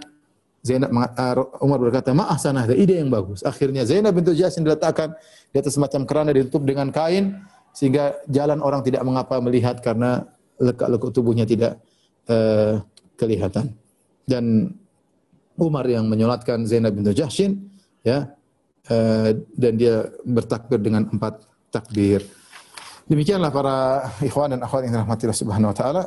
Zainab 0.65 0.89
uh, 0.89 1.61
Umar 1.61 1.77
berkata, 1.77 2.09
"Ma'ah 2.09 2.41
sana 2.41 2.65
ada 2.65 2.73
ide 2.73 2.97
yang 2.97 3.13
bagus." 3.13 3.45
Akhirnya 3.45 3.85
Zainab 3.85 4.17
bintu 4.17 4.33
Jahsy 4.33 4.65
diletakkan 4.65 5.13
di 5.53 5.61
atas 5.61 5.77
semacam 5.77 6.09
keranda 6.09 6.33
ditutup 6.33 6.65
dengan 6.65 6.89
kain 6.89 7.37
sehingga 7.69 8.17
jalan 8.25 8.65
orang 8.65 8.81
tidak 8.81 9.05
mengapa 9.05 9.37
melihat 9.37 9.77
karena 9.85 10.25
lekak-lekuk 10.57 11.13
tubuhnya 11.13 11.45
tidak 11.45 11.77
uh, 12.33 12.81
kelihatan. 13.13 13.77
Dan 14.25 14.73
Umar 15.61 15.85
yang 15.85 16.09
menyolatkan 16.09 16.65
Zainab 16.65 16.97
bintu 16.97 17.13
Jahsy 17.13 17.53
ya 18.01 18.25
uh, 18.89 19.29
dan 19.53 19.73
dia 19.77 20.09
bertakbir 20.25 20.81
dengan 20.81 21.05
empat 21.13 21.45
takbir. 21.69 22.25
Demikianlah 23.05 23.53
para 23.53 24.09
ikhwan 24.17 24.57
dan 24.57 24.65
akhwat 24.65 24.89
yang 24.89 24.97
dirahmati 24.97 25.29
Allah 25.29 25.37
Subhanahu 25.45 25.69
wa 25.69 25.77
taala 25.77 26.03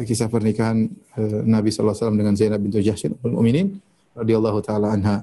kisah 0.00 0.32
pernikahan 0.32 0.88
Nabi 1.44 1.68
sallallahu 1.68 1.92
alaihi 1.92 2.00
wasallam 2.00 2.16
dengan 2.16 2.34
Zainab 2.40 2.64
bintu 2.64 2.80
Jahsy 2.80 3.12
ummul 3.12 3.36
mukminin 3.36 3.76
radhiyallahu 4.18 4.58
taala 4.60 4.94
anha. 4.94 5.16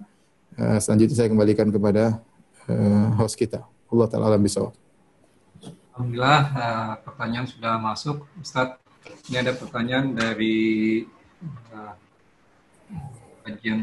Uh, 0.56 0.80
selanjutnya 0.80 1.16
saya 1.20 1.30
kembalikan 1.30 1.68
kepada 1.68 2.24
uh, 2.72 3.08
host 3.20 3.36
kita. 3.36 3.68
Allah 3.91 4.08
taala 4.08 4.32
alam 4.32 4.41
bisawab. 4.41 4.72
Alhamdulillah 5.96 6.43
uh, 6.56 6.93
pertanyaan 7.04 7.48
sudah 7.48 7.74
masuk 7.80 8.24
Ustaz. 8.39 8.80
Ini 9.30 9.43
ada 9.43 9.54
pertanyaan 9.54 10.16
dari 10.16 11.06
uh, 11.72 11.93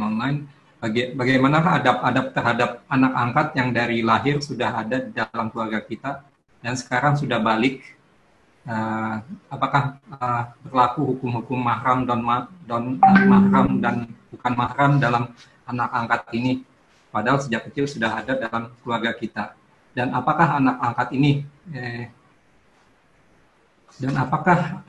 online. 0.02 0.48
Baga 0.82 1.14
bagaimanakah 1.14 1.72
adab-adab 1.78 2.26
terhadap 2.34 2.70
anak 2.90 3.12
angkat 3.14 3.46
yang 3.54 3.70
dari 3.70 4.02
lahir 4.02 4.42
sudah 4.42 4.82
ada 4.82 4.98
di 4.98 5.14
dalam 5.14 5.46
keluarga 5.54 5.78
kita 5.78 6.26
dan 6.58 6.74
sekarang 6.74 7.14
sudah 7.14 7.42
balik, 7.42 7.82
uh, 8.66 9.22
apakah 9.50 9.98
uh, 10.14 10.50
berlaku 10.62 11.14
hukum-hukum 11.14 11.58
mahram 11.58 12.02
dan 12.06 12.18
ma 12.22 12.50
dan 12.66 12.98
uh, 13.02 13.22
mahram 13.26 13.68
dan 13.82 14.10
bukan 14.32 14.52
mahram 14.56 14.96
dalam 14.96 15.30
anak 15.68 15.90
angkat 15.92 16.22
ini? 16.32 16.64
Padahal 17.12 17.44
sejak 17.44 17.68
kecil 17.68 17.84
sudah 17.84 18.24
ada 18.24 18.32
dalam 18.34 18.72
keluarga 18.80 19.12
kita. 19.12 19.52
Dan 19.92 20.16
apakah 20.16 20.56
anak 20.56 20.76
angkat 20.80 21.08
ini 21.12 21.44
eh, 21.68 22.08
dan 24.00 24.16
apakah 24.16 24.80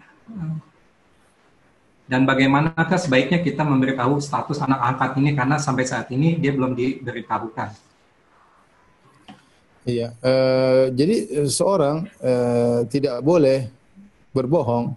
dan 2.08 2.24
bagaimanakah 2.28 3.00
sebaiknya 3.00 3.44
kita 3.44 3.64
memberitahu 3.64 4.20
status 4.24 4.60
anak 4.64 4.80
angkat 4.80 5.12
ini 5.20 5.36
karena 5.36 5.60
sampai 5.60 5.84
saat 5.88 6.08
ini 6.12 6.40
dia 6.40 6.52
belum 6.56 6.76
diberitahukan. 6.76 7.74
Iya, 9.84 10.16
uh, 10.24 10.88
jadi 10.96 11.44
seorang 11.44 12.08
uh, 12.24 12.88
tidak 12.88 13.20
boleh 13.20 13.68
berbohong, 14.32 14.96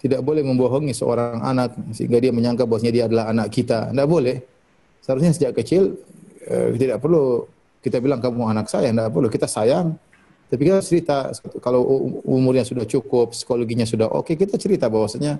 tidak 0.00 0.24
boleh 0.24 0.40
membohongi 0.40 0.96
seorang 0.96 1.44
anak 1.44 1.76
sehingga 1.92 2.16
dia 2.16 2.32
menyangka 2.32 2.64
bahwasanya 2.64 2.94
dia 2.96 3.04
adalah 3.04 3.28
anak 3.28 3.52
kita. 3.52 3.92
Tidak 3.92 4.08
boleh. 4.08 4.40
Seharusnya 5.04 5.36
sejak 5.36 5.52
kecil 5.60 6.00
uh, 6.48 6.72
tidak 6.74 7.04
perlu 7.04 7.44
kita 7.84 8.00
bilang 8.00 8.20
kamu 8.20 8.48
anak 8.48 8.72
saya, 8.72 8.88
tidak 8.88 9.12
perlu 9.12 9.28
kita 9.28 9.44
sayang. 9.44 9.96
Tapi 10.50 10.66
kita 10.66 10.82
cerita 10.82 11.30
kalau 11.62 11.86
umurnya 12.26 12.66
sudah 12.66 12.82
cukup, 12.82 13.36
psikologinya 13.36 13.86
sudah 13.86 14.10
oke, 14.10 14.34
okay, 14.34 14.34
kita 14.34 14.58
cerita 14.58 14.90
bahwasanya 14.90 15.38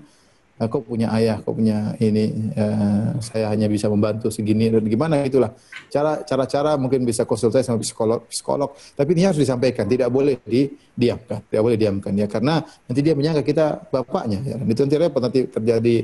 kau 0.68 0.84
punya 0.84 1.08
ayah, 1.16 1.40
kau 1.40 1.56
punya 1.56 1.96
ini, 2.04 2.52
uh, 2.52 3.16
saya 3.24 3.48
hanya 3.48 3.64
bisa 3.64 3.88
membantu 3.88 4.28
segini 4.28 4.68
dan 4.68 4.84
gimana 4.84 5.24
itulah. 5.24 5.56
Cara 5.88 6.20
cara-cara 6.20 6.76
mungkin 6.76 7.08
bisa 7.08 7.24
konsultasi 7.24 7.64
sama 7.64 7.80
psikolog, 7.80 8.28
psikolog, 8.28 8.76
tapi 8.92 9.16
ini 9.16 9.24
harus 9.24 9.40
disampaikan, 9.40 9.88
tidak 9.88 10.12
boleh 10.12 10.36
didiamkan, 10.44 11.40
tidak 11.48 11.62
boleh 11.64 11.78
diamkan 11.80 12.12
ya 12.12 12.28
karena 12.28 12.60
nanti 12.84 13.00
dia 13.00 13.16
menyangka 13.16 13.40
kita 13.40 13.88
bapaknya 13.88 14.44
ya. 14.44 14.60
Dan 14.60 14.66
itu 14.68 14.80
nanti 14.84 14.96
repot 15.00 15.22
nanti 15.24 15.40
terjadi 15.48 15.96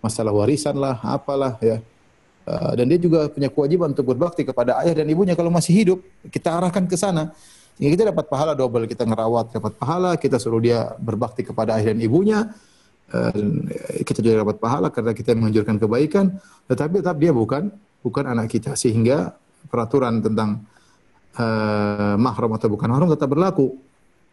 masalah 0.00 0.32
warisan 0.32 0.80
lah, 0.80 0.96
apalah 1.04 1.60
ya. 1.60 1.84
Uh, 2.48 2.72
dan 2.80 2.88
dia 2.88 2.96
juga 2.96 3.28
punya 3.28 3.52
kewajiban 3.52 3.92
untuk 3.92 4.16
berbakti 4.16 4.48
kepada 4.48 4.80
ayah 4.80 4.96
dan 4.96 5.06
ibunya 5.12 5.36
kalau 5.36 5.52
masih 5.52 5.76
hidup, 5.76 5.98
kita 6.32 6.48
arahkan 6.48 6.88
ke 6.88 6.96
sana. 6.96 7.36
Sehingga 7.76 8.00
kita 8.00 8.04
dapat 8.16 8.32
pahala 8.32 8.56
double, 8.56 8.88
kita 8.88 9.04
ngerawat 9.04 9.52
dapat 9.52 9.72
pahala, 9.76 10.16
kita 10.16 10.40
suruh 10.40 10.60
dia 10.60 10.96
berbakti 10.96 11.44
kepada 11.44 11.76
ayah 11.76 11.92
dan 11.92 12.00
ibunya, 12.00 12.48
Eh, 12.48 12.68
kita 14.06 14.22
juga 14.22 14.46
dapat 14.46 14.56
pahala 14.62 14.88
karena 14.94 15.10
kita 15.10 15.34
menganjurkan 15.34 15.76
kebaikan, 15.82 16.38
tetapi 16.70 17.02
tetap 17.02 17.18
dia 17.18 17.34
bukan 17.34 17.74
bukan 18.00 18.24
anak 18.30 18.48
kita 18.48 18.78
sehingga 18.78 19.34
peraturan 19.68 20.22
tentang 20.22 20.62
uh, 21.36 22.14
mahram 22.16 22.50
atau 22.56 22.68
bukan 22.70 22.88
mahram 22.88 23.10
tetap 23.10 23.28
berlaku. 23.28 23.76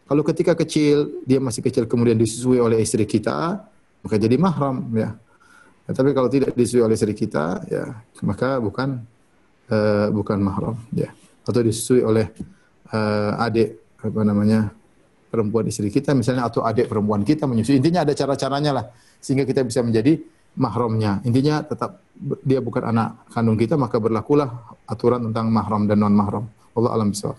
Kalau 0.08 0.22
ketika 0.24 0.56
kecil 0.56 1.20
dia 1.28 1.36
masih 1.36 1.60
kecil 1.60 1.84
kemudian 1.84 2.16
disusui 2.16 2.56
oleh 2.62 2.80
istri 2.80 3.04
kita, 3.04 3.60
maka 4.00 4.16
jadi 4.16 4.40
mahram 4.40 4.88
ya. 4.96 5.12
ya 5.84 5.90
tapi 5.92 6.16
kalau 6.16 6.32
tidak 6.32 6.56
disusui 6.56 6.80
oleh 6.80 6.96
istri 6.96 7.12
kita 7.12 7.66
ya 7.68 7.98
maka 8.24 8.56
bukan 8.62 9.04
uh, 9.68 10.08
bukan 10.14 10.38
mahram 10.40 10.78
ya. 10.94 11.12
Atau 11.44 11.60
disusui 11.66 12.00
oleh 12.00 12.30
uh, 12.94 13.42
adik 13.42 13.98
apa 13.98 14.20
namanya 14.22 14.70
perempuan 15.28 15.68
istri 15.68 15.92
kita 15.92 16.16
misalnya 16.16 16.48
atau 16.48 16.64
adik 16.64 16.88
perempuan 16.88 17.22
kita 17.22 17.44
menyusui. 17.44 17.78
Intinya 17.78 18.02
ada 18.02 18.16
cara-caranya 18.16 18.72
lah 18.72 18.84
sehingga 19.20 19.44
kita 19.44 19.62
bisa 19.62 19.84
menjadi 19.84 20.18
mahramnya. 20.56 21.22
Intinya 21.22 21.62
tetap 21.62 22.02
dia 22.42 22.58
bukan 22.58 22.90
anak 22.90 23.28
kandung 23.30 23.60
kita 23.60 23.78
maka 23.78 24.00
berlakulah 24.02 24.74
aturan 24.88 25.30
tentang 25.30 25.52
mahram 25.52 25.86
dan 25.86 26.00
non 26.02 26.16
mahram. 26.16 26.44
Allah 26.74 26.90
alam 26.96 27.12
bisawab. 27.14 27.38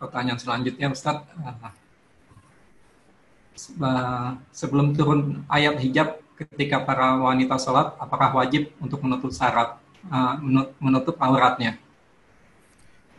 Pertanyaan 0.00 0.40
selanjutnya 0.40 0.88
Ustaz. 0.88 1.20
Sebelum 4.56 4.96
turun 4.96 5.44
ayat 5.52 5.76
hijab 5.76 6.16
ketika 6.40 6.80
para 6.80 7.20
wanita 7.20 7.60
sholat, 7.60 7.92
apakah 8.00 8.32
wajib 8.32 8.72
untuk 8.80 9.04
menutup 9.04 9.28
syarat, 9.28 9.76
eh, 10.08 10.34
menutup 10.80 11.20
auratnya? 11.20 11.76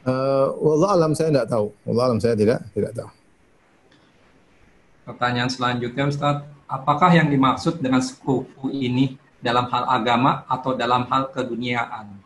Uh, 0.02 0.50
wallah 0.58 0.98
alam 0.98 1.14
saya 1.14 1.30
tidak 1.30 1.48
tahu. 1.50 1.68
Wallah 1.86 2.06
alam 2.10 2.20
saya 2.20 2.34
tidak 2.34 2.60
tidak 2.74 2.92
tahu. 2.98 3.10
Pertanyaan 5.06 5.50
selanjutnya 5.50 6.10
Ustaz, 6.10 6.42
apakah 6.66 7.14
yang 7.14 7.30
dimaksud 7.30 7.78
dengan 7.82 8.02
sekufu 8.02 8.74
ini 8.74 9.18
dalam 9.42 9.70
hal 9.70 9.86
agama 9.90 10.42
atau 10.50 10.74
dalam 10.74 11.06
hal 11.06 11.30
keduniaan? 11.30 12.18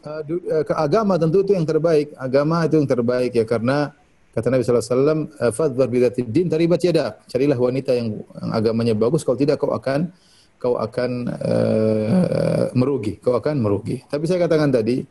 Uh, 0.00 0.22
ke 0.64 0.72
agama 0.72 1.20
tentu 1.20 1.44
itu 1.44 1.52
yang 1.52 1.68
terbaik. 1.68 2.16
Agama 2.16 2.64
itu 2.64 2.80
yang 2.80 2.88
terbaik 2.88 3.36
ya 3.36 3.44
karena 3.44 3.92
kata 4.32 4.48
Nabi 4.48 4.62
sallallahu 4.64 4.84
alaihi 4.84 4.96
wasallam, 4.96 5.20
"Fadhbar 5.52 5.88
bi 5.92 5.98
din 6.24 6.46
taribat 6.48 6.80
yadak." 6.80 7.24
Carilah 7.28 7.58
wanita 7.60 7.92
yang, 7.92 8.16
yang 8.16 8.50
agamanya 8.54 8.94
bagus 8.96 9.24
kalau 9.26 9.36
tidak 9.36 9.60
kau 9.60 9.76
akan 9.76 10.08
kau 10.56 10.80
akan 10.80 11.28
uh, 11.36 12.64
merugi, 12.72 13.20
kau 13.20 13.36
akan 13.36 13.60
merugi. 13.60 14.00
Tapi 14.08 14.24
saya 14.24 14.48
katakan 14.48 14.72
tadi, 14.72 15.04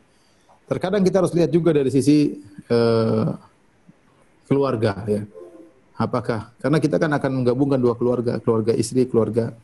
terkadang 0.66 1.02
kita 1.06 1.22
harus 1.22 1.32
lihat 1.34 1.50
juga 1.50 1.70
dari 1.74 1.90
sisi 1.90 2.38
uh, 2.70 3.30
keluarga 4.46 5.02
ya. 5.06 5.22
Apakah 5.96 6.52
karena 6.60 6.76
kita 6.76 7.00
kan 7.00 7.08
akan 7.16 7.42
menggabungkan 7.42 7.80
dua 7.80 7.96
keluarga, 7.96 8.36
keluarga 8.42 8.76
istri, 8.76 9.08
keluarga 9.08 9.54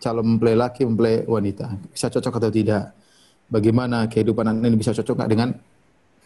calon 0.00 0.36
mempelai 0.36 0.56
laki, 0.56 0.88
mempelai 0.88 1.28
wanita. 1.28 1.76
Bisa 1.92 2.08
cocok 2.08 2.40
atau 2.40 2.48
tidak? 2.48 2.96
bagaimana 3.50 4.06
kehidupan 4.06 4.46
anak 4.46 4.70
ini 4.70 4.78
bisa 4.78 4.94
cocok 4.94 5.26
dengan 5.26 5.50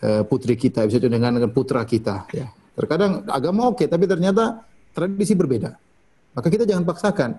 uh, 0.04 0.22
putri 0.28 0.54
kita, 0.54 0.84
bisa 0.84 1.00
cocok 1.00 1.10
dengan, 1.10 1.32
putra 1.50 1.82
kita. 1.88 2.28
Ya. 2.30 2.52
Terkadang 2.76 3.24
agama 3.26 3.72
oke, 3.72 3.88
tapi 3.88 4.04
ternyata 4.04 4.62
tradisi 4.92 5.32
berbeda. 5.32 5.72
Maka 6.36 6.48
kita 6.52 6.68
jangan 6.68 6.84
paksakan. 6.84 7.30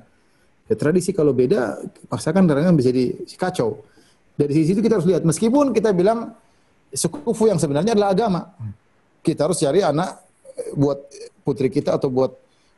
Ya, 0.66 0.74
tradisi 0.74 1.14
kalau 1.14 1.32
beda, 1.32 1.78
paksakan 2.10 2.50
kadang 2.50 2.74
bisa 2.74 2.90
di 2.90 3.14
kacau. 3.38 3.86
Dari 4.36 4.52
sisi 4.52 4.76
itu 4.76 4.82
kita 4.82 5.00
harus 5.00 5.08
lihat, 5.08 5.24
meskipun 5.24 5.72
kita 5.72 5.94
bilang 5.94 6.34
sekufu 6.96 7.52
yang 7.52 7.60
sebenarnya 7.60 7.94
adalah 7.94 8.16
agama. 8.16 8.42
Kita 9.20 9.46
harus 9.46 9.60
cari 9.60 9.84
anak 9.84 10.24
buat 10.74 11.00
putri 11.44 11.68
kita 11.68 12.00
atau 12.00 12.08
buat 12.08 12.32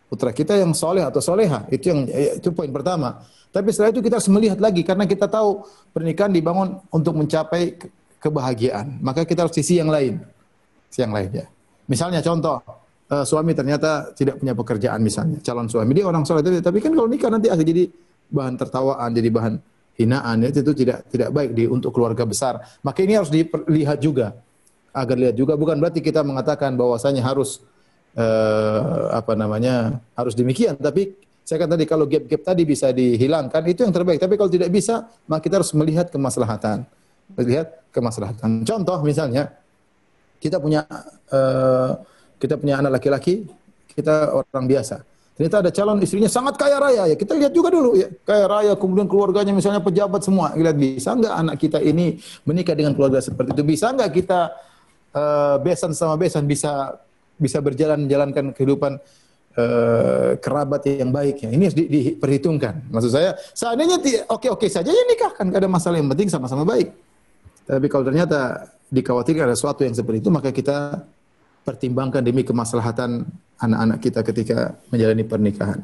putra 0.07 0.31
kita 0.31 0.57
yang 0.57 0.73
soleh 0.73 1.05
atau 1.05 1.21
soleha. 1.21 1.67
Itu 1.69 1.93
yang 1.93 2.09
itu 2.09 2.49
poin 2.51 2.71
pertama. 2.73 3.23
Tapi 3.53 3.71
setelah 3.71 3.95
itu 3.95 4.01
kita 4.03 4.19
harus 4.19 4.29
melihat 4.31 4.59
lagi 4.59 4.83
karena 4.83 5.07
kita 5.07 5.29
tahu 5.29 5.63
pernikahan 5.95 6.31
dibangun 6.31 6.81
untuk 6.91 7.15
mencapai 7.15 7.77
kebahagiaan. 8.19 8.99
Maka 8.99 9.23
kita 9.23 9.47
harus 9.47 9.55
sisi 9.55 9.79
yang 9.79 9.87
lain. 9.87 10.19
Sisi 10.91 11.03
yang 11.05 11.13
lain 11.15 11.31
ya. 11.31 11.45
Misalnya 11.87 12.19
contoh, 12.19 12.59
uh, 13.07 13.23
suami 13.23 13.55
ternyata 13.55 14.11
tidak 14.11 14.39
punya 14.43 14.51
pekerjaan 14.51 14.99
misalnya, 14.99 15.39
calon 15.39 15.71
suami 15.71 15.95
dia 15.95 16.03
orang 16.03 16.27
soleh 16.27 16.43
tapi 16.59 16.83
kan 16.83 16.91
kalau 16.91 17.07
nikah 17.07 17.31
nanti 17.31 17.47
akan 17.47 17.63
jadi 17.63 17.83
bahan 18.27 18.53
tertawaan, 18.59 19.09
jadi 19.15 19.29
bahan 19.31 19.53
hinaan 19.97 20.45
ya 20.45 20.53
itu 20.53 20.73
tidak 20.77 21.09
tidak 21.09 21.29
baik 21.33 21.51
di 21.57 21.65
untuk 21.65 21.91
keluarga 21.91 22.23
besar. 22.23 22.61
Maka 22.85 23.01
ini 23.01 23.17
harus 23.17 23.33
dilihat 23.33 23.97
juga 23.97 24.37
agar 24.93 25.17
lihat 25.17 25.35
juga 25.37 25.53
bukan 25.57 25.77
berarti 25.77 25.99
kita 26.01 26.21
mengatakan 26.21 26.77
bahwasanya 26.77 27.21
harus 27.25 27.61
uh, 28.17 29.11
apa 29.13 29.33
namanya 29.33 30.01
harus 30.13 30.33
demikian 30.33 30.77
tapi 30.77 31.13
saya 31.47 31.63
kata 31.63 31.79
tadi 31.79 31.87
kalau 31.87 32.03
gap-gap 32.03 32.43
tadi 32.43 32.67
bisa 32.67 32.91
dihilangkan 32.91 33.63
itu 33.71 33.87
yang 33.87 33.95
terbaik. 33.95 34.19
Tapi 34.19 34.35
kalau 34.35 34.51
tidak 34.51 34.67
bisa, 34.67 35.07
maka 35.31 35.47
kita 35.47 35.63
harus 35.63 35.71
melihat 35.71 36.11
kemaslahatan. 36.11 36.83
Melihat 37.39 37.71
kemaslahatan. 37.95 38.67
Contoh 38.67 38.99
misalnya 38.99 39.55
kita 40.43 40.59
punya 40.59 40.83
uh, 41.31 42.03
kita 42.35 42.59
punya 42.59 42.83
anak 42.83 42.99
laki-laki, 42.99 43.47
kita 43.95 44.35
orang 44.35 44.67
biasa. 44.67 45.07
Ternyata 45.37 45.61
ada 45.61 45.69
calon 45.69 46.01
istrinya 46.01 46.25
sangat 46.25 46.57
kaya 46.57 46.81
raya 46.81 47.13
ya. 47.13 47.15
Kita 47.15 47.37
lihat 47.37 47.53
juga 47.53 47.69
dulu 47.69 47.93
ya. 47.93 48.09
Kaya 48.25 48.49
raya 48.49 48.73
kemudian 48.73 49.05
keluarganya 49.05 49.53
misalnya 49.53 49.85
pejabat 49.85 50.25
semua. 50.25 50.57
Lihat 50.57 50.73
bisa 50.73 51.13
enggak 51.13 51.33
anak 51.37 51.55
kita 51.61 51.77
ini 51.77 52.17
menikah 52.41 52.73
dengan 52.73 52.97
keluarga 52.97 53.21
seperti 53.21 53.53
itu? 53.53 53.61
Bisa 53.61 53.93
enggak 53.93 54.17
kita 54.17 54.49
uh, 55.13 55.61
besan 55.61 55.93
sama 55.93 56.17
besan 56.17 56.49
bisa 56.49 56.97
bisa 57.37 57.61
berjalan 57.61 58.09
menjalankan 58.09 58.49
kehidupan 58.49 58.97
uh, 59.61 60.41
kerabat 60.41 60.81
yang 60.89 61.13
baik 61.13 61.45
ya. 61.45 61.53
Ini 61.53 61.63
harus 61.69 61.77
di, 61.77 61.85
diperhitungkan. 61.85 62.89
Maksud 62.89 63.13
saya, 63.13 63.37
seandainya 63.53 64.01
oke-oke 64.33 64.65
saja 64.65 64.89
ya 64.89 65.03
nikahkan, 65.05 65.53
gak 65.53 65.61
ada 65.61 65.69
masalah 65.69 66.01
yang 66.01 66.09
penting 66.17 66.33
sama-sama 66.33 66.65
baik. 66.65 66.89
Tapi 67.69 67.85
kalau 67.93 68.09
ternyata 68.09 68.73
dikhawatirkan 68.89 69.53
ada 69.53 69.53
sesuatu 69.53 69.85
yang 69.85 69.93
seperti 69.93 70.25
itu, 70.25 70.33
maka 70.33 70.49
kita 70.49 71.05
pertimbangkan 71.67 72.23
demi 72.23 72.47
kemaslahatan 72.47 73.27
anak-anak 73.59 73.99
kita 73.99 74.23
ketika 74.23 74.79
menjalani 74.87 75.27
pernikahan. 75.27 75.83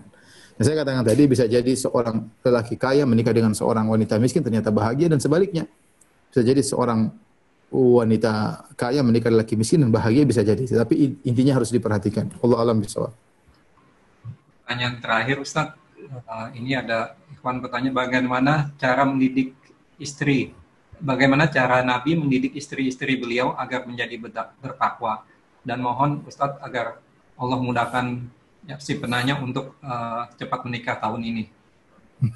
Dan 0.56 0.64
saya 0.64 0.88
katakan 0.88 1.04
tadi 1.04 1.24
bisa 1.28 1.44
jadi 1.44 1.74
seorang 1.76 2.24
lelaki 2.40 2.80
kaya 2.80 3.04
menikah 3.04 3.36
dengan 3.36 3.52
seorang 3.52 3.92
wanita 3.92 4.16
miskin 4.24 4.40
ternyata 4.40 4.72
bahagia 4.72 5.12
dan 5.12 5.20
sebaliknya. 5.20 5.68
Bisa 6.32 6.40
jadi 6.40 6.64
seorang 6.64 7.12
wanita 7.74 8.64
kaya 8.80 9.04
menikah 9.04 9.28
lelaki 9.28 9.60
miskin 9.60 9.84
dan 9.84 9.92
bahagia 9.92 10.24
bisa 10.24 10.40
jadi. 10.40 10.64
Tapi 10.64 11.20
intinya 11.28 11.60
harus 11.60 11.68
diperhatikan. 11.76 12.32
Allah 12.40 12.64
alam 12.64 12.80
bisawab 12.80 13.12
pertanyaan 14.74 14.98
terakhir 15.06 15.38
Ustadz. 15.38 15.78
Uh, 16.26 16.50
ini 16.58 16.74
ada 16.74 17.14
Ikhwan 17.30 17.62
bertanya 17.62 17.94
bagaimana 17.94 18.74
cara 18.82 19.06
mendidik 19.06 19.54
istri. 20.02 20.50
Bagaimana 20.98 21.46
cara 21.46 21.86
Nabi 21.86 22.18
mendidik 22.18 22.58
istri-istri 22.58 23.22
beliau 23.22 23.54
agar 23.54 23.86
menjadi 23.86 24.18
bertakwa. 24.18 25.22
Dan 25.64 25.80
mohon 25.80 26.24
Ustadz 26.28 26.60
agar 26.60 27.00
Allah 27.40 27.58
mudahkan 27.60 28.20
ya, 28.68 28.76
si 28.78 29.00
penanya 29.00 29.40
untuk 29.40 29.80
uh, 29.80 30.28
cepat 30.36 30.68
menikah 30.68 31.00
tahun 31.00 31.24
ini. 31.24 31.44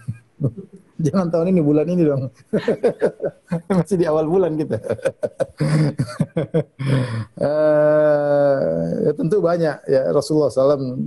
Jangan 0.98 1.30
tahun 1.30 1.54
ini, 1.54 1.62
bulan 1.62 1.86
ini 1.86 2.04
dong. 2.10 2.34
Masih 3.70 4.02
di 4.02 4.06
awal 4.10 4.26
bulan 4.26 4.58
kita. 4.58 4.82
uh, 7.38 8.82
ya 9.06 9.12
tentu 9.14 9.38
banyak 9.38 9.78
ya 9.86 10.02
Rasulullah 10.10 10.50
SAW 10.50 10.98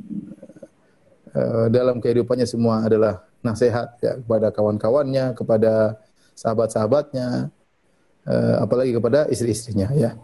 Eh, 1.30 1.66
dalam 1.70 2.02
kehidupannya 2.02 2.42
semua 2.42 2.82
adalah 2.82 3.22
nasihat 3.38 3.94
ya 4.02 4.18
kepada 4.18 4.50
kawan-kawannya, 4.50 5.30
kepada 5.38 5.94
sahabat-sahabatnya, 6.34 7.52
uh, 8.26 8.56
apalagi 8.64 8.96
kepada 8.96 9.28
istri-istrinya 9.30 9.92
ya. 9.94 10.16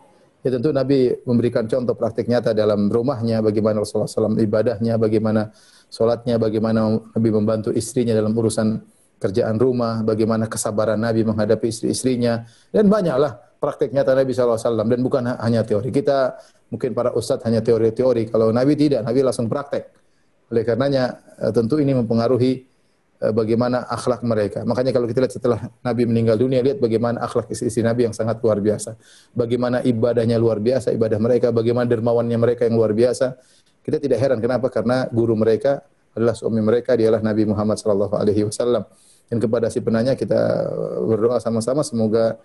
Ya 0.47 0.55
tentu 0.55 0.71
Nabi 0.71 1.11
memberikan 1.27 1.67
contoh 1.67 1.99
praktik 1.99 2.31
nyata 2.31 2.55
dalam 2.55 2.87
rumahnya, 2.87 3.43
bagaimana 3.43 3.83
Rasulullah 3.83 4.07
SAW 4.07 4.39
ibadahnya, 4.39 4.95
bagaimana 4.95 5.51
sholatnya, 5.91 6.39
bagaimana 6.39 6.87
Nabi 6.87 7.31
membantu 7.35 7.75
istrinya 7.75 8.15
dalam 8.15 8.31
urusan 8.31 8.79
kerjaan 9.19 9.59
rumah, 9.59 10.07
bagaimana 10.07 10.47
kesabaran 10.47 11.03
Nabi 11.03 11.27
menghadapi 11.27 11.67
istri-istrinya, 11.67 12.47
dan 12.71 12.87
banyaklah 12.87 13.59
praktik 13.59 13.91
nyata 13.91 14.15
Nabi 14.15 14.31
SAW, 14.31 14.87
dan 14.87 15.01
bukan 15.03 15.35
hanya 15.35 15.67
teori. 15.67 15.91
Kita 15.91 16.39
mungkin 16.71 16.95
para 16.95 17.11
ustadz 17.11 17.43
hanya 17.43 17.59
teori-teori, 17.59 18.31
kalau 18.31 18.55
Nabi 18.55 18.79
tidak, 18.79 19.03
Nabi 19.03 19.27
langsung 19.27 19.51
praktek 19.51 20.07
oleh 20.47 20.63
karenanya 20.63 21.35
eh, 21.43 21.51
tentu 21.51 21.83
ini 21.83 21.91
mempengaruhi 21.91 22.76
bagaimana 23.33 23.87
akhlak 23.87 24.21
mereka. 24.27 24.63
Makanya 24.67 24.91
kalau 24.93 25.07
kita 25.09 25.25
lihat 25.25 25.35
setelah 25.35 25.61
Nabi 25.83 26.03
meninggal 26.05 26.37
dunia, 26.37 26.61
lihat 26.61 26.79
bagaimana 26.83 27.23
akhlak 27.23 27.51
istri-istri 27.51 27.87
Nabi 27.87 28.11
yang 28.11 28.15
sangat 28.15 28.43
luar 28.43 28.59
biasa. 28.61 28.99
Bagaimana 29.33 29.81
ibadahnya 29.83 30.37
luar 30.37 30.59
biasa, 30.59 30.93
ibadah 30.93 31.19
mereka, 31.19 31.51
bagaimana 31.51 31.87
dermawannya 31.89 32.39
mereka 32.39 32.67
yang 32.67 32.77
luar 32.77 32.93
biasa. 32.93 33.39
Kita 33.83 34.03
tidak 34.03 34.19
heran 34.19 34.39
kenapa? 34.43 34.67
Karena 34.69 35.07
guru 35.09 35.39
mereka 35.39 35.83
adalah 36.13 36.35
suami 36.35 36.59
mereka, 36.61 36.99
dialah 36.99 37.23
Nabi 37.23 37.47
Muhammad 37.47 37.79
sallallahu 37.79 38.15
alaihi. 38.19 38.43
Dan 39.27 39.39
kepada 39.43 39.67
si 39.71 39.83
penanya 39.83 40.15
kita 40.15 40.39
eh, 40.71 40.99
berdoa 41.03 41.43
sama-sama 41.43 41.83
semoga 41.83 42.39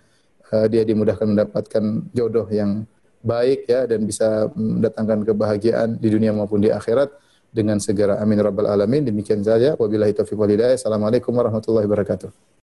uh, 0.49 0.67
dia 0.67 0.81
dimudahkan 0.81 1.29
mendapatkan 1.29 1.83
jodoh 2.11 2.49
yang 2.49 2.89
baik 3.21 3.69
ya 3.69 3.85
dan 3.85 4.01
bisa 4.03 4.49
mendatangkan 4.57 5.21
kebahagiaan 5.29 5.89
di 6.01 6.09
dunia 6.09 6.33
maupun 6.33 6.57
di 6.57 6.73
akhirat 6.73 7.13
dengan 7.51 7.77
segera. 7.83 8.17
Amin 8.23 8.39
rabbal 8.39 8.71
alamin. 8.71 9.05
Demikian 9.05 9.43
saja. 9.43 9.75
Wabillahi 9.75 10.15
taufiq 10.15 10.39
walhidayah. 10.39 10.79
Assalamualaikum 10.79 11.35
warahmatullahi 11.35 11.85
wabarakatuh. 11.85 12.60